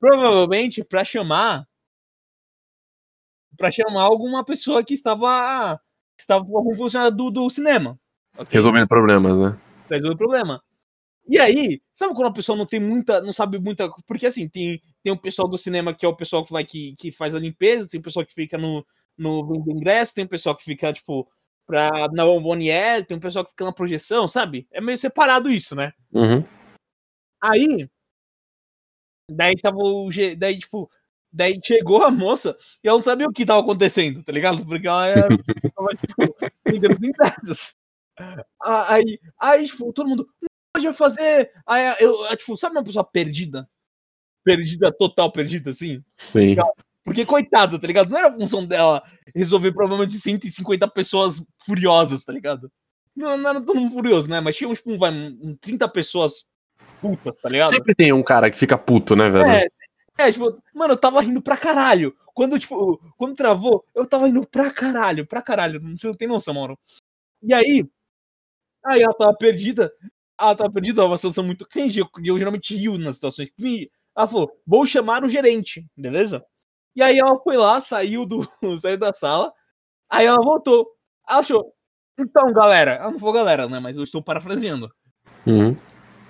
[0.00, 1.66] Provavelmente pra chamar
[3.56, 5.80] pra chamar alguma pessoa que estava
[6.18, 7.98] estava como funcionário do, do cinema.
[8.36, 8.48] ok?
[8.52, 9.58] Resolvendo problemas, né?
[9.86, 10.62] Pra resolver o problema.
[11.28, 14.82] E aí, sabe quando a pessoa não tem muita, não sabe muita, porque assim, tem,
[15.02, 17.38] tem o pessoal do cinema que é o pessoal que vai que, que faz a
[17.38, 18.84] limpeza, tem o pessoal que fica no
[19.16, 21.28] no vendo ingresso, tem o pessoal que fica tipo
[21.66, 24.66] pra, na bomboniere, tem o pessoal que fica na projeção, sabe?
[24.72, 25.92] É meio separado isso, né?
[26.12, 26.42] Uhum.
[27.40, 27.88] Aí,
[29.30, 30.10] daí tava o.
[30.10, 30.90] G- Daí, tipo,
[31.32, 34.64] daí chegou a moça e ela não sabia o que tava acontecendo, tá ligado?
[34.66, 36.36] Porque ela era, tava, tipo,
[36.66, 37.74] vendendo ingressos.
[38.60, 40.28] Ah, Aí, aí, tipo, todo mundo.
[40.40, 41.50] "Não, Pode fazer.
[41.66, 43.68] Aí, eu, tipo, sabe uma pessoa perdida?
[44.44, 46.02] Perdida, total perdida, assim?
[46.10, 46.56] Sim.
[47.04, 48.10] Porque, coitada, tá ligado?
[48.10, 49.02] Não era a função dela
[49.34, 52.70] resolver problema de 150 pessoas furiosas, tá ligado?
[53.14, 54.40] Não, não era todo mundo furioso, né?
[54.40, 56.44] Mas tinha, tipo, um, vai, um 30 pessoas
[57.00, 57.70] putas, tá ligado?
[57.70, 59.50] Sempre tem um cara que fica puto, né, velho?
[59.50, 59.66] É,
[60.18, 62.16] é, tipo, mano, eu tava rindo pra caralho.
[62.34, 65.80] Quando, tipo, quando travou, eu tava rindo pra caralho, pra caralho.
[65.96, 66.78] Você não tem noção, mano.
[67.42, 67.88] E aí,
[68.84, 69.92] aí ela tava perdida.
[70.40, 73.90] ela tava perdida, uma situação muito cringe, eu, eu geralmente rio nas situações cringe.
[74.16, 76.44] Ela falou, vou chamar o gerente, beleza?
[76.94, 78.46] E aí ela foi lá, saiu, do,
[78.78, 79.52] saiu da sala,
[80.10, 80.86] aí ela voltou.
[81.28, 81.72] Ela achou,
[82.18, 84.90] então, galera, ela não falou galera, né, mas eu estou parafraseando.
[85.46, 85.74] Uhum.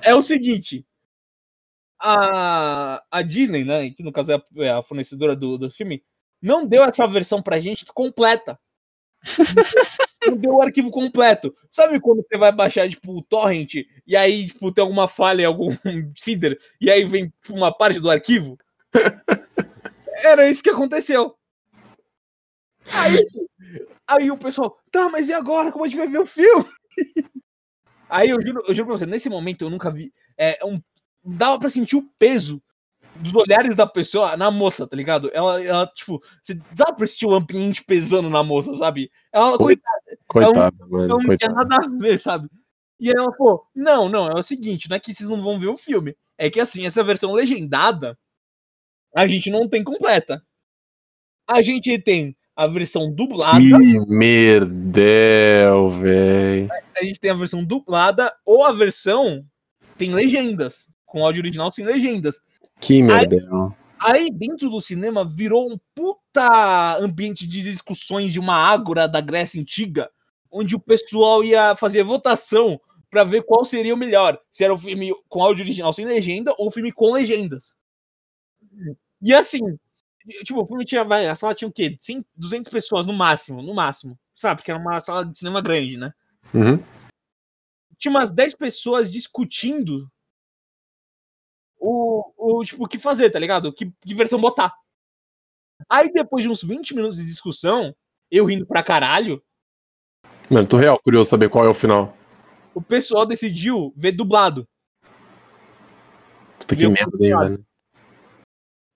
[0.00, 0.86] É o seguinte,
[2.02, 6.02] a, a Disney, né, que no caso é a, é a fornecedora do, do filme,
[6.40, 8.58] não deu essa versão pra gente completa.
[10.26, 11.54] não deu o arquivo completo.
[11.70, 13.74] Sabe quando você vai baixar, tipo, o torrent,
[14.06, 15.68] e aí, tipo, tem alguma falha, algum
[16.16, 18.58] cider, e aí vem uma parte do arquivo?
[20.22, 21.36] Era isso que aconteceu.
[22.92, 23.16] Aí,
[24.08, 25.70] aí o pessoal, tá, mas e agora?
[25.70, 26.64] Como a gente vai ver o filme?
[28.12, 30.12] Aí eu juro, eu juro pra você, nesse momento eu nunca vi.
[30.36, 30.78] É, um,
[31.24, 32.62] dava pra sentir o peso
[33.16, 35.30] dos olhares da pessoa na moça, tá ligado?
[35.34, 39.10] Ela, ela tipo, você dá pra sentir o ambiente pesando na moça, sabe?
[39.32, 41.18] Ela, coitada, Coitada, ela mano.
[41.18, 42.48] não tinha nada a ver, sabe?
[42.98, 45.58] E aí ela falou: não, não, é o seguinte, não é que vocês não vão
[45.60, 46.16] ver o filme.
[46.38, 48.18] É que assim, essa versão legendada
[49.14, 50.42] a gente não tem completa.
[51.46, 56.68] A gente tem a versão dublada, Que merdel, velho.
[56.96, 59.44] a gente tem a versão dublada ou a versão
[59.98, 62.40] tem legendas, com áudio original sem legendas.
[62.80, 63.76] Que merdel.
[64.00, 69.60] Aí dentro do cinema virou um puta ambiente de discussões de uma ágora da Grécia
[69.60, 70.10] Antiga,
[70.50, 74.78] onde o pessoal ia fazer votação pra ver qual seria o melhor, se era o
[74.78, 77.76] filme com áudio original sem legenda ou o filme com legendas.
[79.20, 79.60] E assim,
[80.44, 81.94] tipo, o filme tinha, vai, a sala tinha o quê?
[82.00, 84.56] 100, 200 pessoas no máximo, no máximo, sabe?
[84.56, 86.12] Porque era uma sala de cinema grande, né?
[86.52, 86.82] Uhum.
[87.98, 90.10] tinha umas 10 pessoas discutindo
[91.82, 93.72] o, o tipo, o que fazer, tá ligado?
[93.72, 94.72] Que, que versão botar.
[95.88, 97.94] Aí depois de uns 20 minutos de discussão,
[98.30, 99.42] eu rindo pra caralho,
[100.52, 102.14] Mano, tô real curioso saber qual é o final.
[102.74, 104.68] o pessoal decidiu ver dublado.
[106.58, 107.66] Puta que merda, hein, velho.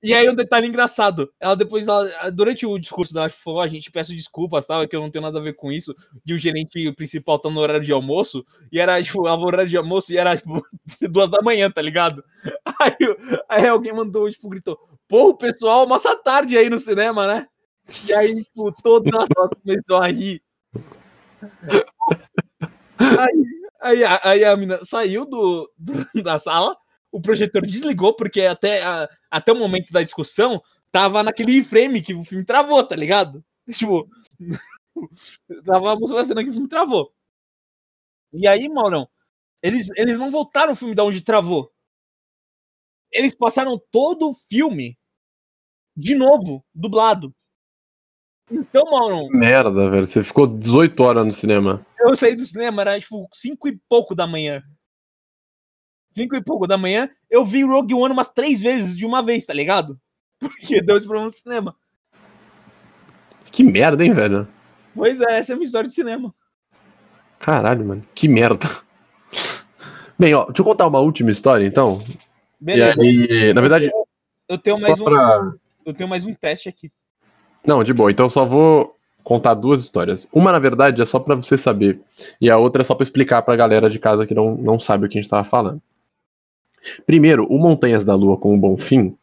[0.08, 3.90] E aí um detalhe engraçado, ela depois, ela- durante o discurso dela, falou, a gente
[3.90, 6.92] peço desculpas, tal, que eu não tenho nada a ver com isso, e o gerente
[6.92, 10.36] principal tá no horário de almoço, e era, tipo, ela horário de almoço, e era,
[10.36, 10.62] tipo,
[11.10, 12.22] duas da manhã, tá ligado?
[12.80, 12.96] Aí,
[13.48, 14.78] aí alguém mandou, tipo, gritou,
[15.10, 17.46] o pessoal almoça tarde aí no cinema, né?
[18.08, 20.42] E aí, tipo, toda a sala começou a rir.
[22.98, 23.44] Aí,
[23.80, 26.76] aí, a- aí a menina saiu do, do- da sala,
[27.16, 30.62] o projetor desligou, porque até, a- até o momento da discussão
[30.92, 33.44] tava naquele frame que o filme travou, tá ligado?
[33.72, 34.08] Tipo,
[35.64, 37.12] tava mostrando a cena que o filme travou.
[38.32, 39.08] E aí, Maurão,
[39.62, 41.72] eles, eles não voltaram o filme da onde travou.
[43.10, 44.96] Eles passaram todo o filme
[45.96, 47.34] de novo, dublado.
[48.50, 50.06] Então, Maurão, merda, velho.
[50.06, 51.84] Você ficou 18 horas no cinema.
[51.98, 54.62] eu saí do cinema, era tipo 5 e pouco da manhã.
[56.16, 59.44] 5 e pouco da manhã, eu vi Rogue One umas três vezes de uma vez,
[59.44, 60.00] tá ligado?
[60.40, 61.76] Porque deu esse problema no cinema.
[63.52, 64.48] Que merda, hein, velho.
[64.94, 66.32] Pois é, essa é a minha história de cinema.
[67.38, 68.02] Caralho, mano.
[68.14, 68.66] Que merda.
[70.18, 72.02] Bem, ó, deixa eu contar uma última história, então.
[72.58, 73.90] Beleza, E aí, na verdade,
[74.48, 75.04] eu tenho mais um.
[75.04, 75.52] pra...
[75.84, 76.90] Eu tenho mais um teste aqui.
[77.66, 78.10] Não, de boa.
[78.10, 80.26] Então eu só vou contar duas histórias.
[80.32, 82.00] Uma, na verdade, é só pra você saber.
[82.40, 85.04] E a outra é só pra explicar pra galera de casa que não, não sabe
[85.04, 85.82] o que a gente tava falando.
[87.06, 89.16] Primeiro, o Montanhas da Lua com o Bonfim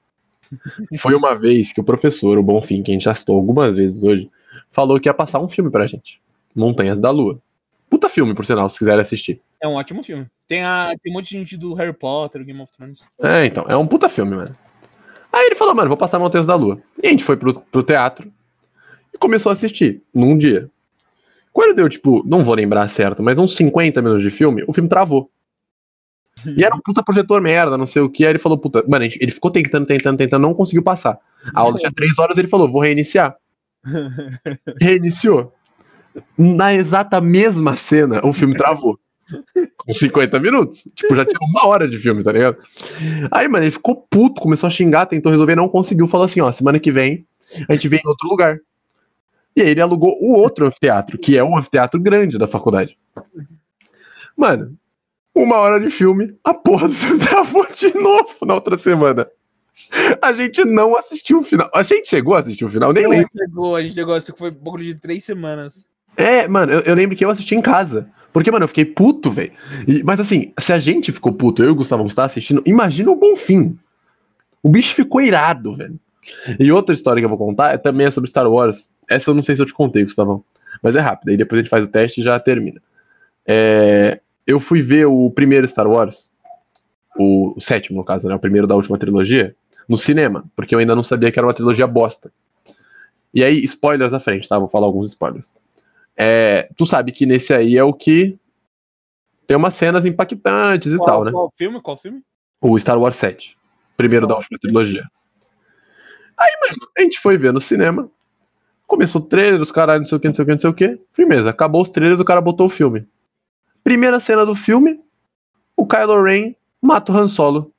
[0.97, 4.03] foi uma vez que o professor, o Bonfim, que a gente já citou algumas vezes
[4.03, 4.29] hoje,
[4.71, 6.21] falou que ia passar um filme pra gente.
[6.55, 7.39] Montanhas da Lua.
[7.89, 9.41] Puta filme, por sinal, se quiserem assistir.
[9.61, 10.27] É um ótimo filme.
[10.47, 13.01] Tem, a, tem um monte de gente do Harry Potter, Game of Thrones.
[13.21, 14.51] É, então, é um puta filme, mano.
[15.31, 16.79] Aí ele falou, mano, vou passar Montanhas da Lua.
[17.01, 18.31] E a gente foi pro, pro teatro
[19.13, 20.69] e começou a assistir, num dia.
[21.51, 24.89] Quando deu, tipo, não vou lembrar certo, mas uns 50 minutos de filme, o filme
[24.89, 25.29] travou.
[26.45, 28.25] E era um puta projetor merda, não sei o que.
[28.25, 31.17] Aí ele falou, puta, mano, ele ficou tentando, tentando, tentando, não conseguiu passar.
[31.53, 33.35] A aula tinha 3 horas, ele falou, vou reiniciar.
[34.81, 35.53] Reiniciou.
[36.37, 38.99] Na exata mesma cena, o filme travou.
[39.77, 40.87] Com 50 minutos.
[40.93, 42.57] Tipo, já tinha uma hora de filme, tá ligado?
[43.31, 46.07] Aí, mano, ele ficou puto, começou a xingar, tentou resolver, não conseguiu.
[46.07, 47.25] Falou assim: ó, semana que vem
[47.67, 48.59] a gente vem em outro lugar.
[49.55, 52.97] E aí ele alugou o outro anfiteatro, que é o anfiteatro grande da faculdade.
[54.35, 54.75] Mano,
[55.35, 59.27] uma hora de filme, a porra do filme travou de novo na outra semana.
[60.21, 61.69] A gente não assistiu o final.
[61.73, 63.29] A gente chegou a assistir o final, nem a lembro.
[63.33, 65.85] gente chegou, a gente chegou, isso foi um pouco de três semanas.
[66.15, 68.07] É, mano, eu, eu lembro que eu assisti em casa.
[68.31, 69.51] Porque, mano, eu fiquei puto, velho.
[70.03, 73.15] Mas assim, se a gente ficou puto, eu e o Gustavo estar assistindo, imagina o
[73.15, 73.77] Bonfim.
[74.61, 75.99] O bicho ficou irado, velho.
[76.59, 78.89] E outra história que eu vou contar é também é sobre Star Wars.
[79.07, 80.43] Essa eu não sei se eu te contei, Gustavão.
[80.81, 81.29] Mas é rápido.
[81.29, 82.81] Aí depois a gente faz o teste e já termina.
[83.45, 86.31] É, eu fui ver o primeiro Star Wars,
[87.17, 88.35] o, o sétimo, no caso, né?
[88.35, 89.55] O primeiro da última trilogia,
[89.87, 92.31] no cinema, porque eu ainda não sabia que era uma trilogia bosta.
[93.33, 94.59] E aí, spoilers à frente, tá?
[94.59, 95.53] Vou falar alguns spoilers.
[96.15, 98.37] É, tu sabe que nesse aí é o que
[99.47, 101.31] tem umas cenas impactantes e Qual, tal, né?
[101.31, 101.81] qual filme?
[101.81, 102.21] Qual filme?
[102.61, 103.57] O Star Wars 7.
[103.97, 105.03] Primeiro da última trilogia.
[106.37, 108.09] Aí, mano, a gente foi ver no cinema.
[108.87, 110.69] Começou o trailer, os caras, não sei o que, não sei o que, não sei
[110.69, 110.99] o que.
[111.11, 113.07] Firmeza, acabou os trailers, o cara botou o filme.
[113.83, 114.99] Primeira cena do filme,
[115.75, 117.71] o Kylo Ren mata o Han Solo.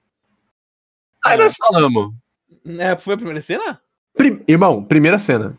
[1.25, 2.13] Aí nós falamos.
[2.79, 3.81] É, foi a primeira cena?
[4.15, 5.59] Prim- Irmão, primeira cena.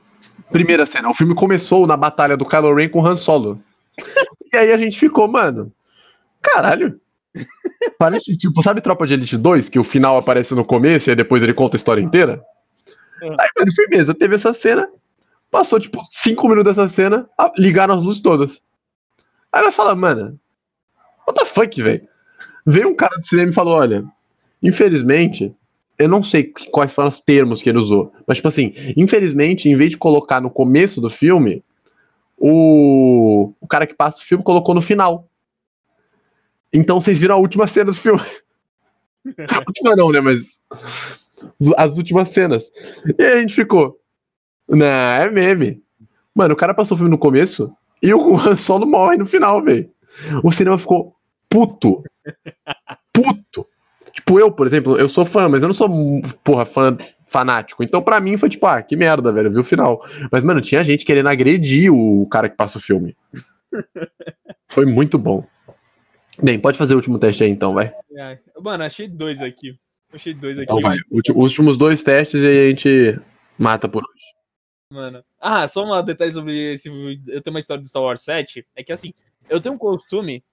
[0.52, 1.10] Primeira cena.
[1.10, 3.60] O filme começou na batalha do Kylo Ren com o Han Solo.
[4.54, 5.72] e aí a gente ficou, mano.
[6.42, 7.00] Caralho.
[7.98, 9.70] Parece, tipo, sabe Tropa de Elite 2?
[9.70, 12.44] Que o final aparece no começo e aí depois ele conta a história inteira?
[13.22, 13.28] É.
[13.28, 14.88] Aí, mano, firmeza, teve essa cena.
[15.50, 17.28] Passou, tipo, cinco minutos dessa cena,
[17.58, 18.62] ligaram as luzes todas.
[19.56, 20.38] Aí nós falamos, mano,
[21.26, 22.06] what the fuck, velho?
[22.66, 24.04] Veio um cara do cinema e falou: olha,
[24.62, 25.56] infelizmente,
[25.98, 29.78] eu não sei quais foram os termos que ele usou, mas, tipo assim, infelizmente, em
[29.78, 31.64] vez de colocar no começo do filme,
[32.38, 35.26] o, o cara que passa o filme colocou no final.
[36.74, 38.22] Então vocês viram a última cena do filme.
[39.50, 40.20] A última não, né?
[40.20, 40.64] Mas
[41.78, 42.70] as últimas cenas.
[43.18, 44.00] E aí a gente ficou.
[44.68, 45.82] Não, é meme.
[46.36, 47.76] Mano, o cara passou o filme no começo
[48.06, 49.90] e o Han Solo morre no final, velho.
[50.44, 51.16] O cinema ficou
[51.50, 52.04] puto.
[53.12, 53.68] Puto.
[54.14, 55.90] Tipo, eu, por exemplo, eu sou fã, mas eu não sou,
[56.44, 56.96] porra, fã
[57.26, 57.84] fanático.
[57.84, 60.06] Então, pra mim, foi tipo, ah, que merda, velho, viu o final.
[60.32, 63.16] Mas, mano, tinha gente querendo agredir o cara que passa o filme.
[64.70, 65.46] Foi muito bom.
[66.42, 67.94] Bem, pode fazer o último teste aí, então, vai.
[68.62, 69.78] Mano, achei dois aqui.
[70.14, 70.64] Achei dois aqui.
[70.64, 70.98] Então vai.
[71.12, 73.20] Os últimos dois testes e aí a gente
[73.58, 74.26] mata por hoje.
[74.92, 75.24] Mano.
[75.40, 76.90] Ah, só um detalhe sobre esse.
[77.28, 78.66] Eu tenho uma história do Star Wars 7.
[78.76, 79.14] É que assim,
[79.50, 80.44] eu tenho um costume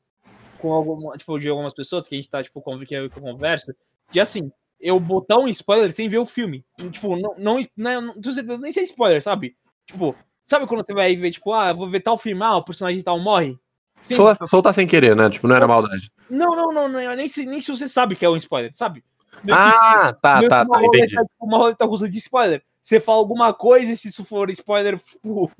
[0.59, 3.75] com alguma, tipo, de algumas pessoas que a gente tá, tipo, com, que eu converso,
[4.11, 4.51] de assim,
[4.81, 6.65] eu botar um spoiler sem ver o filme.
[6.79, 9.57] E, tipo, não, não, não, não certeza nem ser spoiler, sabe?
[9.87, 10.15] Tipo,
[10.45, 13.19] sabe quando você vai ver, tipo, ah, vou ver tal filme, ah, o personagem tal
[13.19, 13.59] morre?
[14.05, 15.29] Sem- Soltar soltar sem querer, né?
[15.31, 16.11] Tipo, não era maldade.
[16.31, 18.71] Não, não, não, não, é nem se, nem se você sabe que é um spoiler,
[18.75, 19.03] sabe?
[19.45, 21.15] Que- Ah, tá, tá, uma tá, entendi.
[21.15, 22.63] roleta- tipo, Uma roleta russa de spoiler.
[22.83, 25.51] Você fala alguma coisa e se isso for spoiler, tipo.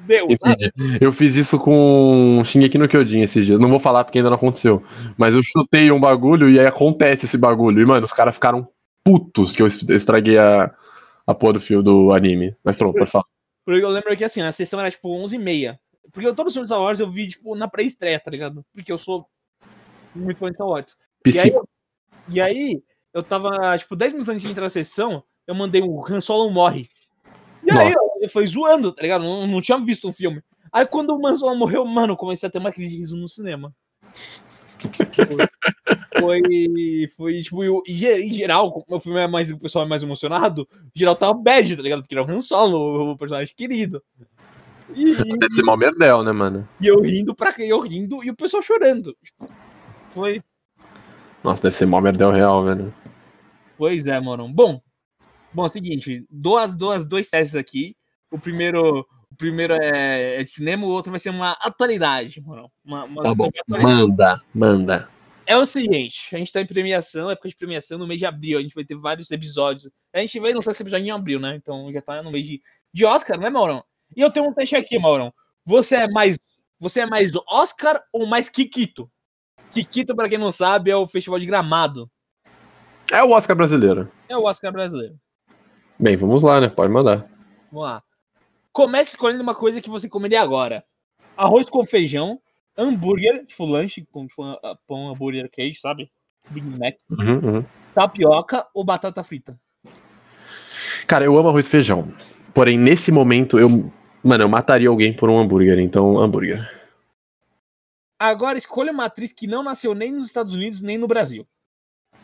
[0.00, 0.70] Deu, sabe?
[1.00, 3.58] Eu fiz isso com Shingeki no Kyojin esses dias.
[3.58, 4.82] Não vou falar porque ainda não aconteceu.
[5.16, 7.80] Mas eu chutei um bagulho e aí acontece esse bagulho.
[7.80, 8.68] E, mano, os caras ficaram
[9.02, 10.72] putos que eu es- eu estraguei a,
[11.26, 12.54] a porra do fio do anime.
[12.62, 13.24] Mas pronto, pode falar.
[13.64, 15.78] Porque eu lembro que assim, a sessão era tipo 11h30.
[16.12, 18.64] Porque eu, todos os filmes Star Wars eu vi, tipo, na pré-estreia, tá ligado?
[18.74, 19.26] Porque eu sou
[20.14, 20.96] muito fã de Star Wars.
[21.26, 21.54] E aí,
[22.28, 22.82] e aí,
[23.12, 26.50] eu tava, tipo, 10 minutos antes de entrar na sessão, eu mandei um Han Solo
[26.50, 26.88] morre.
[27.64, 28.18] E aí, Nossa.
[28.22, 29.22] eu, foi zoando, tá ligado?
[29.24, 30.42] Não, não tinha visto o filme.
[30.72, 33.16] Aí, quando o Han Solo morreu, mano, eu comecei a ter uma crise de riso
[33.16, 33.72] no cinema.
[36.18, 39.58] Foi, foi, foi tipo, eu- em ge- em geral, como o filme é mais, o
[39.58, 42.00] pessoal é mais emocionado, em geral tava bad, tá ligado?
[42.02, 44.02] Porque era o Han Solo, o personagem querido.
[44.94, 46.66] E, Deve ser mal merdel, né, mano?
[46.80, 49.16] e eu rindo pra quem eu rindo e o pessoal chorando.
[49.22, 49.48] Tipo,
[50.10, 50.42] Foi,
[51.42, 52.94] Nossa, deve ser mal merdel real, velho.
[53.76, 54.48] Pois é, mano.
[54.48, 54.80] Bom,
[55.56, 57.96] bom, é o seguinte, duas, duas, dois testes aqui.
[58.30, 59.00] O primeiro,
[59.30, 62.70] o primeiro é, é de cinema, o outro vai ser uma atualidade, mano.
[62.84, 63.48] Uma, uma Tá bom.
[63.66, 65.08] Manda, manda.
[65.46, 68.58] É o seguinte, a gente tá em premiação, época de premiação no mês de abril,
[68.58, 69.88] a gente vai ter vários episódios.
[70.12, 71.54] A gente vai lançar esse episódio em abril, né?
[71.56, 72.60] Então já tá no mês de,
[72.92, 73.82] de Oscar, né, Maurão?
[74.14, 75.32] E eu tenho um teste aqui, Maurão.
[75.64, 76.36] Você é mais,
[76.78, 79.10] você é mais Oscar ou mais Kikito?
[79.70, 82.10] Kikito, pra quem não sabe, é o festival de Gramado.
[83.12, 84.10] É o Oscar brasileiro.
[84.28, 85.16] É o Oscar brasileiro.
[85.98, 86.68] Bem, vamos lá, né?
[86.68, 87.26] Pode mandar.
[87.72, 88.02] Vamos lá.
[88.72, 90.84] Comece escolhendo uma coisa que você comeria agora:
[91.36, 92.40] arroz com feijão,
[92.76, 96.10] hambúrguer, tipo lanche com tipo, ah, pão, hambúrguer, queijo, sabe?
[96.50, 97.64] Big Mac, Uhum, uhum.
[97.94, 99.58] tapioca ou batata frita.
[101.06, 102.12] Cara, eu amo arroz e feijão.
[102.54, 103.90] Porém, nesse momento, eu.
[104.22, 106.68] Mano, eu mataria alguém por um hambúrguer, então hambúrguer.
[108.18, 111.46] Agora escolha uma atriz que não nasceu nem nos Estados Unidos nem no Brasil: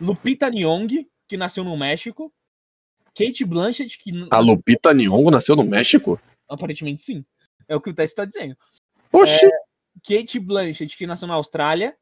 [0.01, 2.33] Lupita Nyong'o, que nasceu no México,
[3.15, 6.19] Kate Blanchett, que A Lupita Nyong'o nasceu no México?
[6.49, 7.25] aparentemente sim.
[7.69, 8.57] É o que o teste está dizendo.
[9.13, 9.49] Oxi!
[10.07, 11.97] Kate Blanchett, que nasceu na Austrália,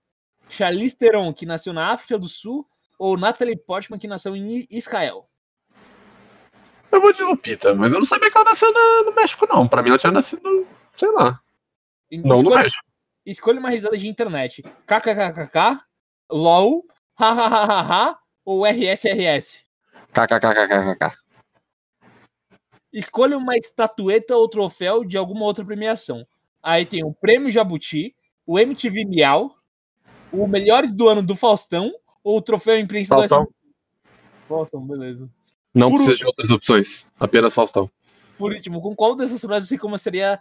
[0.49, 2.65] Charlize Theron, que nasceu na África do Sul,
[2.99, 5.28] ou Natalie Portman, que nasceu em Israel.
[6.91, 9.66] Eu vou de Lupita, mas eu não sabia que ela nasceu na- no México, não.
[9.69, 11.41] Pra mim, ela tinha nascido, sei lá.
[12.11, 12.85] Não no escolha, México.
[13.24, 14.62] escolha uma risada de internet.
[14.87, 15.81] KKKKK,
[16.31, 16.85] LOL,
[17.16, 19.65] hahaha ou RSRS.
[20.12, 21.16] KKKKKK.
[22.93, 26.27] Escolha uma estatueta ou troféu de alguma outra premiação.
[26.62, 28.15] Aí tem o Prêmio Jabuti,
[28.45, 29.57] o MTV Miau,
[30.32, 31.93] O melhores do ano do Faustão
[32.23, 33.43] ou o troféu imprensa do Faustão.
[33.43, 33.55] SBT?
[34.49, 35.31] Faustão, beleza.
[35.74, 37.07] Não Por precisa de outras opções.
[37.19, 37.91] Apenas Faustão.
[38.37, 40.41] Por último, com qual dessas frases você começaria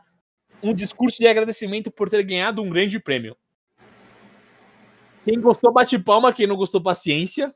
[0.63, 3.35] um discurso de agradecimento por ter ganhado um grande prêmio?
[5.23, 6.33] Quem gostou, bate palma.
[6.33, 7.53] Quem não gostou, paciência.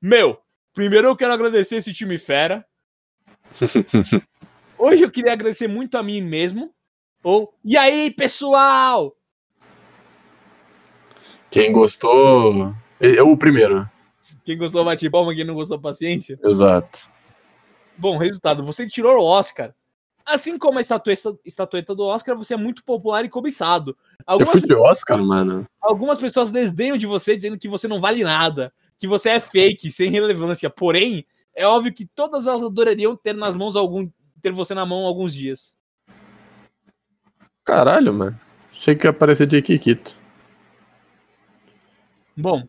[0.00, 0.40] Meu,
[0.78, 2.64] primeiro eu quero agradecer esse time fera.
[4.78, 6.72] Hoje eu queria agradecer muito a mim mesmo.
[7.24, 9.16] Ou, e aí, pessoal?
[11.50, 12.72] Quem gostou.
[13.00, 13.90] É o primeiro.
[14.44, 15.34] Quem gostou, bate palma.
[15.34, 16.38] Quem não gostou, paciência.
[16.44, 17.10] Exato.
[17.96, 19.74] Bom, resultado: você tirou o Oscar.
[20.24, 23.96] Assim como a estatueta, estatueta do Oscar, você é muito popular e cobiçado.
[24.20, 25.66] Eu Algumas, fui de Oscar, mano.
[25.80, 29.90] algumas pessoas desdenham de você, dizendo que você não vale nada, que você é fake,
[29.90, 30.68] sem relevância.
[30.68, 34.10] Porém, é óbvio que todas elas adorariam ter nas mãos algum,
[34.42, 35.76] ter você na mão alguns dias.
[37.64, 38.38] Caralho, mano.
[38.70, 40.16] Achei que ia aparecer de Kikito.
[42.36, 42.66] Bom,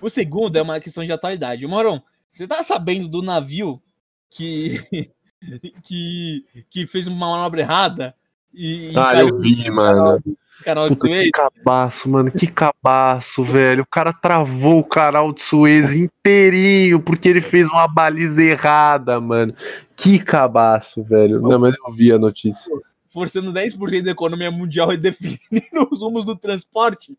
[0.00, 1.66] o segundo é uma questão de atualidade.
[1.66, 3.82] Moron, você tá sabendo do navio
[4.30, 5.12] que
[5.82, 8.14] que, que fez uma manobra errada
[8.54, 10.20] e, Ah, eu vi, mano.
[10.24, 12.30] no canal Puta, que cabaço, mano.
[12.30, 13.82] Que cabaço, velho.
[13.82, 19.54] O cara travou o canal de Suez inteirinho porque ele fez uma baliza errada, mano.
[19.96, 21.40] Que cabaço, velho.
[21.40, 22.72] Não, mas eu vi a notícia.
[23.10, 27.16] forçando 10% da economia mundial e definindo os rumos do transporte.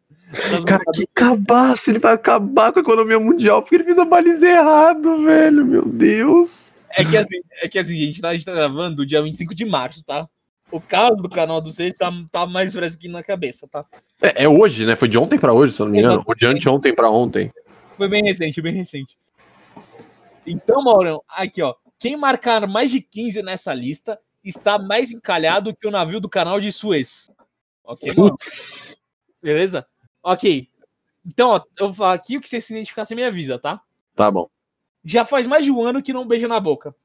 [0.66, 1.92] Cara, que cabaço.
[1.92, 5.66] Ele vai acabar com a economia mundial porque ele fez a baliza errado, velho.
[5.66, 6.76] Meu Deus.
[6.96, 9.66] É que assim, é que assim, gente, tá, a gente tá gravando dia 25 de
[9.66, 10.28] março, tá?
[10.72, 13.86] O caso do canal do Seis tá, tá mais aqui na cabeça, tá?
[14.22, 14.96] É, é hoje, né?
[14.96, 16.24] Foi de ontem pra hoje, se eu não me engano.
[16.26, 17.54] Ou de anteontem pra ontem.
[17.96, 19.16] Foi bem recente, bem recente.
[20.46, 21.76] Então, Maurão, aqui, ó.
[22.00, 26.60] Quem marcar mais de 15 nessa lista está mais encalhado que o navio do canal
[26.60, 27.30] de Suez.
[27.84, 28.36] Ok, Maurão?
[28.36, 29.02] Putz.
[29.42, 29.86] Beleza?
[30.22, 30.68] Ok.
[31.26, 33.82] Então, ó, eu vou falar aqui o que você se identificar, você me avisa, tá?
[34.16, 34.50] Tá bom.
[35.04, 36.96] Já faz mais de um ano que não beija na boca.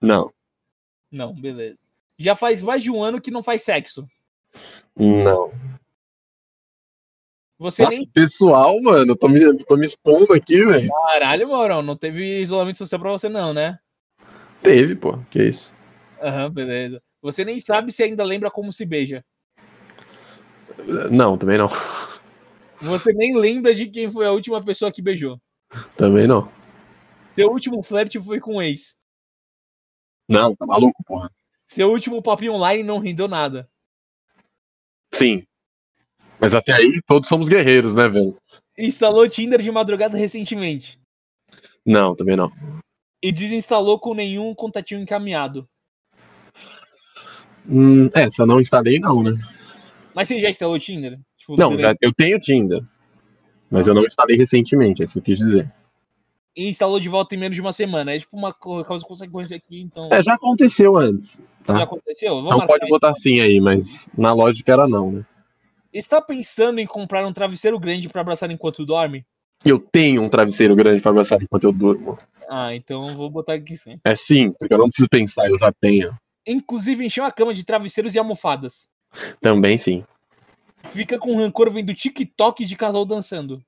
[0.00, 0.32] Não.
[1.10, 1.78] Não, beleza.
[2.18, 4.04] Já faz mais de um ano que não faz sexo.
[4.96, 5.52] Não.
[7.58, 8.06] Você Nossa, nem.
[8.06, 10.90] pessoal, mano, eu tô me, tô me expondo aqui, velho.
[10.90, 13.78] Caralho, Maurão, não teve isolamento social pra você, não, né?
[14.62, 15.18] Teve, pô.
[15.30, 15.72] Que isso.
[16.20, 17.02] Aham, beleza.
[17.22, 19.24] Você nem sabe se ainda lembra como se beija.
[21.10, 21.68] Não, também não.
[22.80, 25.40] Você nem lembra de quem foi a última pessoa que beijou.
[25.96, 26.50] Também não.
[27.28, 28.96] Seu último flerte foi com um ex.
[30.28, 31.30] Não, tá maluco, porra.
[31.68, 33.68] Seu último papinho online não rendeu nada.
[35.12, 35.44] Sim.
[36.38, 38.36] Mas até aí todos somos guerreiros, né, velho?
[38.78, 41.00] Instalou Tinder de madrugada recentemente.
[41.84, 42.52] Não, também não.
[43.22, 45.66] E desinstalou com nenhum contatinho encaminhado.
[47.68, 49.32] Hum, é, eu não instalei, não, né?
[50.14, 51.18] Mas você já instalou Tinder?
[51.36, 52.82] Tipo, Não, já, eu tenho Tinder.
[53.70, 55.72] Mas eu não instalei recentemente, é isso que eu quis dizer.
[56.56, 58.14] E instalou de volta em menos de uma semana.
[58.14, 60.08] É tipo uma causa consequência aqui, então.
[60.10, 61.38] É, já aconteceu antes.
[61.66, 61.82] Já tá.
[61.82, 62.36] aconteceu?
[62.36, 65.26] Vamos Então marcar pode botar sim aí, mas na lógica era não, né?
[65.92, 69.24] Está pensando em comprar um travesseiro grande para abraçar enquanto dorme?
[69.64, 72.18] Eu tenho um travesseiro grande pra abraçar enquanto eu durmo.
[72.48, 73.98] Ah, então eu vou botar aqui sim.
[74.04, 76.16] É sim, porque eu não preciso pensar, eu já tenho.
[76.46, 78.88] Inclusive encheu a cama de travesseiros e almofadas.
[79.40, 80.04] Também sim.
[80.90, 83.62] Fica com rancor vendo TikTok de casal dançando.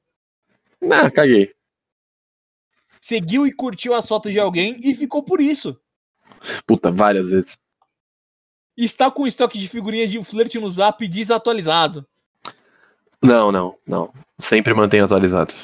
[0.90, 1.52] Ah, caguei.
[3.08, 5.80] Seguiu e curtiu as fotos de alguém e ficou por isso.
[6.66, 7.58] Puta, várias vezes.
[8.76, 12.06] Está com estoque de figurinhas de flerte no zap desatualizado.
[13.22, 14.12] Não, não, não.
[14.38, 15.54] Sempre mantenho atualizado.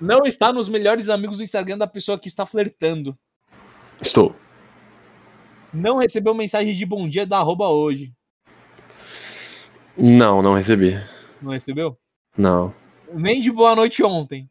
[0.00, 3.16] Não está nos melhores amigos do Instagram da pessoa que está flertando.
[4.02, 4.34] Estou.
[5.72, 8.12] Não recebeu mensagem de bom dia da arroba hoje.
[9.96, 11.00] Não, não recebi.
[11.40, 11.96] Não recebeu?
[12.36, 12.74] Não.
[13.12, 14.50] Nem de boa noite ontem.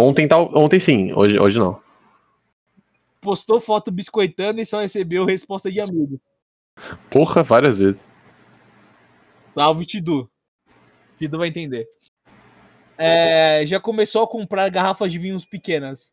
[0.00, 1.82] Ontem tal, ontem sim, hoje, hoje não.
[3.20, 6.20] Postou foto biscoitando e só recebeu resposta de amigo.
[7.10, 8.08] Porra, várias vezes.
[9.50, 10.30] Salve, Tidu.
[11.18, 11.88] Tidu vai entender.
[12.96, 16.12] É, já começou a comprar garrafas de vinhos pequenas.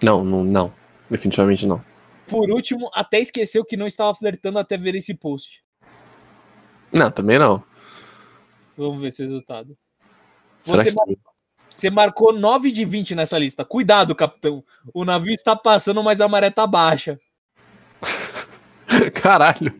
[0.00, 0.72] Não, não, não.
[1.10, 1.84] Definitivamente não.
[2.28, 5.64] Por último, até esqueceu que não estava flertando até ver esse post.
[6.92, 7.60] Não, também não.
[8.76, 9.76] Vamos ver seu resultado.
[10.60, 11.18] Será Você, que
[11.74, 13.64] você marcou 9 de 20 nessa lista.
[13.64, 14.62] Cuidado, capitão.
[14.92, 17.18] O navio está passando, mas a maré tá baixa.
[19.20, 19.74] Caralho.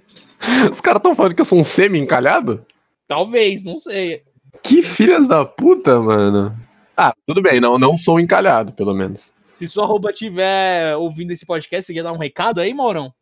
[0.70, 2.66] Os caras estão falando que eu sou um semi-encalhado?
[3.06, 4.22] Talvez, não sei.
[4.62, 6.56] Que filhas da puta, mano.
[6.96, 9.32] Ah, tudo bem, não, não sou encalhado, pelo menos.
[9.56, 13.12] Se sua arroba estiver ouvindo esse podcast, você quer dar um recado aí, Maurão?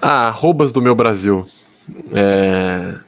[0.00, 1.46] Ah, arrobas do meu Brasil.
[2.12, 3.00] É...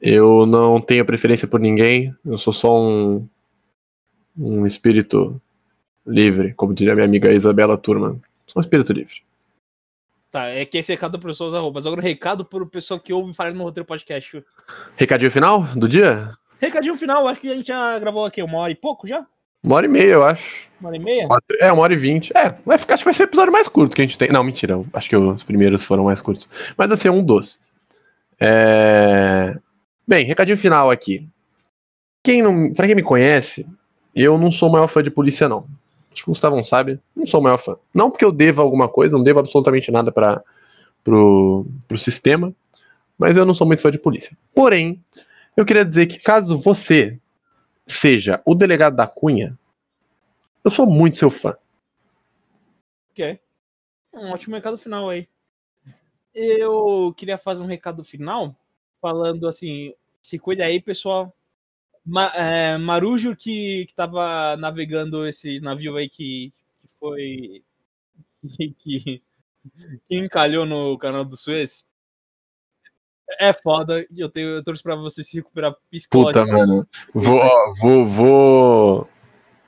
[0.00, 2.14] Eu não tenho preferência por ninguém.
[2.24, 3.28] Eu sou só um,
[4.36, 5.40] um espírito
[6.06, 8.20] livre, como diria minha amiga Isabela Turman.
[8.46, 9.22] Sou um espírito livre.
[10.30, 11.86] Tá, é que esse recado para pessoas arrobas.
[11.86, 14.44] Agora, recado para o pessoal que ouve falar no roteiro podcast.
[14.94, 16.32] Recadinho final do dia?
[16.60, 19.26] Recadinho final, acho que a gente já gravou aqui uma hora e pouco já?
[19.62, 20.68] Uma hora e meia, eu acho.
[20.80, 21.28] Uma hora e meia?
[21.60, 22.32] É, uma hora e vinte.
[22.36, 24.30] É, vai ficar, acho que vai ser o episódio mais curto que a gente tem.
[24.30, 24.80] Não, mentira.
[24.92, 26.48] Acho que os primeiros foram mais curtos.
[26.76, 27.58] Mas assim, é um dos.
[28.38, 29.58] É...
[30.08, 31.28] Bem, recadinho final aqui.
[32.24, 33.68] Quem não, pra quem me conhece,
[34.14, 35.68] eu não sou o maior fã de polícia, não.
[36.10, 37.76] Acho que o Gustavão sabe, não sou o maior fã.
[37.92, 40.42] Não porque eu deva alguma coisa, não devo absolutamente nada para
[41.04, 42.54] pro, pro sistema,
[43.18, 44.34] mas eu não sou muito fã de polícia.
[44.54, 45.04] Porém,
[45.54, 47.18] eu queria dizer que caso você
[47.86, 49.58] seja o delegado da Cunha,
[50.64, 51.54] eu sou muito seu fã.
[53.10, 53.38] Ok.
[54.14, 55.28] Um ótimo recado final aí.
[56.34, 58.56] Eu queria fazer um recado final
[59.00, 61.34] falando assim: se cuida aí, pessoal.
[62.04, 67.62] Ma, é, Marujo, que, que tava navegando esse navio aí que, que foi.
[68.56, 69.22] Que, que,
[70.08, 71.84] encalhou no canal do Suez.
[73.40, 75.74] É foda, eu, tenho, eu torço pra você se recuperar
[76.08, 76.86] Puta, mano.
[77.12, 79.08] Vou, ó, vou, vou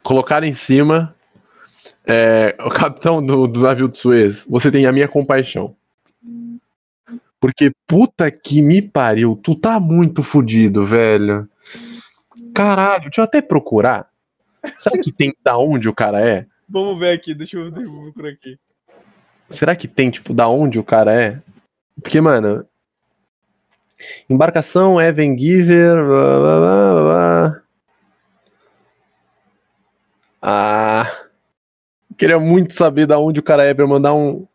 [0.04, 1.14] colocar em cima
[2.06, 4.46] é, o capitão do, do navio do Suez.
[4.48, 5.76] Você tem a minha compaixão.
[7.40, 11.48] Porque puta que me pariu, tu tá muito fudido, velho.
[12.54, 14.08] Caralho, deixa eu até procurar.
[14.76, 16.46] Será que tem da onde o cara é?
[16.68, 18.58] Vamos ver aqui, deixa eu, deixa eu procurar aqui.
[19.48, 21.40] Será que tem, tipo, da onde o cara é?
[22.00, 22.64] Porque, mano,
[24.28, 25.94] Embarcação Evan Giver.
[25.94, 27.62] Blá, blá, blá.
[30.42, 31.16] Ah.
[32.16, 34.46] Queria muito saber da onde o cara é pra mandar um.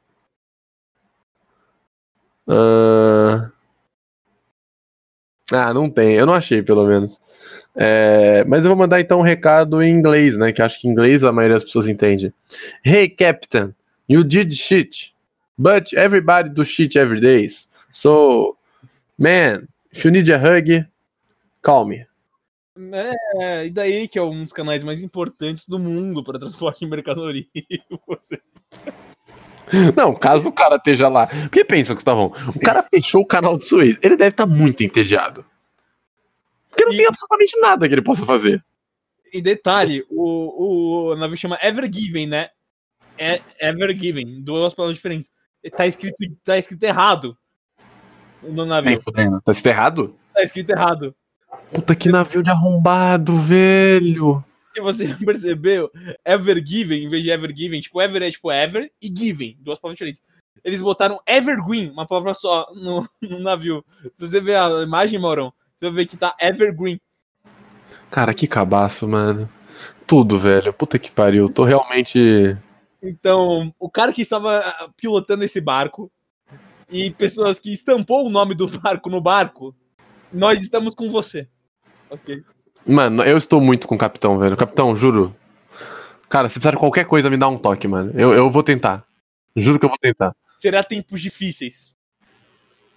[2.47, 3.51] Ah,
[5.51, 6.15] ah não tem.
[6.15, 7.19] Eu não achei, pelo menos.
[7.75, 10.51] É, mas eu vou mandar então um recado em inglês, né?
[10.51, 12.33] Que acho que em inglês a maioria das pessoas entende.
[12.85, 13.73] Hey, Captain,
[14.07, 15.13] you did shit,
[15.57, 17.47] but everybody do shit every day.
[17.91, 18.55] So
[19.17, 20.85] Man, if you need a hug,
[21.61, 22.05] call me.
[22.77, 26.87] É, e daí que é um dos canais mais importantes do mundo para transporte de
[26.87, 27.45] mercadoria.
[29.95, 31.27] Não, caso o cara esteja lá.
[31.27, 34.83] Porque pensa, Gustavão, o cara fechou o canal do Suez, ele deve estar tá muito
[34.83, 35.45] entediado.
[36.69, 36.97] Porque não e...
[36.97, 38.63] tem absolutamente nada que ele possa fazer.
[39.33, 42.49] E detalhe, o, o navio chama Ever Given, né?
[43.17, 45.29] É Ever Given, duas palavras diferentes.
[45.75, 47.37] Tá escrito, tá escrito errado
[48.43, 49.01] no navio.
[49.01, 49.41] fudendo.
[49.41, 50.15] Tá escrito errado?
[50.33, 51.15] Tá escrito errado.
[51.71, 54.43] Puta que navio de arrombado, velho.
[54.75, 55.89] Se você percebeu,
[56.25, 59.79] Ever Given, em vez de Ever Given, tipo, Ever é tipo Ever e Given, duas
[59.79, 60.21] palavras diferentes.
[60.65, 63.85] Eles botaram Evergreen, uma palavra só, no, no navio.
[64.13, 66.99] Se você ver a imagem, Maurão, você vai ver que tá Evergreen.
[68.11, 69.49] Cara, que cabaço, mano.
[70.05, 70.73] Tudo, velho.
[70.73, 71.47] Puta que pariu.
[71.47, 72.57] Tô realmente.
[73.01, 74.61] Então, o cara que estava
[74.97, 76.11] pilotando esse barco
[76.89, 79.73] e pessoas que estampou o nome do barco no barco,
[80.33, 81.47] nós estamos com você.
[82.09, 82.43] Ok.
[82.85, 84.55] Mano, eu estou muito com o capitão, velho.
[84.55, 85.35] Capitão, juro.
[86.29, 88.11] Cara, se precisar de qualquer coisa, me dá um toque, mano.
[88.13, 89.03] Eu, eu vou tentar.
[89.55, 90.35] Juro que eu vou tentar.
[90.57, 91.93] Será tempos difíceis.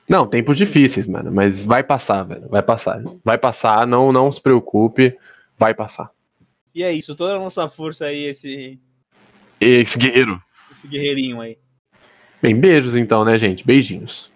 [0.08, 1.30] Não, tempos difíceis, mano.
[1.32, 2.48] Mas vai passar, velho.
[2.48, 3.02] Vai passar.
[3.24, 5.16] Vai passar, não, não se preocupe.
[5.56, 6.10] Vai passar.
[6.74, 8.78] E é isso, toda a nossa força aí, esse.
[9.60, 10.40] Esse guerreiro.
[10.70, 11.58] Esse guerreirinho aí.
[12.40, 13.66] Bem, beijos então, né, gente?
[13.66, 14.30] Beijinhos.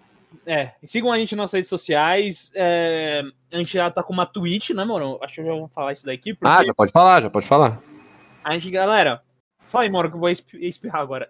[0.45, 2.51] É, sigam a gente nas redes sociais.
[2.55, 3.21] É,
[3.51, 5.17] a gente já tá com uma Twitch, né, mano?
[5.21, 6.33] Acho que eu já vou falar isso daqui.
[6.33, 6.47] Porque...
[6.47, 7.81] Ah, já pode falar, já pode falar.
[8.43, 9.21] A gente, galera,
[9.67, 11.29] fala aí, mano, que eu vou espirrar agora.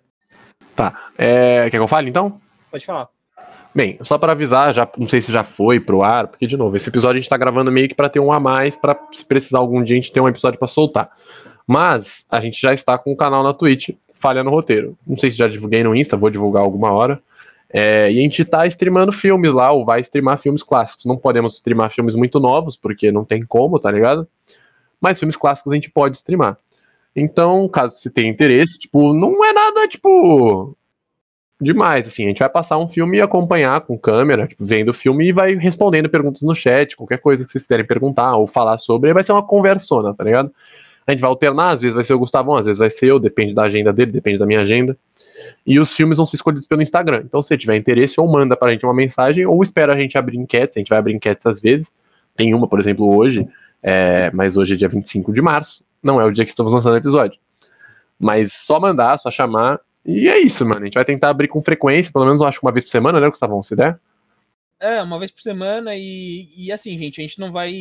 [0.75, 1.09] Tá.
[1.17, 2.41] É, quer que eu fale então?
[2.71, 3.07] Pode falar.
[3.75, 6.75] Bem, só para avisar, já não sei se já foi pro ar, porque de novo,
[6.75, 9.25] esse episódio a gente tá gravando meio que para ter um a mais, para se
[9.25, 11.11] precisar algum dia a gente ter um episódio para soltar.
[11.65, 14.95] Mas a gente já está com o canal na Twitch, falha no roteiro.
[15.07, 17.21] Não sei se já divulguei no Insta, vou divulgar alguma hora.
[17.75, 21.05] É, e a gente tá streamando filmes lá, ou vai streamar filmes clássicos.
[21.05, 24.27] Não podemos streamar filmes muito novos, porque não tem como, tá ligado?
[25.01, 26.55] Mas filmes clássicos a gente pode streamar.
[27.15, 30.77] Então, caso você tenha interesse, tipo, não é nada, tipo,
[31.59, 32.25] demais, assim.
[32.25, 35.33] A gente vai passar um filme e acompanhar com câmera, tipo, vendo o filme e
[35.33, 39.23] vai respondendo perguntas no chat, qualquer coisa que vocês quiserem perguntar ou falar sobre, vai
[39.23, 40.51] ser uma conversona, tá ligado?
[41.07, 43.19] A gente vai alternar, às vezes vai ser o Gustavão, às vezes vai ser eu,
[43.19, 44.97] depende da agenda dele, depende da minha agenda.
[45.65, 47.23] E os filmes vão ser escolhidos pelo Instagram.
[47.25, 50.37] Então, se tiver interesse, ou manda pra gente uma mensagem, ou espera a gente abrir
[50.37, 50.75] enquetes.
[50.77, 51.91] A gente vai abrir enquetes às vezes.
[52.35, 53.47] Tem uma, por exemplo, hoje,
[53.81, 55.85] é, mas hoje é dia 25 de março.
[56.01, 57.39] Não é o dia que estamos lançando o episódio.
[58.19, 59.79] Mas só mandar, só chamar.
[60.05, 60.81] E é isso, mano.
[60.81, 63.21] A gente vai tentar abrir com frequência, pelo menos eu acho uma vez por semana,
[63.21, 63.63] né, Gustavão?
[63.63, 63.97] Se der.
[64.83, 67.73] É, uma vez por semana e, e assim, gente, a gente não vai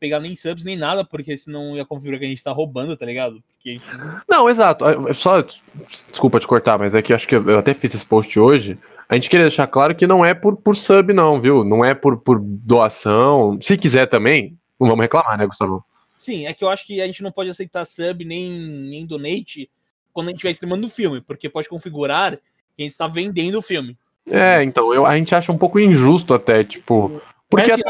[0.00, 3.04] pegar nem subs nem nada, porque senão ia configurar que a gente tá roubando, tá
[3.04, 3.42] ligado?
[3.52, 3.84] Porque gente...
[4.26, 4.86] Não, exato.
[4.86, 5.42] É, é só.
[5.86, 8.78] Desculpa te cortar, mas é que acho que eu até fiz esse post hoje.
[9.06, 11.62] A gente queria deixar claro que não é por, por sub, não, viu?
[11.62, 13.58] Não é por, por doação.
[13.60, 15.84] Se quiser também, não vamos reclamar, né, Gustavo?
[16.16, 19.68] Sim, é que eu acho que a gente não pode aceitar sub nem, nem donate
[20.10, 23.58] quando a gente estiver streamando o filme, porque pode configurar que a gente está vendendo
[23.58, 23.98] o filme.
[24.28, 27.20] É, então, eu, a gente acha um pouco injusto até, tipo.
[27.48, 27.82] Porque assim,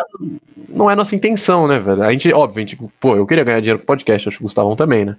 [0.69, 2.03] não é nossa intenção, né, velho?
[2.03, 4.47] A gente, óbvio, a gente, pô, eu queria ganhar dinheiro com podcast, acho que o
[4.47, 5.17] Gustavão também, né?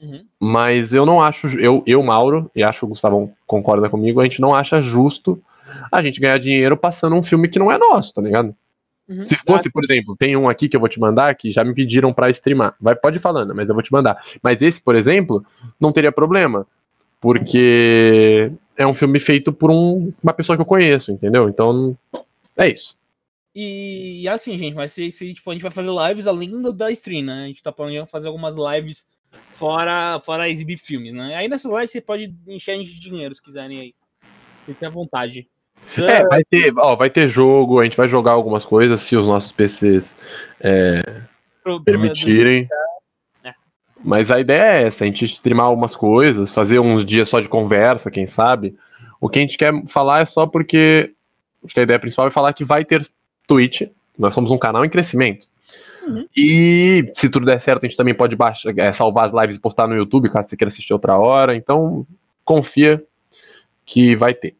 [0.00, 0.24] Uhum.
[0.38, 4.24] Mas eu não acho, eu, eu, Mauro, e acho que o Gustavão concorda comigo, a
[4.24, 5.42] gente não acha justo
[5.90, 8.54] a gente ganhar dinheiro passando um filme que não é nosso, tá ligado?
[9.08, 9.26] Uhum.
[9.26, 11.74] Se fosse, por exemplo, tem um aqui que eu vou te mandar que já me
[11.74, 12.74] pediram para streamar.
[12.78, 14.22] Vai, pode ir falando, mas eu vou te mandar.
[14.42, 15.44] Mas esse, por exemplo,
[15.80, 16.66] não teria problema.
[17.20, 21.48] Porque é um filme feito por um, uma pessoa que eu conheço, entendeu?
[21.48, 21.98] Então,
[22.56, 22.96] é isso.
[23.54, 26.72] E, e assim, gente, vai ser, se, tipo, a gente vai fazer lives além do,
[26.72, 27.44] da stream, né?
[27.44, 29.04] A gente tá planejando fazer algumas lives
[29.50, 31.34] fora, fora exibir filmes, né?
[31.34, 33.94] Aí nessas lives você pode encher a gente de dinheiro se quiserem aí.
[34.64, 35.48] Fique à vontade.
[35.98, 39.26] É, vai ter, ó, vai ter jogo, a gente vai jogar algumas coisas se os
[39.26, 40.14] nossos PCs
[40.60, 41.02] é,
[41.84, 42.68] permitirem.
[44.02, 47.48] Mas a ideia é essa, a gente streamar algumas coisas, fazer uns dias só de
[47.48, 48.76] conversa, quem sabe.
[49.20, 51.12] O que a gente quer falar é só porque
[51.64, 53.06] acho que a ideia principal é falar que vai ter
[53.46, 53.82] Twitch.
[54.16, 55.46] Nós somos um canal em crescimento.
[56.06, 56.26] Uhum.
[56.36, 59.60] E se tudo der certo, a gente também pode baixar, é, salvar as lives e
[59.60, 61.54] postar no YouTube, caso você queira assistir outra hora.
[61.54, 62.06] Então,
[62.44, 63.02] confia
[63.84, 64.54] que vai ter.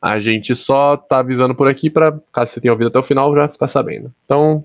[0.00, 3.34] A gente só tá avisando por aqui para caso você tenha ouvido até o final,
[3.34, 4.14] já ficar sabendo.
[4.24, 4.64] Então,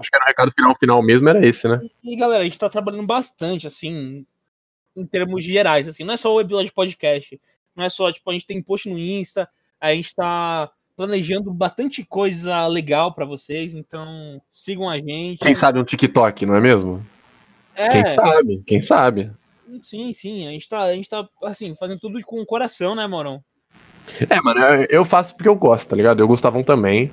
[0.00, 1.80] acho que era o recado final, final mesmo era esse, né?
[2.02, 4.26] E galera, a gente tá trabalhando bastante, assim,
[4.96, 7.40] em termos gerais, assim, não é só o episódio de podcast,
[7.76, 9.48] não é só, tipo, a gente tem post no Insta,
[9.80, 15.38] a gente tá planejando bastante coisa legal para vocês, então sigam a gente.
[15.38, 17.04] Quem sabe um TikTok, não é mesmo?
[17.74, 17.88] É.
[17.88, 19.30] Quem sabe, quem sabe.
[19.82, 23.06] Sim, sim, a gente tá, a gente tá assim, fazendo tudo com o coração, né,
[23.06, 23.42] Morão?
[24.28, 24.60] É, mano,
[24.90, 26.20] eu faço porque eu gosto, tá ligado?
[26.20, 27.10] Eu Gustavão também.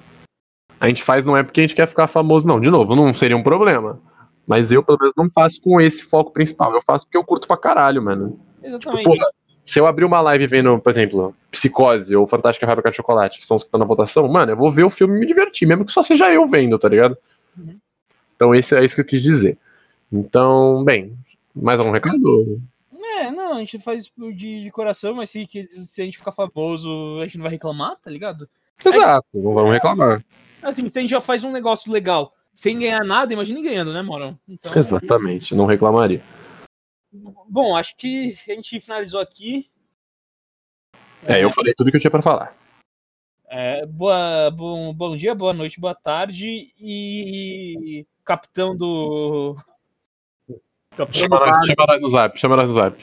[0.79, 2.59] A gente faz não é porque a gente quer ficar famoso, não.
[2.59, 3.99] De novo, não seria um problema.
[4.45, 6.73] Mas eu, pelo menos, não faço com esse foco principal.
[6.73, 8.39] Eu faço porque eu curto pra caralho, mano.
[8.63, 9.03] Exatamente.
[9.03, 9.29] Tipo, porra,
[9.65, 13.45] se eu abrir uma live vendo, por exemplo, Psicose ou Fantástica Fábrica de Chocolate, que
[13.45, 15.67] são os que estão na votação, mano, eu vou ver o filme e me divertir,
[15.67, 17.17] mesmo que só seja eu vendo, tá ligado?
[17.57, 17.77] Uhum.
[18.35, 19.57] Então, esse é isso que eu quis dizer.
[20.09, 21.17] Então, bem,
[21.53, 22.61] mais algum recado?
[23.19, 27.19] É, não, a gente faz de, de coração, mas se, se a gente ficar famoso,
[27.19, 28.47] a gente não vai reclamar, tá ligado?
[28.85, 30.23] Exato, é, não vamos reclamar.
[30.61, 34.01] Assim, se a gente já faz um negócio legal sem ganhar nada, imagine ganhando, né,
[34.01, 34.37] Morão?
[34.47, 36.21] Então, Exatamente, não reclamaria.
[37.49, 39.69] Bom, acho que a gente finalizou aqui.
[41.25, 42.55] É, eu falei tudo que eu tinha para falar.
[43.49, 49.55] É, boa, bom, bom dia, boa noite, boa tarde e capitão do
[51.11, 53.01] chama, nós, chama nós no zap, chama nós no zap.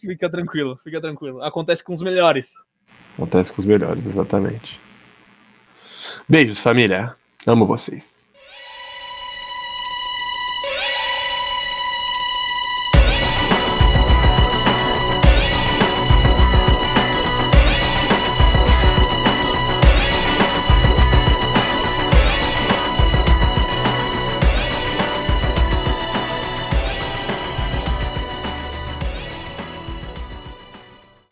[0.00, 1.42] Fica tranquilo, fica tranquilo.
[1.42, 2.52] Acontece com os melhores.
[3.14, 4.78] Acontece com os melhores, exatamente.
[6.28, 7.14] Beijos, família.
[7.46, 8.23] Amo vocês.